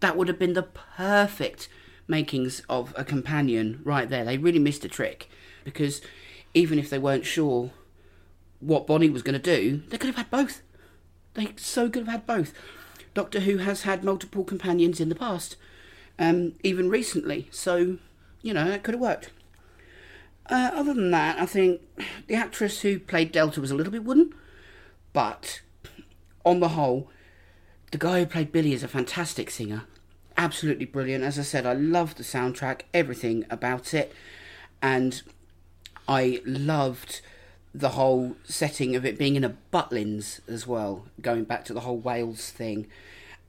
That 0.00 0.16
would 0.16 0.28
have 0.28 0.38
been 0.38 0.54
the 0.54 0.62
perfect 0.62 1.68
makings 2.08 2.62
of 2.68 2.92
a 2.96 3.04
companion 3.04 3.80
right 3.84 4.08
there. 4.08 4.24
They 4.24 4.38
really 4.38 4.58
missed 4.58 4.84
a 4.84 4.88
trick 4.88 5.28
because 5.64 6.00
even 6.54 6.78
if 6.78 6.90
they 6.90 6.98
weren't 6.98 7.26
sure 7.26 7.70
what 8.60 8.86
Bonnie 8.86 9.10
was 9.10 9.22
going 9.22 9.40
to 9.40 9.56
do, 9.56 9.82
they 9.88 9.98
could 9.98 10.08
have 10.08 10.16
had 10.16 10.30
both. 10.30 10.62
They 11.34 11.48
so 11.56 11.88
could 11.88 12.06
have 12.06 12.12
had 12.12 12.26
both. 12.26 12.52
Doctor 13.14 13.40
Who 13.40 13.58
has 13.58 13.82
had 13.82 14.04
multiple 14.04 14.44
companions 14.44 15.00
in 15.00 15.08
the 15.08 15.14
past, 15.14 15.56
um, 16.18 16.54
even 16.62 16.88
recently, 16.88 17.48
so 17.50 17.98
you 18.42 18.54
know 18.54 18.68
it 18.68 18.82
could 18.82 18.94
have 18.94 19.00
worked. 19.00 19.30
Uh, 20.50 20.72
other 20.74 20.92
than 20.92 21.12
that, 21.12 21.38
I 21.38 21.46
think 21.46 21.80
the 22.26 22.34
actress 22.34 22.80
who 22.80 22.98
played 22.98 23.30
Delta 23.30 23.60
was 23.60 23.70
a 23.70 23.76
little 23.76 23.92
bit 23.92 24.04
wooden, 24.04 24.34
but 25.12 25.60
on 26.44 26.58
the 26.58 26.70
whole, 26.70 27.08
the 27.92 27.98
guy 27.98 28.18
who 28.18 28.26
played 28.26 28.50
Billy 28.50 28.72
is 28.72 28.82
a 28.82 28.88
fantastic 28.88 29.48
singer. 29.48 29.84
Absolutely 30.36 30.86
brilliant. 30.86 31.22
As 31.22 31.38
I 31.38 31.42
said, 31.42 31.66
I 31.66 31.74
love 31.74 32.16
the 32.16 32.24
soundtrack, 32.24 32.82
everything 32.92 33.46
about 33.48 33.94
it, 33.94 34.12
and 34.82 35.22
I 36.08 36.42
loved 36.44 37.20
the 37.72 37.90
whole 37.90 38.36
setting 38.42 38.96
of 38.96 39.06
it 39.06 39.16
being 39.16 39.36
in 39.36 39.44
a 39.44 39.56
Butlins 39.72 40.40
as 40.48 40.66
well, 40.66 41.06
going 41.20 41.44
back 41.44 41.64
to 41.66 41.72
the 41.72 41.80
whole 41.80 41.98
Wales 41.98 42.50
thing. 42.50 42.88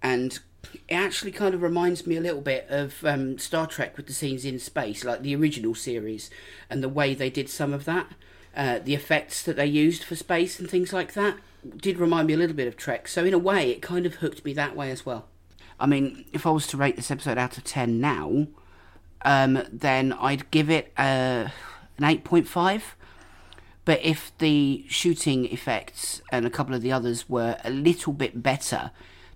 And 0.04 0.40
it 0.88 0.96
actually 0.96 1.32
kind 1.32 1.54
of 1.54 1.62
reminds 1.62 2.06
me 2.06 2.18
a 2.18 2.22
little 2.22 2.42
bit 2.42 2.68
of 2.70 3.04
um, 3.06 3.38
Star 3.38 3.68
Trek 3.68 3.98
with 3.98 4.08
the 4.08 4.14
scenes 4.14 4.46
in 4.46 4.60
space, 4.60 5.04
like 5.04 5.22
the 5.22 5.36
original 5.36 5.76
series, 5.76 6.30
and 6.70 6.84
the 6.84 6.90
way 6.90 7.14
they 7.14 7.30
did 7.30 7.50
some 7.50 7.74
of 7.74 7.86
that. 7.86 8.08
Uh, 8.56 8.80
the 8.80 8.94
effects 8.94 9.44
that 9.44 9.56
they 9.56 9.66
used 9.66 10.04
for 10.04 10.16
space 10.16 10.60
and 10.60 10.70
things 10.70 10.92
like 10.92 11.14
that 11.14 11.38
did 11.78 11.98
remind 11.98 12.28
me 12.28 12.34
a 12.34 12.38
little 12.38 12.56
bit 12.56 12.68
of 12.68 12.76
Trek. 12.76 13.08
So, 13.08 13.24
in 13.24 13.34
a 13.34 13.38
way, 13.38 13.72
it 13.72 13.82
kind 13.82 14.06
of 14.06 14.16
hooked 14.16 14.44
me 14.44 14.54
that 14.54 14.76
way 14.76 14.92
as 14.92 15.06
well. 15.06 15.28
I 15.80 15.86
mean, 15.86 16.26
if 16.34 16.46
I 16.46 16.52
was 16.52 16.68
to 16.68 16.78
rate 16.78 16.96
this 16.96 17.10
episode 17.10 17.38
out 17.38 17.58
of 17.58 17.64
10 17.64 18.00
now, 18.00 18.48
um, 19.24 19.64
then 19.72 20.14
I'd 20.14 20.52
give 20.52 20.70
it 20.70 20.92
uh, 20.98 21.50
an 21.98 22.04
8.5. 22.04 22.82
But 23.84 24.04
if 24.04 24.32
the 24.38 24.86
shooting 24.88 25.46
effects 25.46 26.22
and 26.32 26.46
a 26.46 26.50
couple 26.50 26.76
of 26.76 26.82
the 26.82 26.92
others 26.92 27.28
were 27.28 27.58
a 27.64 27.72
little 27.72 28.14
bit 28.14 28.44
better, 28.44 28.92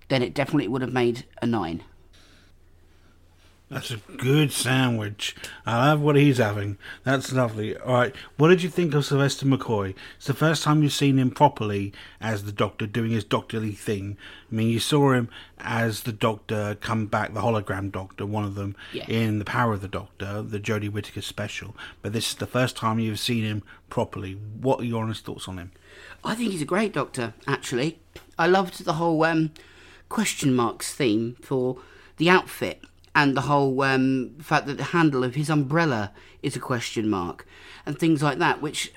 then 0.08 0.22
it 0.22 0.34
definitely 0.34 0.68
would 0.68 0.82
have 0.82 0.92
made 0.92 1.24
a 1.42 1.46
9. 1.46 1.82
That's 3.68 3.90
a 3.90 3.96
good 3.96 4.52
sandwich. 4.52 5.34
I 5.66 5.88
love 5.88 6.00
what 6.00 6.14
he's 6.14 6.38
having. 6.38 6.78
That's 7.02 7.32
lovely. 7.32 7.76
All 7.76 7.94
right, 7.94 8.14
what 8.36 8.46
did 8.46 8.62
you 8.62 8.68
think 8.68 8.94
of 8.94 9.04
Sylvester 9.04 9.44
McCoy? 9.44 9.92
It's 10.18 10.28
the 10.28 10.34
first 10.34 10.62
time 10.62 10.84
you've 10.84 10.92
seen 10.92 11.18
him 11.18 11.32
properly 11.32 11.92
as 12.20 12.44
the 12.44 12.52
Doctor 12.52 12.86
doing 12.86 13.10
his 13.10 13.24
doctorly 13.24 13.72
thing. 13.72 14.16
I 14.52 14.54
mean, 14.54 14.68
you 14.68 14.78
saw 14.78 15.10
him 15.14 15.28
as 15.58 16.02
the 16.04 16.12
Doctor 16.12 16.76
come 16.80 17.06
back, 17.06 17.34
the 17.34 17.40
hologram 17.40 17.90
Doctor, 17.90 18.24
one 18.24 18.44
of 18.44 18.54
them, 18.54 18.76
Yeah. 18.92 19.04
in 19.08 19.40
The 19.40 19.44
Power 19.44 19.72
of 19.72 19.80
the 19.80 19.88
Doctor, 19.88 20.42
the 20.42 20.60
Jodie 20.60 20.88
Whittaker 20.92 21.22
special. 21.22 21.74
But 22.02 22.12
this 22.12 22.28
is 22.28 22.34
the 22.36 22.46
first 22.46 22.76
time 22.76 23.00
you've 23.00 23.18
seen 23.18 23.42
him 23.42 23.64
properly. 23.90 24.34
What 24.34 24.78
are 24.78 24.84
your 24.84 25.02
honest 25.02 25.24
thoughts 25.24 25.48
on 25.48 25.58
him? 25.58 25.72
I 26.22 26.36
think 26.36 26.52
he's 26.52 26.62
a 26.62 26.66
great 26.66 26.92
doctor, 26.92 27.34
actually. 27.48 27.98
I 28.38 28.46
loved 28.46 28.84
the 28.84 28.92
whole 28.92 29.24
um, 29.24 29.50
question 30.08 30.54
marks 30.54 30.94
theme 30.94 31.36
for 31.42 31.78
the 32.16 32.30
outfit 32.30 32.82
and 33.14 33.36
the 33.36 33.42
whole 33.42 33.80
um, 33.82 34.36
fact 34.40 34.66
that 34.66 34.76
the 34.76 34.84
handle 34.84 35.24
of 35.24 35.34
his 35.34 35.48
umbrella 35.48 36.12
is 36.42 36.54
a 36.54 36.60
question 36.60 37.08
mark 37.08 37.46
and 37.86 37.98
things 37.98 38.22
like 38.22 38.38
that, 38.38 38.60
which 38.60 38.92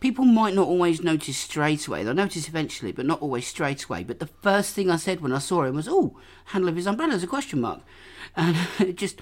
people 0.00 0.24
might 0.24 0.54
not 0.54 0.66
always 0.66 1.02
notice 1.02 1.36
straight 1.36 1.86
away. 1.86 2.04
They'll 2.04 2.14
notice 2.14 2.48
eventually, 2.48 2.92
but 2.92 3.06
not 3.06 3.22
always 3.22 3.46
straight 3.46 3.84
away. 3.84 4.04
But 4.04 4.18
the 4.18 4.26
first 4.26 4.74
thing 4.74 4.90
I 4.90 4.96
said 4.96 5.20
when 5.20 5.32
I 5.32 5.38
saw 5.38 5.64
him 5.64 5.76
was, 5.76 5.88
oh, 5.88 6.16
handle 6.46 6.68
of 6.68 6.76
his 6.76 6.86
umbrella 6.86 7.14
is 7.14 7.22
a 7.22 7.28
question 7.28 7.60
mark. 7.60 7.80
And 8.36 8.56
it 8.78 8.96
just 8.96 9.20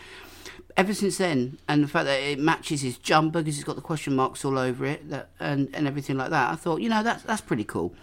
ever 0.77 0.93
since 0.93 1.19
then, 1.19 1.59
and 1.69 1.85
the 1.85 1.89
fact 1.89 2.07
that 2.07 2.21
it 2.21 2.39
matches 2.41 2.83
his 2.83 2.99
jumper 2.99 3.41
because 3.41 3.55
he's 3.55 3.65
got 3.65 3.77
the 3.77 3.83
question 3.83 4.17
marks 4.17 4.45
all 4.45 4.59
over 4.59 4.85
it, 4.85 5.09
that 5.11 5.31
and, 5.39 5.71
and 5.73 5.87
everything 5.87 6.17
like 6.19 6.31
that, 6.31 6.53
I 6.53 6.57
thought, 6.57 6.81
you 6.81 6.89
know, 6.89 7.03
that's 7.03 7.23
that's 7.23 7.41
pretty 7.41 7.65
cool. 7.65 7.95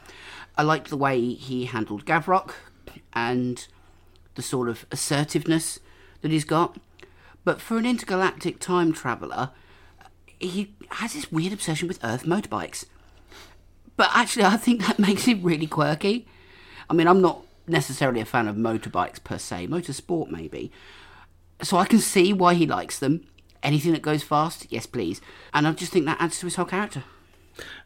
I 0.58 0.64
liked 0.64 0.90
the 0.90 0.98
way 0.98 1.34
he 1.34 1.66
handled 1.66 2.06
Gavrok 2.06 2.54
and 3.14 3.68
the 4.36 4.42
sort 4.42 4.70
of 4.70 4.86
assertiveness 4.92 5.80
that 6.22 6.32
he's 6.32 6.46
got. 6.46 6.78
But 7.44 7.62
for 7.62 7.78
an 7.78 7.86
intergalactic 7.86 8.60
time 8.60 8.94
traveller, 8.94 9.52
he 10.40 10.74
has 10.92 11.14
this 11.14 11.32
weird 11.32 11.54
obsession 11.54 11.88
with 11.88 12.04
Earth 12.04 12.26
motorbikes. 12.26 12.86
But 13.96 14.10
actually, 14.14 14.46
I 14.46 14.58
think 14.58 14.86
that 14.86 15.00
makes 15.08 15.26
him 15.26 15.44
really 15.44 15.68
quirky. 15.68 16.28
I 16.90 16.94
mean, 16.94 17.08
I'm 17.08 17.22
not 17.22 17.42
necessarily 17.68 18.20
a 18.20 18.26
fan 18.26 18.48
of 18.48 18.56
motorbikes 18.56 19.24
per 19.24 19.38
se, 19.38 19.68
motorsport 19.68 20.30
maybe. 20.30 20.72
So 21.62 21.78
I 21.78 21.86
can 21.86 22.00
see 22.00 22.34
why 22.34 22.56
he 22.56 22.66
likes 22.66 23.00
them. 23.00 23.26
Anything 23.62 23.94
that 23.94 24.02
goes 24.02 24.24
fast, 24.24 24.68
yes, 24.70 24.86
please. 24.86 25.22
And 25.54 25.66
I 25.66 25.72
just 25.72 25.94
think 25.94 26.06
that 26.06 26.20
adds 26.20 26.40
to 26.40 26.46
his 26.46 26.56
whole 26.56 26.66
character. 26.66 27.04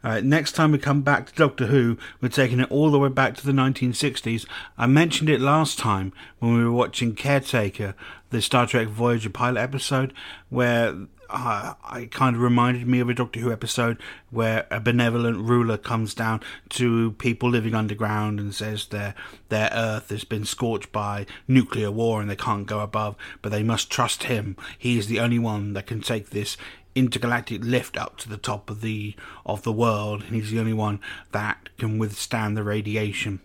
All 0.04 0.12
right, 0.12 0.24
next 0.24 0.54
time 0.54 0.72
we 0.72 0.78
come 0.78 1.02
back 1.02 1.28
to 1.28 1.36
Doctor 1.36 1.68
Who, 1.68 1.98
we're 2.22 2.30
taking 2.30 2.60
it 2.60 2.72
all 2.72 2.92
the 2.92 3.00
way 3.00 3.10
back 3.10 3.36
to 3.38 3.46
the 3.46 3.52
1960s. 3.52 4.46
I 4.78 4.88
mentioned 4.88 5.30
it 5.30 5.42
last 5.42 5.78
time 5.78 6.14
when 6.40 6.56
we 6.56 6.64
were 6.64 6.72
watching 6.72 7.16
Caretaker, 7.16 7.94
the 8.30 8.42
Star 8.42 8.68
Trek 8.68 8.88
Voyager 8.88 9.30
pilot 9.30 9.60
episode, 9.60 10.14
where 10.50 10.96
uh, 11.30 11.74
it 11.96 12.12
kind 12.12 12.36
of 12.36 12.42
reminded 12.42 12.88
me 12.88 13.00
of 13.00 13.10
a 13.10 13.14
Doctor 13.14 13.40
Who 13.40 13.52
episode 13.52 13.98
where 14.30 14.66
a 14.72 14.80
benevolent 14.80 15.38
ruler 15.40 15.78
comes 15.78 16.14
down 16.14 16.42
to 16.70 17.12
people 17.14 17.50
living 17.50 17.76
underground 17.76 18.40
and 18.40 18.54
says 18.54 18.88
their 18.88 19.14
their 19.50 19.70
Earth 19.74 20.10
has 20.10 20.24
been 20.24 20.46
scorched 20.46 20.92
by 20.92 21.26
nuclear 21.48 21.92
war 21.92 22.22
and 22.22 22.30
they 22.30 22.36
can't 22.36 22.66
go 22.66 22.80
above, 22.80 23.16
but 23.42 23.52
they 23.52 23.64
must 23.64 23.90
trust 23.90 24.24
him. 24.24 24.56
He 24.78 24.98
is 24.98 25.08
the 25.08 25.20
only 25.20 25.40
one 25.40 25.74
that 25.74 25.88
can 25.88 26.02
take 26.02 26.30
this 26.30 26.58
intergalactic 26.98 27.64
lift 27.64 27.96
up 27.96 28.18
to 28.18 28.28
the 28.28 28.38
top 28.38 28.70
of 28.70 28.82
the 28.82 29.16
of 29.46 29.64
the 29.64 29.72
world, 29.72 30.24
and 30.24 30.36
he's 30.36 30.52
the 30.52 30.60
only 30.60 30.74
one 30.74 31.00
that 31.32 31.70
can 31.78 31.98
withstand 31.98 32.58
the 32.58 32.64
radiation. 32.64 33.40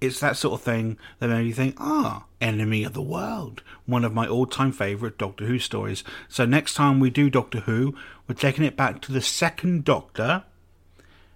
It's 0.00 0.20
that 0.20 0.38
sort 0.38 0.54
of 0.58 0.64
thing 0.64 0.96
that 1.18 1.28
made 1.28 1.44
me 1.44 1.52
think, 1.52 1.76
ah, 1.78 2.24
enemy 2.40 2.84
of 2.84 2.94
the 2.94 3.02
world, 3.02 3.62
one 3.84 4.02
of 4.02 4.14
my 4.14 4.26
all-time 4.26 4.72
favourite 4.72 5.18
Doctor 5.18 5.44
Who 5.44 5.58
stories. 5.58 6.02
So 6.26 6.46
next 6.46 6.72
time 6.72 7.00
we 7.00 7.10
do 7.10 7.28
Doctor 7.28 7.60
Who, 7.60 7.94
we're 8.26 8.34
taking 8.34 8.64
it 8.64 8.78
back 8.78 9.02
to 9.02 9.12
the 9.12 9.20
second 9.20 9.84
Doctor, 9.84 10.44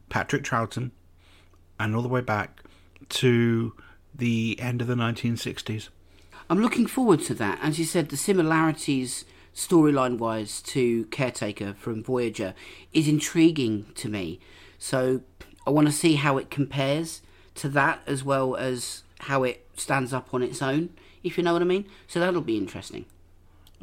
Patrick 0.09 0.45
Troughton, 0.45 0.92
and 1.78 1.95
all 1.95 2.01
the 2.01 2.09
way 2.09 2.22
back 2.22 2.62
to 3.11 3.74
the 4.14 4.57
end 4.59 4.80
of 4.80 4.86
the 4.86 4.95
1960s. 4.95 5.90
I'm 6.49 6.61
looking 6.61 6.86
forward 6.86 7.20
to 7.24 7.34
that. 7.34 7.59
As 7.62 7.78
you 7.78 7.84
said, 7.84 8.09
the 8.09 8.16
similarities 8.16 9.26
storyline 9.55 10.19
wise 10.19 10.61
to 10.63 11.05
Caretaker 11.07 11.75
from 11.75 12.03
Voyager 12.03 12.55
is 12.93 13.07
intriguing 13.09 13.87
to 13.95 14.09
me. 14.09 14.41
So 14.79 15.23
I 15.67 15.71
want 15.71 15.87
to 15.87 15.93
see 15.93 16.17
how 16.17 16.39
it 16.39 16.51
compares 16.51 17.23
to 17.57 17.69
that 17.71 18.01
as 18.07 18.25
well 18.25 18.57
as 18.57 19.03
how 19.21 19.45
it 19.45 19.67
stands 19.77 20.13
up 20.13 20.35
on 20.35 20.43
its 20.43 20.61
own, 20.61 20.91
if 21.23 21.39
you 21.39 21.45
know 21.45 21.53
what 21.53 21.63
I 21.63 21.67
mean. 21.67 21.87
So 22.09 22.21
that'll 22.21 22.41
be 22.41 22.59
interesting. 22.59 23.07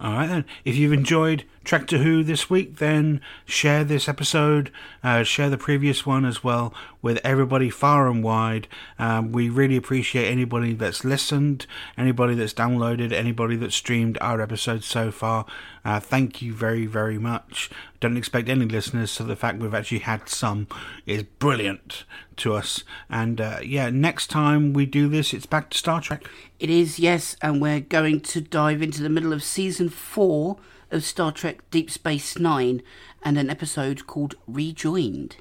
All 0.02 0.14
right 0.14 0.28
then. 0.28 0.46
If 0.66 0.78
you've 0.78 0.94
enjoyed 0.94 1.44
Trek 1.64 1.86
to 1.88 2.00
Who 2.00 2.24
this 2.24 2.50
week, 2.50 2.78
then 2.78 3.22
share 3.46 3.84
this 3.84 4.10
episode, 4.10 4.72
uh, 5.04 5.22
share 5.22 5.48
the 5.48 5.60
previous 5.60 6.08
one 6.08 6.26
as 6.26 6.44
well 6.44 6.74
with 7.04 7.20
everybody 7.24 7.70
far 7.70 8.10
and 8.10 8.24
wide. 8.24 8.68
Um, 8.98 9.32
we 9.32 9.48
really 9.48 9.78
appreciate 9.78 10.28
anybody 10.28 10.74
that's 10.74 11.06
listened, 11.06 11.68
anybody 12.00 12.34
that's 12.34 12.56
downloaded, 12.56 13.12
anybody 13.12 13.56
that's 13.58 13.76
streamed 13.76 14.18
our 14.22 14.42
episodes 14.42 14.88
so 14.88 15.12
far. 15.12 15.46
Uh, 15.86 16.00
thank 16.00 16.42
you 16.42 16.52
very, 16.52 16.88
very 16.88 17.20
much. 17.20 17.70
Don't 18.02 18.18
expect 18.18 18.50
any 18.50 18.66
listeners, 18.66 19.12
so 19.12 19.24
the 19.24 19.36
fact 19.36 19.60
we've 19.60 19.76
actually 19.76 20.00
had 20.00 20.28
some 20.28 20.68
is 21.06 21.22
brilliant 21.22 22.04
to 22.38 22.56
us. 22.56 22.84
And 23.12 23.40
uh, 23.40 23.60
yeah, 23.64 23.92
next 23.92 24.28
time 24.28 24.74
we 24.74 24.88
do 24.88 25.08
this, 25.08 25.34
it's 25.34 25.46
back 25.46 25.70
to 25.70 25.78
Star 25.78 26.02
Trek. 26.02 26.26
It 26.60 26.72
is, 26.72 26.98
yes, 26.98 27.36
and 27.44 27.62
we're 27.62 27.80
going 27.80 28.22
to 28.22 28.42
dive 28.42 28.82
into 28.82 29.04
the 29.04 29.10
middle 29.10 29.32
of 29.32 29.44
season 29.44 29.88
four 29.88 30.58
of 30.90 31.04
Star 31.04 31.32
Trek 31.32 31.60
Deep 31.70 31.92
Space 31.92 32.40
Nine 32.40 32.82
and 33.22 33.38
an 33.38 33.52
episode 33.52 34.08
called 34.08 34.34
Rejoined. 34.48 35.38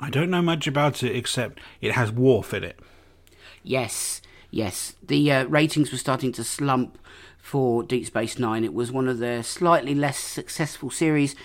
I 0.00 0.08
don't 0.08 0.30
know 0.30 0.42
much 0.42 0.66
about 0.66 1.02
it 1.02 1.14
except 1.14 1.60
it 1.82 1.92
has 1.92 2.10
Worf 2.10 2.54
in 2.54 2.64
it. 2.64 2.80
Yes, 3.62 4.22
yes. 4.50 4.94
The 5.02 5.30
uh, 5.30 5.44
ratings 5.44 5.92
were 5.92 5.98
starting 5.98 6.32
to 6.32 6.44
slump 6.44 6.98
for 7.38 7.82
Deep 7.82 8.06
Space 8.06 8.38
Nine. 8.38 8.64
It 8.64 8.72
was 8.72 8.90
one 8.90 9.08
of 9.08 9.18
their 9.18 9.42
slightly 9.42 9.94
less 9.94 10.18
successful 10.18 10.90
series 10.90 11.36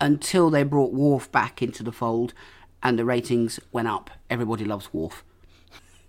until 0.00 0.50
they 0.50 0.62
brought 0.62 0.92
Worf 0.92 1.30
back 1.30 1.62
into 1.62 1.82
the 1.82 1.92
fold 1.92 2.34
and 2.82 2.98
the 2.98 3.04
ratings 3.04 3.60
went 3.72 3.88
up. 3.88 4.10
Everybody 4.28 4.64
loves 4.64 4.92
Worf. 4.92 5.24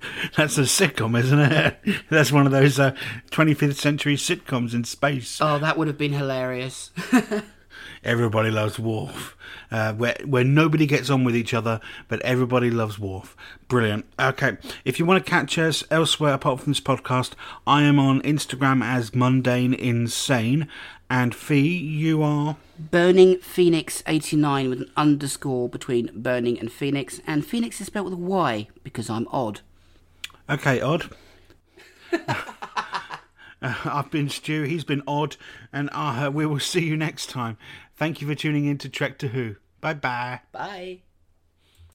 That's 0.36 0.58
a 0.58 0.62
sitcom, 0.62 1.18
isn't 1.20 1.40
it? 1.40 1.78
That's 2.10 2.32
one 2.32 2.46
of 2.46 2.52
those 2.52 2.80
uh, 2.80 2.96
25th 3.32 3.76
century 3.76 4.16
sitcoms 4.16 4.74
in 4.74 4.84
space. 4.84 5.40
Oh, 5.42 5.60
that 5.60 5.78
would 5.78 5.88
have 5.88 5.98
been 5.98 6.14
hilarious. 6.14 6.92
Everybody 8.04 8.50
loves 8.50 8.80
Worf, 8.80 9.38
uh, 9.70 9.94
where 9.94 10.16
where 10.26 10.44
nobody 10.44 10.88
gets 10.88 11.12
on 11.12 11.24
with 11.24 11.36
each 11.36 11.54
other, 11.54 11.80
but 12.08 12.20
everybody 12.22 12.72
loves 12.72 12.98
Worf. 12.98 13.36
Brilliant. 13.68 14.06
Okay, 14.20 14.58
if 14.86 14.98
you 14.98 15.06
want 15.06 15.24
to 15.24 15.30
catch 15.30 15.58
us 15.60 15.84
elsewhere 15.92 16.34
apart 16.34 16.62
from 16.62 16.72
this 16.72 16.80
podcast, 16.80 17.34
I 17.68 17.84
am 17.84 18.00
on 18.00 18.22
Instagram 18.24 18.84
as 18.84 19.14
Mundane 19.14 19.76
Insane, 19.76 20.68
and 21.12 21.36
Phe, 21.36 21.52
you 21.52 22.24
are. 22.24 22.56
Burning 22.80 23.36
Phoenyx 23.36 24.02
89 24.08 24.70
with 24.70 24.80
an 24.80 24.92
underscore 24.96 25.68
between 25.68 26.10
Burning 26.16 26.58
and 26.58 26.70
Phoenyx, 26.70 27.20
and 27.28 27.44
Phoenyx 27.44 27.82
is 27.82 27.88
spelled 27.88 28.06
with 28.06 28.14
a 28.14 28.18
Y 28.18 28.70
because 28.82 29.10
I'm 29.10 29.28
odd. 29.30 29.60
Okay, 30.50 30.80
odd. 30.80 31.10
Uh, 32.14 32.36
I've 33.62 34.10
been 34.10 34.30
Stu, 34.30 34.64
he's 34.64 34.86
been 34.86 35.04
odd, 35.06 35.36
and 35.74 35.90
uh, 35.92 36.32
we 36.34 36.46
will 36.46 36.60
see 36.60 36.86
you 36.86 36.96
next 36.96 37.30
time. 37.30 37.58
Thank 37.98 38.22
you 38.22 38.28
for 38.28 38.34
tuning 38.34 38.66
in 38.66 38.78
to 38.78 38.88
Trek 38.88 39.18
to 39.20 39.28
Who. 39.28 39.58
Bye 39.82 39.96
bye. 39.96 40.40
Bye. 40.54 41.00